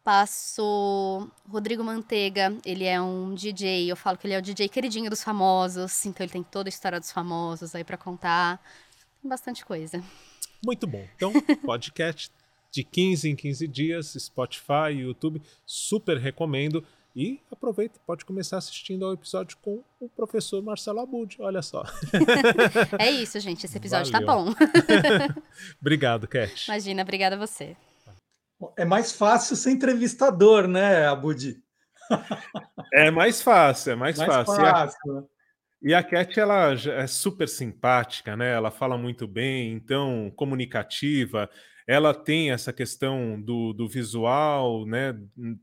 [0.04, 5.08] faço Rodrigo Manteiga, ele é um DJ, eu falo que ele é o DJ queridinho
[5.08, 8.62] dos famosos, então ele tem toda a história dos famosos aí para contar.
[9.22, 10.04] Tem bastante coisa.
[10.62, 11.06] Muito bom.
[11.16, 11.32] Então,
[11.64, 12.30] podcast
[12.72, 16.84] de 15 em 15 dias, Spotify, YouTube, super recomendo.
[17.14, 21.82] E aproveita, pode começar assistindo ao episódio com o professor Marcelo Abud, olha só.
[23.00, 24.54] é isso, gente, esse episódio tá Valeu.
[24.54, 25.42] tá bom.
[25.82, 26.66] Obrigado, Cat.
[26.68, 27.76] Imagina, obrigada a você.
[28.78, 31.60] É mais fácil ser entrevistador, né, Abud?
[32.92, 34.54] É mais fácil, é mais, mais fácil.
[34.54, 35.28] fácil.
[35.82, 38.52] E a, e a Cat, ela é super simpática, né?
[38.52, 41.50] Ela fala muito bem, então comunicativa
[41.86, 45.14] ela tem essa questão do, do visual, né?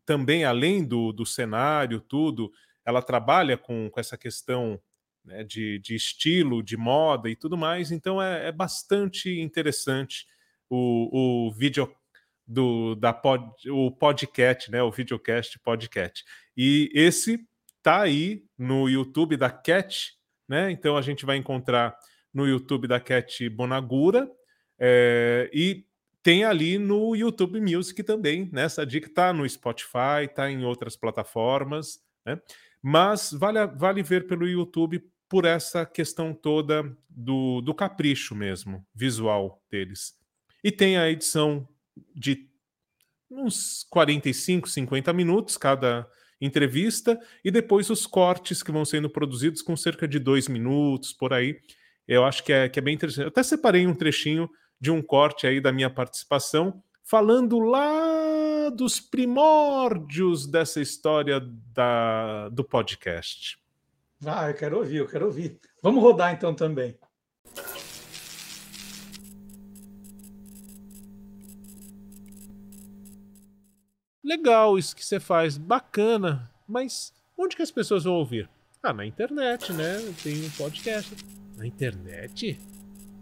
[0.06, 2.52] Também além do, do cenário, tudo,
[2.85, 4.80] ela trabalha com, com essa questão
[5.23, 7.91] né, de, de estilo, de moda e tudo mais.
[7.91, 10.26] Então é, é bastante interessante
[10.69, 11.94] o, o vídeo
[12.45, 14.81] do da pod, o podcast, né?
[14.81, 16.23] O videocast podcast.
[16.56, 17.45] E esse
[17.84, 20.14] tá aí no YouTube da Cat,
[20.48, 20.72] né?
[20.72, 21.98] Então a gente vai encontrar
[22.34, 24.30] no YouTube da Cat Bonagura.
[24.80, 25.87] É, e
[26.28, 28.64] tem ali no YouTube Music também, né?
[28.64, 32.38] Essa dica está no Spotify, está em outras plataformas, né?
[32.82, 39.64] Mas vale, vale ver pelo YouTube por essa questão toda do, do capricho mesmo, visual
[39.72, 40.18] deles.
[40.62, 41.66] E tem a edição
[42.14, 42.49] de
[43.32, 46.06] uns 45, 50 minutos cada
[46.41, 51.32] entrevista, e depois os cortes que vão sendo produzidos com cerca de dois minutos por
[51.32, 51.58] aí.
[52.06, 53.22] Eu acho que é, que é bem interessante.
[53.24, 54.49] Eu até separei um trechinho
[54.80, 61.40] de um corte aí da minha participação, falando lá dos primórdios dessa história
[61.74, 63.58] da, do podcast.
[64.26, 65.60] Ah, eu quero ouvir, eu quero ouvir.
[65.82, 66.98] Vamos rodar então também.
[74.24, 78.49] Legal isso que você faz, bacana, mas onde que as pessoas vão ouvir?
[78.84, 79.98] Ah, na internet, né?
[80.22, 81.16] Tem um podcast.
[81.56, 82.60] Na internet?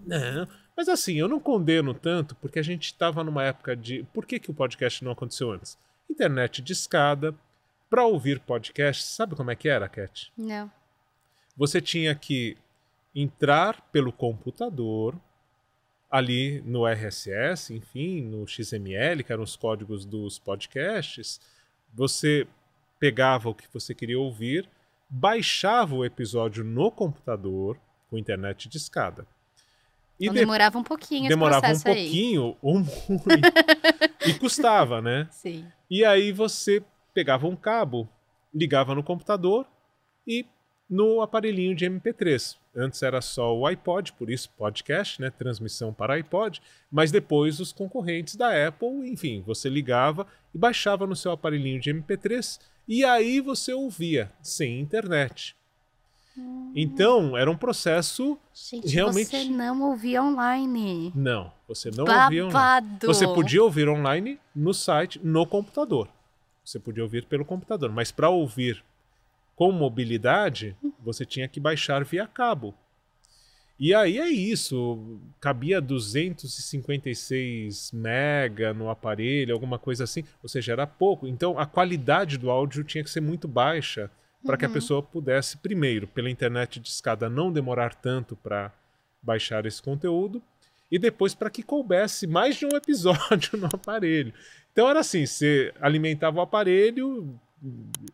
[0.06, 0.48] Não.
[0.76, 4.04] Mas assim, eu não condeno tanto porque a gente estava numa época de.
[4.14, 5.78] Por que, que o podcast não aconteceu antes?
[6.10, 7.34] Internet de escada.
[7.90, 10.34] Para ouvir podcast, sabe como é que era, Cat?
[10.36, 10.70] Não.
[11.56, 12.58] Você tinha que
[13.14, 15.16] entrar pelo computador,
[16.16, 21.42] ali no RSS, enfim, no XML, que eram os códigos dos podcasts.
[21.94, 22.48] Você
[22.98, 24.70] pegava o que você queria ouvir,
[25.10, 27.78] baixava o episódio no computador
[28.10, 29.28] com internet de escada.
[30.20, 33.26] E então demorava um pouquinho Demorava um pouquinho ou muito.
[34.26, 35.28] e custava, né?
[35.32, 35.66] Sim.
[35.90, 36.82] E aí você
[37.14, 38.10] pegava um cabo,
[38.54, 39.68] ligava no computador
[40.28, 40.46] e
[40.90, 42.58] no aparelhinho de MP3.
[42.76, 45.30] Antes era só o iPod, por isso podcast, né?
[45.30, 46.62] Transmissão para iPod.
[46.92, 51.94] Mas depois os concorrentes da Apple, enfim, você ligava e baixava no seu aparelhinho de
[51.94, 55.56] MP3 e aí você ouvia sem internet.
[56.76, 59.30] Então, era um processo Gente, realmente.
[59.30, 61.12] Você não ouvia online.
[61.16, 62.26] Não, você não Babado.
[62.26, 62.98] ouvia online.
[63.02, 66.10] Você podia ouvir online no site, no computador.
[66.64, 68.84] Você podia ouvir pelo computador, mas para ouvir
[69.56, 72.74] com mobilidade, você tinha que baixar via cabo.
[73.78, 80.88] E aí é isso, cabia 256 mega no aparelho, alguma coisa assim, ou seja, era
[80.88, 81.28] pouco.
[81.28, 84.10] Então a qualidade do áudio tinha que ser muito baixa
[84.46, 84.74] para que a uhum.
[84.74, 88.72] pessoa pudesse, primeiro, pela internet de escada, não demorar tanto para
[89.22, 90.42] baixar esse conteúdo,
[90.92, 94.34] e depois para que coubesse mais de um episódio no aparelho.
[94.72, 97.40] Então era assim: você alimentava o aparelho,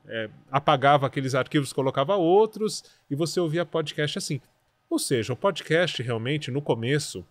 [0.07, 4.41] é, apagava aqueles arquivos, colocava outros, e você ouvia podcast assim.
[4.89, 7.25] Ou seja, o podcast realmente, no começo,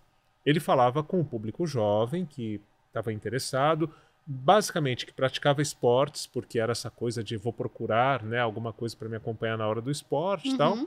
[0.45, 3.93] ele falava com o público jovem que estava interessado,
[4.33, 9.09] basicamente que praticava esportes, porque era essa coisa de vou procurar né, alguma coisa para
[9.09, 10.57] me acompanhar na hora do esporte e uhum.
[10.57, 10.79] tal,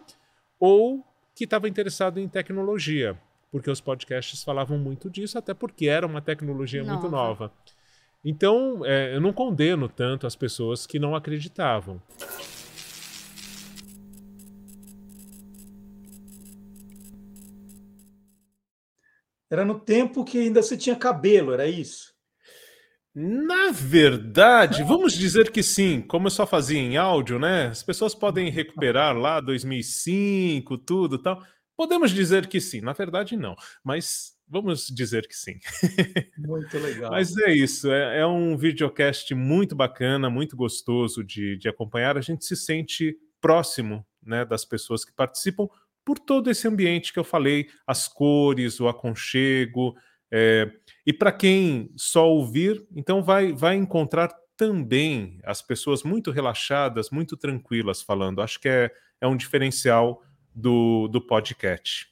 [0.58, 1.06] ou
[1.36, 3.20] que estava interessado em tecnologia,
[3.52, 6.94] porque os podcasts falavam muito disso, até porque era uma tecnologia nova.
[6.94, 7.52] muito nova.
[8.24, 12.02] Então, é, eu não condeno tanto as pessoas que não acreditavam.
[19.52, 22.13] Era no tempo que ainda se tinha cabelo, era isso?
[23.16, 27.68] Na verdade, vamos dizer que sim, como eu só fazia em áudio, né?
[27.68, 31.44] As pessoas podem recuperar lá 2005, tudo tal.
[31.78, 35.60] Podemos dizer que sim, na verdade não, mas vamos dizer que sim.
[36.38, 37.12] Muito legal.
[37.12, 42.18] mas é isso, é, é, um videocast muito bacana, muito gostoso de, de acompanhar.
[42.18, 45.68] A gente se sente próximo né, das pessoas que participam
[46.06, 49.96] por todo esse ambiente que eu falei, as cores, o aconchego.
[50.36, 50.68] É,
[51.06, 57.38] e para quem só ouvir, então vai, vai encontrar também as pessoas muito relaxadas, muito
[57.38, 58.42] tranquilas falando.
[58.42, 58.90] Acho que é,
[59.22, 60.24] é um diferencial
[60.54, 62.08] do, do podcast.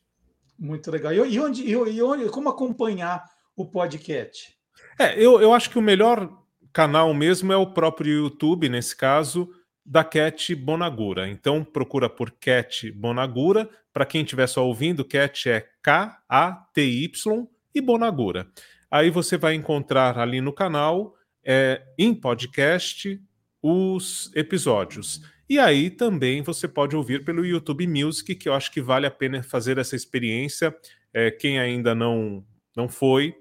[0.56, 1.12] Muito legal.
[1.14, 3.26] E, onde, e onde, como acompanhar
[3.56, 4.56] o podcast?
[5.00, 6.32] É, eu, eu acho que o melhor
[6.72, 9.50] canal mesmo é o próprio YouTube, nesse caso,
[9.84, 11.28] da Cat Bonagura.
[11.28, 13.68] Então procura por Cat Bonagura.
[13.92, 18.48] Para quem estiver só ouvindo, Cat é K-A-T-Y e Bonagura.
[18.90, 23.22] Aí você vai encontrar ali no canal, é, em podcast,
[23.62, 25.22] os episódios.
[25.50, 29.12] E aí também você pode ouvir pelo YouTube Music, que eu acho que vale a
[29.12, 30.76] pena fazer essa experiência.
[31.14, 32.46] É, quem ainda não,
[32.76, 33.36] não foi,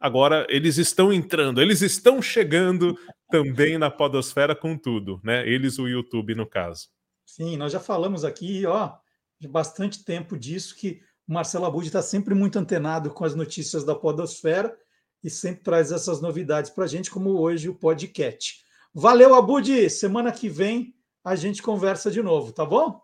[0.00, 2.98] agora eles estão entrando, eles estão chegando
[3.30, 5.48] também na podosfera com tudo, né?
[5.48, 6.88] Eles, o YouTube, no caso.
[7.24, 8.92] Sim, nós já falamos aqui, ó,
[9.40, 13.94] de bastante tempo disso, que Marcelo Abud está sempre muito antenado com as notícias da
[13.94, 14.76] podosfera
[15.22, 18.62] e sempre traz essas novidades para a gente, como hoje o podcast.
[18.92, 19.88] Valeu, Abud!
[19.90, 20.94] Semana que vem
[21.24, 23.00] a gente conversa de novo, tá bom?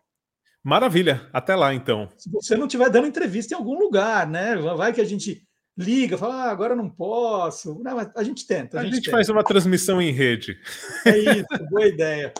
[0.62, 2.10] Maravilha, até lá então.
[2.18, 4.56] Se você não estiver dando entrevista em algum lugar, né?
[4.56, 5.42] Vai que a gente
[5.76, 7.82] liga, fala, ah, agora não posso.
[7.82, 8.76] Não, a gente tenta.
[8.76, 10.58] A, a gente, gente faz uma transmissão em rede.
[11.06, 12.34] É isso, boa ideia.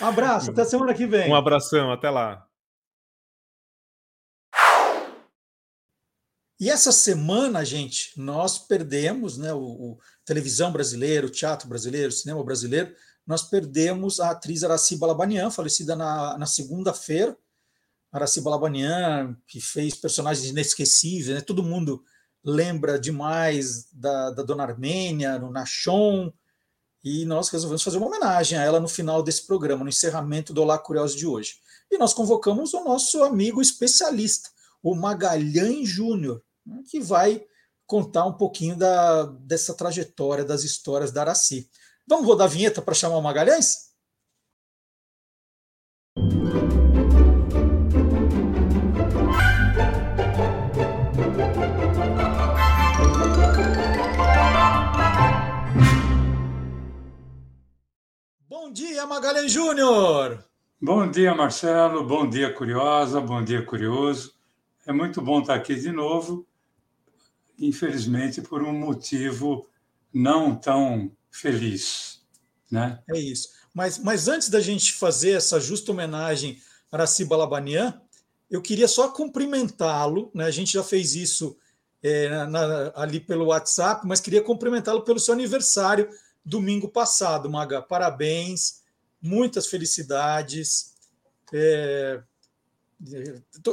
[0.00, 1.30] Um abraço, até semana que vem.
[1.30, 2.45] Um abração, até lá.
[6.58, 12.12] E essa semana, gente, nós perdemos, né, o, o televisão brasileiro, o teatro brasileiro, o
[12.12, 12.94] cinema brasileiro,
[13.26, 17.36] nós perdemos a atriz Araci Balabanian, falecida na, na segunda-feira.
[18.10, 21.40] Araci Balabanian, que fez personagens inesquecíveis, né?
[21.40, 22.02] todo mundo
[22.42, 26.32] lembra demais da, da Dona Armênia, no Nachon,
[27.04, 30.62] e nós resolvemos fazer uma homenagem a ela no final desse programa, no encerramento do
[30.62, 31.56] Olá Curioso de hoje.
[31.90, 34.48] E nós convocamos o nosso amigo especialista,
[34.82, 36.42] o Magalhães Júnior,
[36.88, 37.44] que vai
[37.86, 41.68] contar um pouquinho da, dessa trajetória, das histórias da Araci.
[42.06, 43.86] Vamos rodar a vinheta para chamar o Magalhães?
[58.48, 60.44] Bom dia, Magalhães Júnior!
[60.80, 62.06] Bom dia, Marcelo.
[62.06, 63.20] Bom dia, Curiosa.
[63.20, 64.34] Bom dia, Curioso.
[64.86, 66.46] É muito bom estar aqui de novo,
[67.58, 69.68] infelizmente por um motivo
[70.12, 72.20] não tão feliz,
[72.70, 73.00] né?
[73.08, 73.50] É isso.
[73.72, 76.58] Mas, mas antes da gente fazer essa justa homenagem
[76.90, 78.00] a Araci Balabanian,
[78.50, 80.44] eu queria só cumprimentá-lo, né?
[80.44, 81.56] A gente já fez isso
[82.02, 86.08] é, na, ali pelo WhatsApp, mas queria cumprimentá-lo pelo seu aniversário
[86.44, 87.82] domingo passado, Maga.
[87.82, 88.82] Parabéns,
[89.20, 90.94] muitas felicidades.
[91.52, 92.22] É,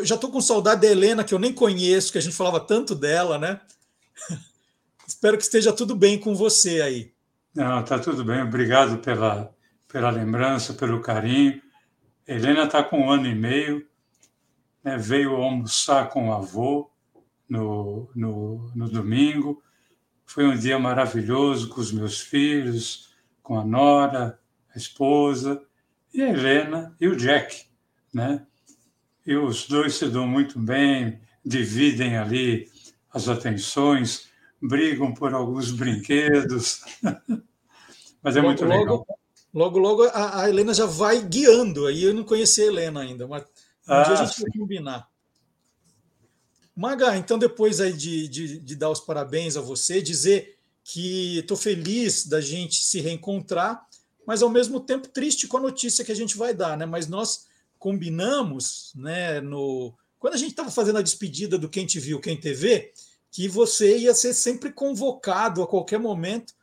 [0.03, 2.93] já estou com saudade da Helena, que eu nem conheço, que a gente falava tanto
[2.93, 3.61] dela, né?
[5.07, 7.13] Espero que esteja tudo bem com você aí.
[7.53, 8.41] Não, está tudo bem.
[8.41, 9.53] Obrigado pela,
[9.87, 11.61] pela lembrança, pelo carinho.
[12.27, 13.85] Helena está com um ano e meio,
[14.83, 14.97] né?
[14.97, 16.89] veio almoçar com o avô
[17.47, 19.61] no, no, no domingo
[20.33, 23.13] foi um dia maravilhoso com os meus filhos,
[23.43, 24.39] com a Nora,
[24.73, 25.61] a esposa,
[26.11, 27.65] e a Helena e o Jack,
[28.11, 28.43] né?
[29.25, 32.69] E os dois se dão muito bem, dividem ali
[33.11, 34.27] as atenções,
[34.61, 36.81] brigam por alguns brinquedos,
[38.21, 39.05] mas é logo, muito legal.
[39.53, 43.27] Logo, logo a, a, Helena já vai guiando, aí eu não conheci a Helena ainda,
[43.27, 44.41] mas um ah, dia a gente sim.
[44.43, 45.07] vai combinar.
[46.75, 51.55] Maga, então depois aí de, de, de dar os parabéns a você, dizer que estou
[51.55, 53.85] feliz da gente se reencontrar,
[54.25, 56.85] mas ao mesmo tempo triste com a notícia que a gente vai dar, né?
[56.85, 57.45] Mas nós
[57.84, 62.39] combinamos, né, no quando a gente estava fazendo a despedida do Quem Te Viu, Quem
[62.39, 62.93] TV,
[63.30, 66.53] que você ia ser sempre convocado a qualquer momento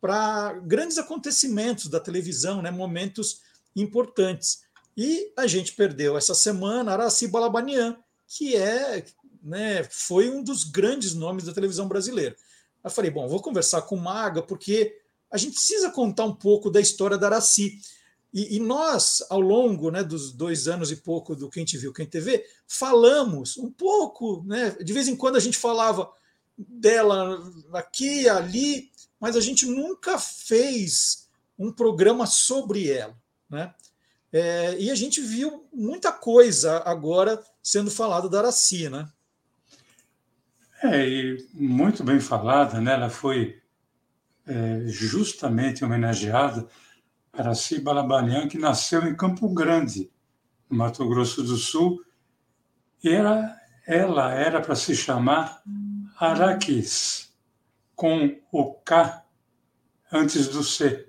[0.00, 3.42] para grandes acontecimentos da televisão, né, momentos
[3.76, 4.62] importantes.
[4.96, 9.04] E a gente perdeu essa semana Araci Balabanian, que é
[9.42, 12.34] né, foi um dos grandes nomes da televisão brasileira.
[12.82, 14.96] Eu falei, bom, vou conversar com o Maga, porque
[15.30, 17.78] a gente precisa contar um pouco da história da Araci.
[18.32, 21.92] E, e, nós, ao longo né, dos dois anos e pouco do Quem Te Viu,
[21.92, 26.10] Quem TV, falamos um pouco, né, de vez em quando a gente falava
[26.56, 31.28] dela aqui, ali, mas a gente nunca fez
[31.58, 33.16] um programa sobre ela.
[33.48, 33.74] Né?
[34.32, 38.88] É, e a gente viu muita coisa agora sendo falada da Araci.
[38.88, 39.08] Né?
[40.82, 42.94] É, e muito bem falada, né?
[42.94, 43.60] ela foi
[44.46, 46.66] é, justamente homenageada
[47.32, 50.10] para Ciba Labanian, que nasceu em Campo Grande,
[50.68, 52.04] no Mato Grosso do Sul,
[53.02, 55.62] e ela, ela era para se chamar
[56.18, 57.32] Araquis,
[57.94, 59.24] com o K
[60.12, 61.08] antes do C.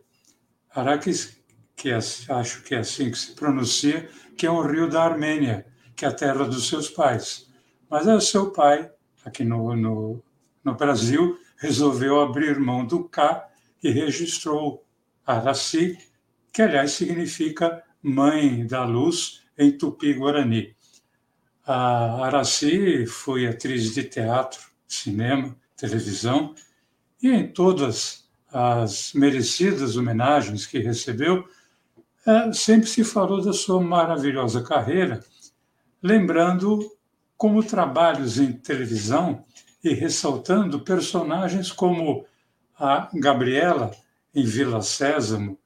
[0.74, 1.42] Araques,
[1.76, 5.66] que é, acho que é assim que se pronuncia, que é um rio da Armênia,
[5.96, 7.50] que é a terra dos seus pais.
[7.90, 8.90] Mas é o seu pai,
[9.26, 10.24] aqui no, no,
[10.64, 13.48] no Brasil, resolveu abrir mão do K
[13.84, 14.86] e registrou
[15.26, 15.98] Araci,
[16.52, 20.76] que aliás significa mãe da luz em tupi-guarani.
[21.66, 26.54] A Araci foi atriz de teatro, cinema, televisão,
[27.22, 31.48] e em todas as merecidas homenagens que recebeu,
[32.26, 35.24] é, sempre se falou da sua maravilhosa carreira,
[36.04, 36.92] lembrando
[37.38, 39.44] como trabalhos em televisão
[39.84, 42.26] e ressaltando personagens como
[42.78, 43.92] a Gabriela
[44.34, 45.58] em Vila Sésamo,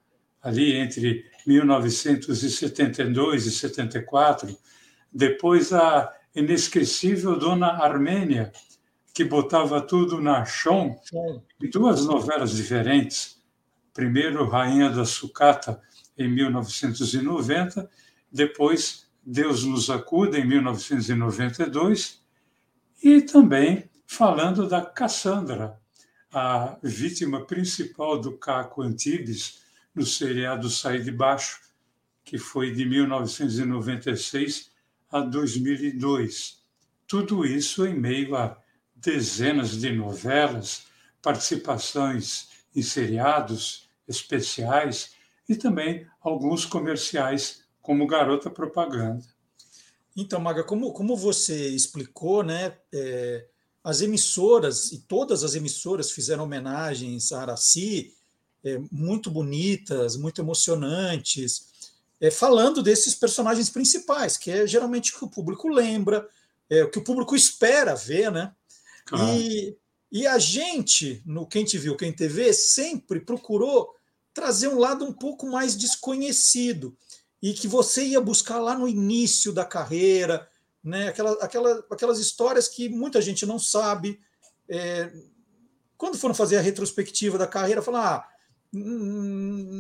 [0.46, 4.56] ali entre 1972 e 74,
[5.12, 8.52] depois a inesquecível Dona Armênia,
[9.12, 10.96] que botava tudo na chão,
[11.60, 13.42] em duas novelas diferentes.
[13.92, 15.82] Primeiro, Rainha da Sucata,
[16.16, 17.90] em 1990,
[18.32, 22.22] depois Deus nos acuda, em 1992,
[23.04, 25.82] e também falando da Cassandra,
[26.32, 29.65] a vítima principal do Caco Antibes
[29.96, 31.62] no seriado Sai de Baixo,
[32.24, 34.70] que foi de 1996
[35.10, 36.60] a 2002.
[37.08, 38.58] Tudo isso em meio a
[38.96, 40.88] dezenas de novelas,
[41.22, 45.12] participações em seriados especiais
[45.48, 49.24] e também alguns comerciais como Garota Propaganda.
[50.18, 53.48] Então, Maga, como, como você explicou, né, é,
[53.84, 58.14] as emissoras, e todas as emissoras fizeram homenagens a Araci,
[58.66, 61.68] é, muito bonitas, muito emocionantes,
[62.20, 66.28] é, falando desses personagens principais, que é geralmente o que o público lembra,
[66.68, 68.52] é o que o público espera ver, né?
[69.06, 69.38] Claro.
[69.38, 69.78] E,
[70.12, 73.94] e a gente, no Quem Te Viu, Quem TV, sempre procurou
[74.34, 76.98] trazer um lado um pouco mais desconhecido
[77.42, 80.50] e que você ia buscar lá no início da carreira,
[80.84, 81.10] né?
[81.10, 84.20] Aquela, aquela, aquelas histórias que muita gente não sabe.
[84.68, 85.12] É,
[85.98, 88.28] quando foram fazer a retrospectiva da carreira, falaram: ah,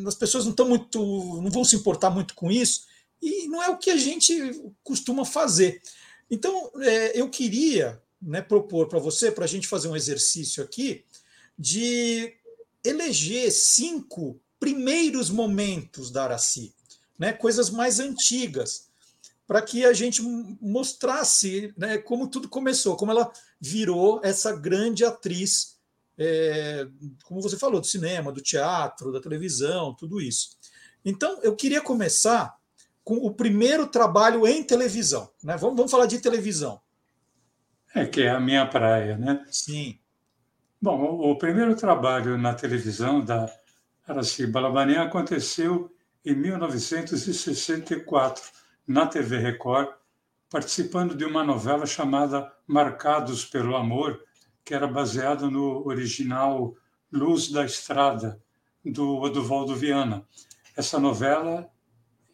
[0.07, 0.99] as pessoas não estão muito,
[1.41, 2.85] não vão se importar muito com isso,
[3.21, 4.33] e não é o que a gente
[4.83, 5.81] costuma fazer.
[6.29, 11.03] Então, é, eu queria né, propor para você, para a gente fazer um exercício aqui,
[11.57, 12.33] de
[12.83, 16.75] eleger cinco primeiros momentos da Araci
[17.17, 18.87] né, coisas mais antigas,
[19.47, 25.74] para que a gente mostrasse né, como tudo começou, como ela virou essa grande atriz,
[26.17, 26.87] é,
[27.23, 30.57] como você falou, do cinema, do teatro, da televisão, tudo isso.
[31.03, 32.55] Então, eu queria começar
[33.03, 35.29] com o primeiro trabalho em televisão.
[35.43, 35.57] Né?
[35.57, 36.81] Vamos, vamos falar de televisão.
[37.93, 39.45] É que é a minha praia, né?
[39.49, 39.99] Sim.
[40.81, 43.49] Bom, o, primeiro trabalho na televisão da
[44.07, 45.89] Araci Balabanian aconteceu
[46.23, 48.43] em 1964,
[48.87, 49.89] na TV Record,
[50.49, 54.21] participando de uma novela chamada Marcados pelo Amor,
[54.65, 56.75] que era baseada no original
[57.11, 58.41] Luz da Estrada,
[58.83, 60.27] do Oduvaldo Viana.
[60.75, 61.69] Essa novela,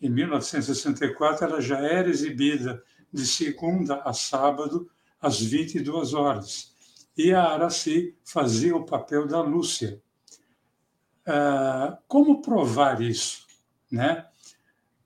[0.02, 2.82] em 1964, ela já era exibida
[3.12, 4.90] de segunda a sábado,
[5.20, 6.74] às 22 horas.
[7.16, 10.02] E a Araci fazia o papel da Lúcia.
[11.28, 13.46] Uh, como provar isso?
[13.92, 14.26] Né?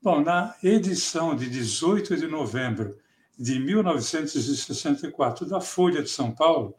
[0.02, 2.96] Bom, na edição de 18 de novembro
[3.38, 6.76] de 1964 da Folha de São Paulo,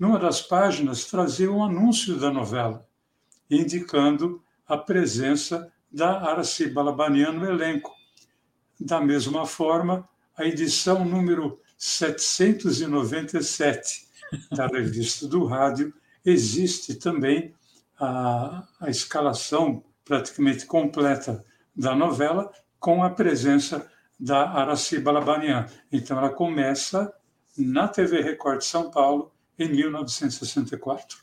[0.00, 2.88] numa das páginas trazia um anúncio da novela,
[3.50, 7.92] indicando a presença da Araci Balabanian no elenco.
[8.80, 14.08] Da mesma forma, a edição número 797
[14.50, 15.92] da revista do rádio
[16.24, 17.54] existe também
[17.98, 21.44] a, a escalação praticamente completa
[21.76, 23.86] da novela, com a presença
[24.18, 25.66] da Araci Balabanian.
[25.92, 27.12] Então, ela começa
[27.58, 29.30] na TV Record de São Paulo
[29.62, 31.18] em 1964.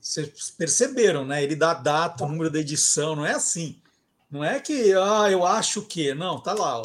[0.00, 1.42] Vocês perceberam, né?
[1.42, 3.80] Ele dá a data, o número da edição, não é assim.
[4.30, 6.12] Não é que, ah, eu acho que.
[6.14, 6.82] Não, tá lá, ó.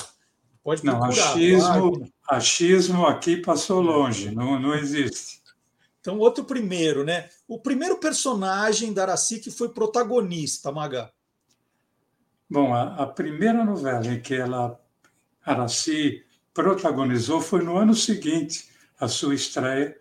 [0.63, 1.07] Pode procurar.
[1.07, 5.41] Não, achismo, achismo aqui passou longe, não, não existe.
[5.99, 7.29] Então, outro primeiro, né?
[7.47, 11.11] O primeiro personagem da Araci que foi protagonista, Maga.
[12.49, 14.79] Bom, a, a primeira novela em que ela,
[15.45, 19.97] Araci, protagonizou foi no ano seguinte à sua estreia,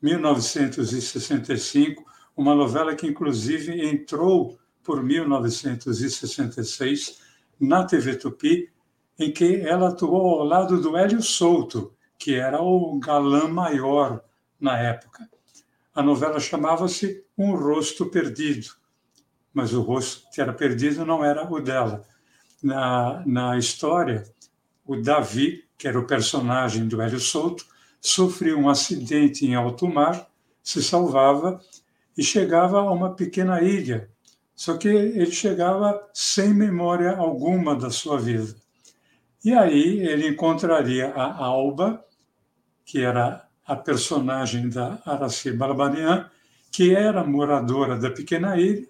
[0.00, 2.04] 1965,
[2.36, 7.20] uma novela que inclusive entrou por 1966
[7.58, 8.70] na TV Tupi,
[9.18, 14.22] em que ela atuou ao lado do Hélio Souto, que era o galã maior
[14.60, 15.28] na época.
[15.94, 18.76] A novela chamava-se Um Rosto Perdido
[19.56, 22.04] mas o rosto que era perdido não era o dela.
[22.62, 24.22] Na, na história,
[24.84, 27.64] o Davi, que era o personagem do Hélio Souto,
[28.00, 30.28] sofreu um acidente em alto mar,
[30.62, 31.60] se salvava
[32.16, 34.10] e chegava a uma pequena ilha.
[34.54, 38.54] Só que ele chegava sem memória alguma da sua vida.
[39.44, 42.04] E aí ele encontraria a Alba,
[42.84, 46.30] que era a personagem da Araci Balabanian,
[46.72, 48.88] que era moradora da pequena ilha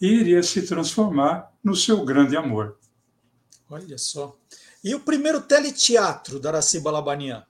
[0.00, 2.78] e iria se transformar no seu grande amor.
[3.68, 4.36] Olha só.
[4.82, 7.44] E o primeiro teleteatro da Araci Balabanian?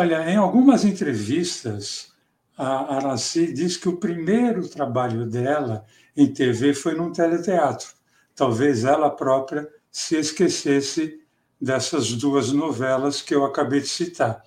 [0.00, 2.12] Olha, em algumas entrevistas,
[2.56, 5.84] a Araci diz que o primeiro trabalho dela
[6.16, 7.88] em TV foi num teleteatro.
[8.32, 11.20] Talvez ela própria se esquecesse
[11.60, 14.40] dessas duas novelas que eu acabei de citar.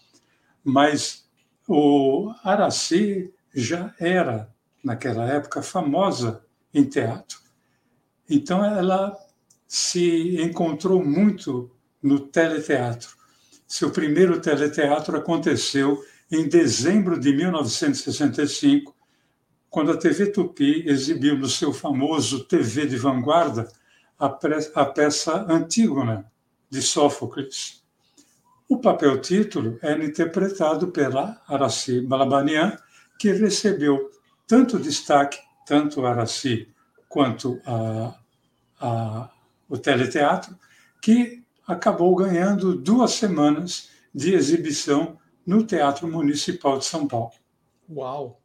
[0.64, 1.30] Mas
[1.68, 4.49] o Araci já era,
[4.82, 7.41] naquela época, famosa em teatro.
[8.30, 9.14] Então ela
[9.68, 11.69] se encontrou muito
[12.02, 13.20] no teleteatro.
[13.72, 18.93] Seu primeiro teleteatro aconteceu em dezembro de 1965,
[19.69, 23.72] quando a TV Tupi exibiu no seu famoso TV de vanguarda
[24.19, 26.30] a, peça Antígona,
[26.69, 27.81] de Sófocles.
[28.68, 32.77] O papel título era interpretado pela Araci Balabanian,
[33.18, 34.11] que recebeu
[34.45, 36.68] tanto destaque, tanto Araci
[37.07, 38.19] quanto a,
[38.81, 39.30] a,
[39.69, 40.60] o teleteatro,
[41.02, 47.31] que acabou ganhando duas semanas de exibição no Teatro Municipal de São Paulo.
[47.89, 48.41] Uau!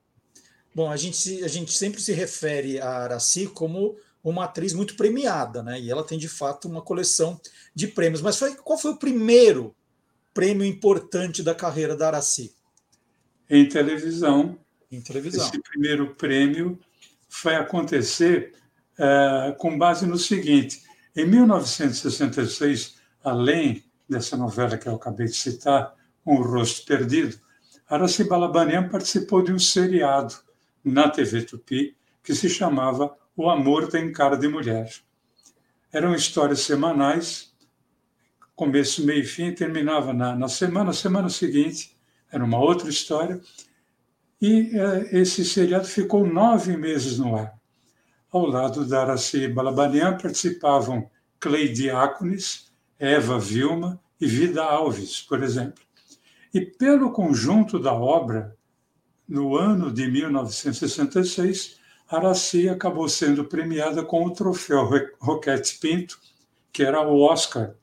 [0.74, 5.62] Bom, a gente, a gente sempre se refere a Araci como uma atriz muito premiada,
[5.62, 5.80] né?
[5.80, 7.40] E ela tem de fato uma coleção
[7.74, 8.20] de prêmios.
[8.20, 9.74] Mas foi, qual foi o primeiro
[10.34, 12.55] prêmio importante da carreira da Araci?
[13.48, 14.59] Em televisão.
[14.90, 15.47] Em televisão.
[15.47, 16.78] Esse primeiro prêmio
[17.28, 18.52] foi acontecer
[18.98, 20.82] uh, com base no seguinte:
[21.16, 22.95] em 1966,
[23.27, 25.94] além dessa novela que eu acabei de citar,
[26.24, 27.39] Um Rosto Perdido,
[27.89, 30.35] Araci Balabanian participou de um seriado
[30.85, 34.93] na TV Tupi que se chamava o Amor Tem Cara de Mulher.
[35.93, 37.53] Eram histórias semanais,
[38.55, 41.97] começo, meio e fim, terminava na, na semana, semana seguinte,
[42.31, 43.40] era uma outra história,
[44.40, 47.57] e eh, esse seriado ficou nove meses no ar.
[48.31, 51.09] Ao lado da Araci Balabanian participavam
[51.39, 52.65] Clay Diáconis,
[52.98, 55.82] Eva Vilma e Vida Alves, por exemplo.
[56.52, 58.56] E pelo conjunto da obra,
[59.28, 61.77] no ano de 1966,
[62.09, 66.18] Araci acabou sendo premiada com o troféu Roquete Pinto,
[66.73, 67.74] que era o Oscar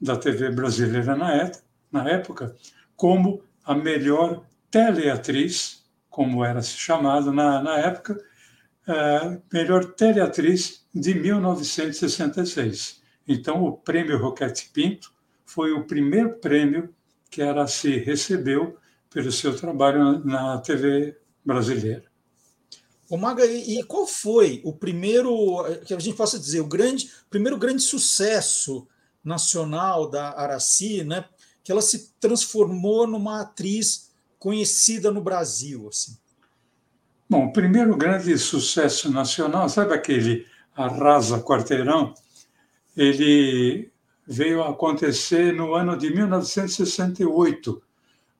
[0.00, 2.54] da TV brasileira na época,
[2.96, 8.18] como a melhor teleatriz, como era se chamado na, na época,
[8.88, 12.99] uh, melhor teleatriz de 1966.
[13.32, 15.14] Então, o prêmio Roquete Pinto
[15.46, 16.92] foi o primeiro prêmio
[17.30, 18.76] que a Araci recebeu
[19.08, 22.02] pelo seu trabalho na TV brasileira.
[23.08, 27.56] O Maga, e qual foi o primeiro, que a gente possa dizer, o grande, primeiro
[27.56, 28.88] grande sucesso
[29.22, 31.24] nacional da Araci, né?
[31.62, 36.18] Que ela se transformou numa atriz conhecida no Brasil, assim.
[37.28, 42.12] Bom, o primeiro grande sucesso nacional, sabe aquele Arrasa Quarteirão?
[43.00, 43.90] Ele
[44.26, 47.82] veio a acontecer no ano de 1968,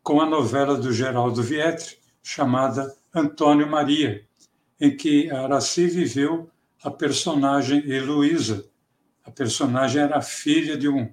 [0.03, 4.29] com a novela do Geraldo Vietri, chamada Antônio Maria
[4.81, 6.51] em que Araci viveu
[6.83, 8.65] a personagem Heloísa.
[9.23, 11.13] A personagem era filha de um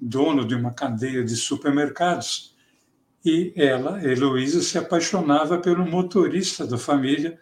[0.00, 2.56] dono de uma cadeia de supermercados.
[3.24, 7.38] E ela, Heloísa, se apaixonava pelo motorista da família,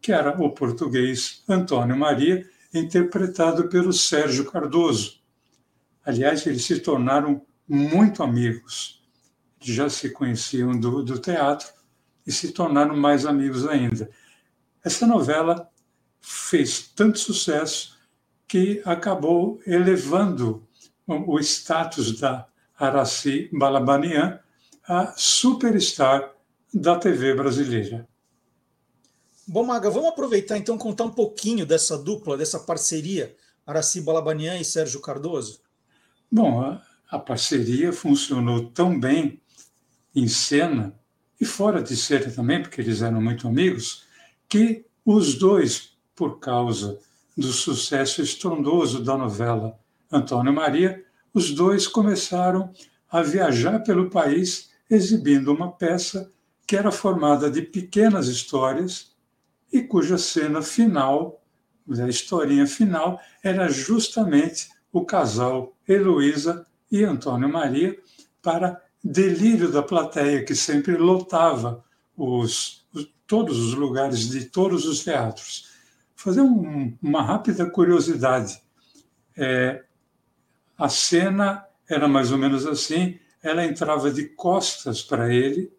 [0.00, 5.20] que era o português Antônio Maria, interpretado pelo Sérgio Cardoso.
[6.04, 9.02] Aliás, eles se tornaram muito amigos.
[9.60, 11.68] Já se conheciam do, do teatro
[12.26, 14.10] e se tornaram mais amigos ainda.
[14.84, 15.70] Essa novela
[16.20, 17.96] fez tanto sucesso
[18.46, 20.66] que acabou elevando
[21.06, 22.46] o status da
[22.78, 24.40] Araci Balabanian
[24.86, 26.34] a superstar
[26.72, 28.06] da TV brasileira.
[29.46, 34.64] Bom, Maga, vamos aproveitar então contar um pouquinho dessa dupla, dessa parceria Araci Balabanian e
[34.64, 35.60] Sérgio Cardoso?
[36.30, 39.40] Bom, a, a parceria funcionou tão bem
[40.14, 40.98] em cena
[41.38, 44.04] e fora de cena também, porque eles eram muito amigos,
[44.48, 46.98] que os dois, por causa
[47.36, 49.78] do sucesso estrondoso da novela
[50.10, 51.04] Antônio Maria,
[51.34, 52.72] os dois começaram
[53.10, 56.32] a viajar pelo país exibindo uma peça
[56.66, 59.13] que era formada de pequenas histórias
[59.74, 61.44] e cuja cena final
[61.90, 67.98] a historinha final era justamente o casal Heloísa e Antônio Maria
[68.40, 71.84] para delírio da plateia, que sempre lotava
[72.16, 72.86] os,
[73.26, 75.68] todos os lugares de todos os teatros.
[76.14, 78.62] Fazer um, uma rápida curiosidade.
[79.36, 79.84] É,
[80.78, 85.70] a cena era mais ou menos assim: ela entrava de costas para ele,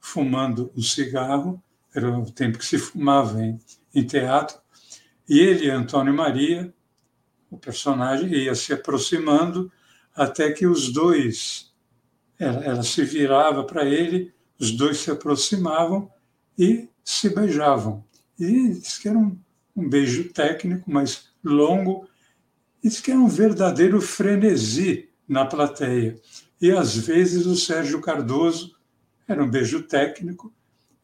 [0.00, 1.62] fumando um cigarro,
[1.98, 3.58] era o tempo que se fumava em,
[3.94, 4.58] em teatro,
[5.28, 6.72] e ele, Antônio Maria,
[7.50, 9.70] o personagem, ia se aproximando
[10.14, 11.72] até que os dois,
[12.38, 16.10] ela, ela se virava para ele, os dois se aproximavam
[16.58, 18.04] e se beijavam.
[18.38, 19.38] E diz que era um,
[19.74, 22.08] um beijo técnico, mas longo,
[22.82, 26.18] e que era um verdadeiro frenesi na plateia.
[26.60, 28.76] E às vezes o Sérgio Cardoso,
[29.28, 30.52] era um beijo técnico,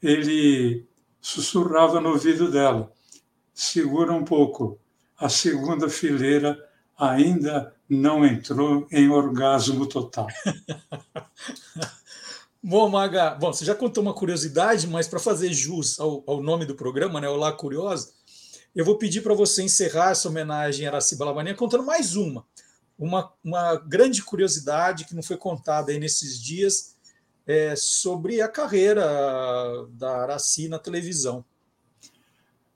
[0.03, 0.87] ele
[1.21, 2.93] sussurrava no ouvido dela:
[3.55, 4.79] segura um pouco,
[5.17, 6.59] a segunda fileira
[6.99, 10.27] ainda não entrou em orgasmo total.
[12.65, 16.65] Bom, Maga, bom, você já contou uma curiosidade, mas para fazer jus ao, ao, nome
[16.65, 18.13] do programa, né, Olá Curiosa,
[18.73, 22.47] eu vou pedir para você encerrar essa homenagem a Araci Balabania contando mais uma,
[22.97, 26.95] uma, uma grande curiosidade que não foi contada aí nesses dias
[27.47, 29.05] é, sobre a carreira
[29.91, 31.45] da Araci na televisão.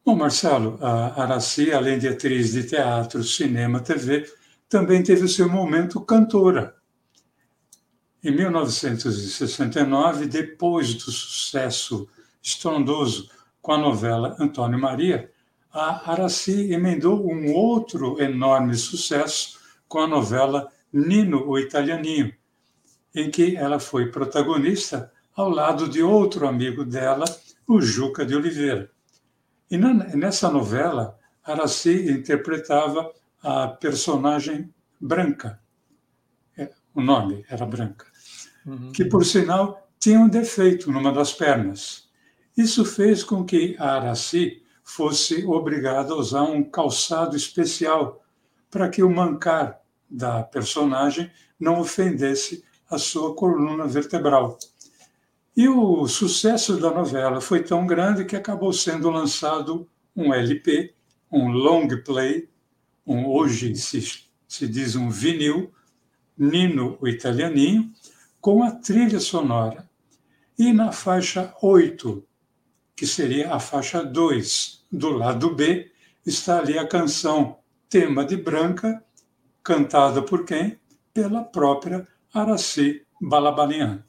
[0.05, 4.25] Bom, Marcelo, a Araci, além de atriz de teatro, cinema, TV,
[4.69, 6.77] também teve o seu momento cantora.
[8.23, 12.09] Em 1969, depois do sucesso
[12.43, 13.29] estrondoso
[13.61, 15.31] com a novela Antônio Maria,
[15.73, 22.33] a Araci emendou um outro enorme sucesso com a novela Nino, o Italianinho,
[23.17, 27.25] em que ela foi protagonista ao lado de outro amigo dela,
[27.67, 28.91] o Juca de Oliveira.
[29.71, 33.11] E nessa novela, Araci interpretava
[33.43, 35.59] a personagem Branca.
[36.57, 38.07] É, o nome era Branca.
[38.67, 38.93] Uhum.
[38.93, 42.09] Que, por sinal, tinha um defeito numa das pernas.
[42.57, 48.23] Isso fez com que a Araci fosse obrigada a usar um calçado especial
[48.71, 54.59] para que o mancar da personagem não ofendesse a sua coluna vertebral.
[55.57, 60.95] E o sucesso da novela foi tão grande que acabou sendo lançado um LP,
[61.33, 62.49] um long play,
[63.07, 65.73] um, hoje se, se diz um vinil,
[66.37, 67.91] Nino o Italianinho,
[68.41, 69.89] com a trilha sonora.
[70.59, 72.23] E na faixa 8,
[72.95, 75.91] que seria a faixa 2 do lado B,
[76.25, 77.59] está ali a canção
[77.89, 79.03] Tema de Branca,
[79.63, 80.79] cantada por quem?
[81.15, 84.05] Pela própria Araci Balabanian.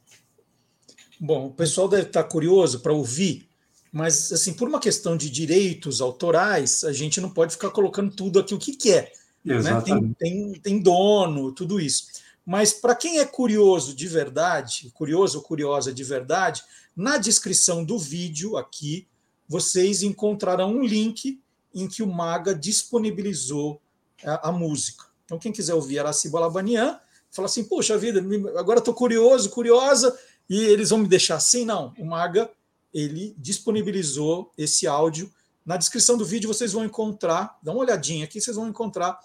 [1.19, 3.49] Bom, o pessoal deve estar curioso para ouvir,
[3.91, 8.39] mas assim, por uma questão de direitos autorais, a gente não pode ficar colocando tudo
[8.39, 9.13] aqui o que quer.
[9.43, 9.81] Né?
[9.81, 12.07] Tem, tem, tem dono, tudo isso.
[12.45, 16.63] Mas para quem é curioso de verdade, curioso ou curiosa de verdade,
[16.95, 19.07] na descrição do vídeo aqui,
[19.47, 21.41] vocês encontrarão um link
[21.73, 23.81] em que o Maga disponibilizou
[24.23, 25.05] a, a música.
[25.25, 26.99] Então, quem quiser ouvir Araci Balabanian,
[27.31, 28.23] fala assim: Poxa vida,
[28.57, 30.17] agora estou curioso, curiosa,
[30.49, 31.65] e eles vão me deixar assim?
[31.65, 32.49] Não, o Maga
[32.93, 35.31] ele disponibilizou esse áudio.
[35.65, 39.19] Na descrição do vídeo vocês vão encontrar, dá uma olhadinha aqui, vocês vão encontrar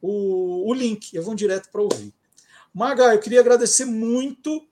[0.00, 2.12] o, o link, e vão direto para ouvir.
[2.72, 4.62] Maga, eu queria agradecer muito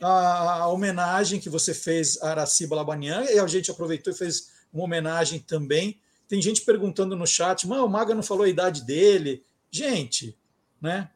[0.00, 4.84] a, homenagem que você fez a Araci Balabanian, e a gente aproveitou e fez uma
[4.84, 6.00] homenagem também.
[6.26, 9.44] Tem gente perguntando no chat, mas o Maga não falou a idade dele.
[9.70, 10.36] Gente,
[10.80, 11.10] né?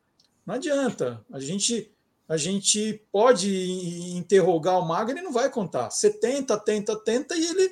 [0.46, 1.24] Não adianta.
[1.32, 1.92] A gente
[2.28, 5.90] a gente pode interrogar o Maga, ele não vai contar.
[5.90, 7.70] 70, tenta, tenta, e ele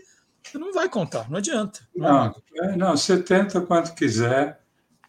[0.55, 1.81] não vai contar, não adianta.
[1.95, 2.33] Não,
[2.63, 4.61] é, não 70 quanto quiser,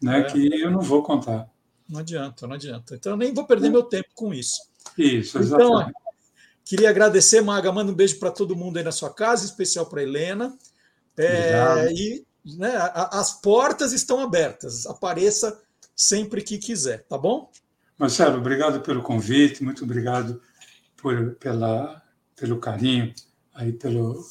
[0.02, 0.24] né, é.
[0.24, 1.48] que eu não vou contar.
[1.88, 2.96] Não adianta, não adianta.
[2.96, 4.60] Então eu nem vou perder meu tempo com isso.
[4.98, 5.90] Isso, então, exatamente.
[5.90, 6.02] Então,
[6.64, 10.02] queria agradecer, Maga, manda um beijo para todo mundo aí na sua casa, especial para
[10.02, 10.58] Helena.
[11.16, 12.72] É, e né,
[13.12, 14.86] as portas estão abertas.
[14.86, 15.56] Apareça
[15.96, 17.50] sempre que quiser, tá bom?
[17.98, 20.40] Marcelo, obrigado pelo convite, muito obrigado
[20.98, 22.02] por, pela,
[22.36, 23.14] pelo carinho,
[23.54, 24.22] aí pelo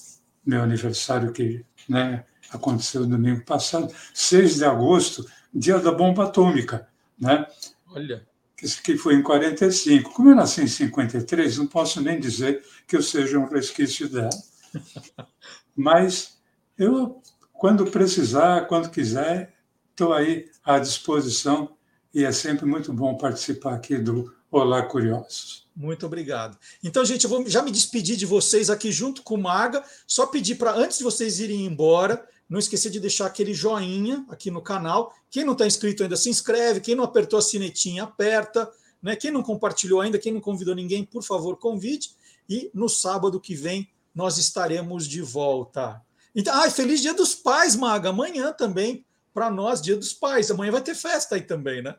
[0.45, 6.87] meu aniversário que né, aconteceu no domingo passado, 6 de agosto, dia da bomba atômica,
[7.19, 7.47] né?
[7.87, 8.25] Olha.
[8.55, 10.11] Que, foi em 45.
[10.11, 14.29] Como eu nasci em 53, não posso nem dizer que eu seja um resquício dela.
[15.75, 16.39] Mas
[16.77, 17.21] eu,
[17.53, 19.54] quando precisar, quando quiser,
[19.95, 21.69] estou aí à disposição
[22.13, 25.65] e é sempre muito bom participar aqui do Olá Curiosos.
[25.73, 26.57] Muito obrigado.
[26.83, 29.83] Então, gente, eu vou já me despedir de vocês aqui junto com o Maga.
[30.05, 34.51] Só pedir para, antes de vocês irem embora, não esquecer de deixar aquele joinha aqui
[34.51, 35.13] no canal.
[35.29, 36.81] Quem não está inscrito ainda, se inscreve.
[36.81, 38.69] Quem não apertou a sinetinha, aperta.
[39.01, 39.15] Né?
[39.15, 42.11] Quem não compartilhou ainda, quem não convidou ninguém, por favor, convide.
[42.49, 46.01] E no sábado que vem nós estaremos de volta.
[46.33, 48.09] Então, ah, feliz Dia dos Pais, Maga.
[48.09, 49.04] Amanhã também,
[49.35, 50.49] para nós, Dia dos Pais.
[50.49, 51.93] Amanhã vai ter festa aí também, né?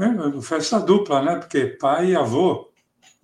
[0.00, 1.36] É, festa dupla, né?
[1.36, 2.68] Porque pai e avô.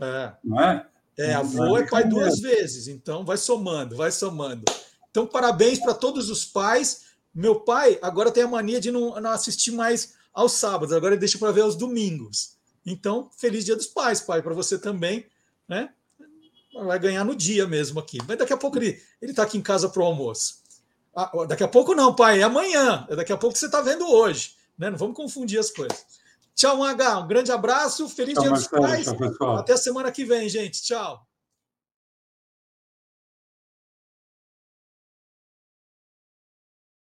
[0.01, 0.33] É.
[0.45, 0.87] Não é?
[1.19, 4.63] É, avô é pai duas vezes, então vai somando, vai somando.
[5.11, 7.07] Então, parabéns para todos os pais.
[7.35, 11.21] Meu pai agora tem a mania de não, não assistir mais aos sábados, agora ele
[11.21, 12.57] deixa para ver aos domingos.
[12.85, 15.27] Então, feliz Dia dos Pais, pai, para você também,
[15.69, 15.89] né?
[16.85, 18.19] Vai ganhar no dia mesmo aqui.
[18.29, 20.66] Mas daqui a pouco ele ele está aqui em casa para o almoço.
[21.17, 23.07] Ah, daqui a pouco não, pai, é amanhã.
[23.09, 24.55] É daqui a pouco você está vendo hoje.
[24.79, 24.91] Né?
[24.91, 26.05] Não vamos confundir as coisas.
[26.55, 27.19] Tchau, Maga.
[27.19, 28.09] Um grande abraço.
[28.09, 29.09] Feliz tchau, Dia dos Pais.
[29.59, 30.83] Até a semana que vem, gente.
[30.83, 31.27] Tchau.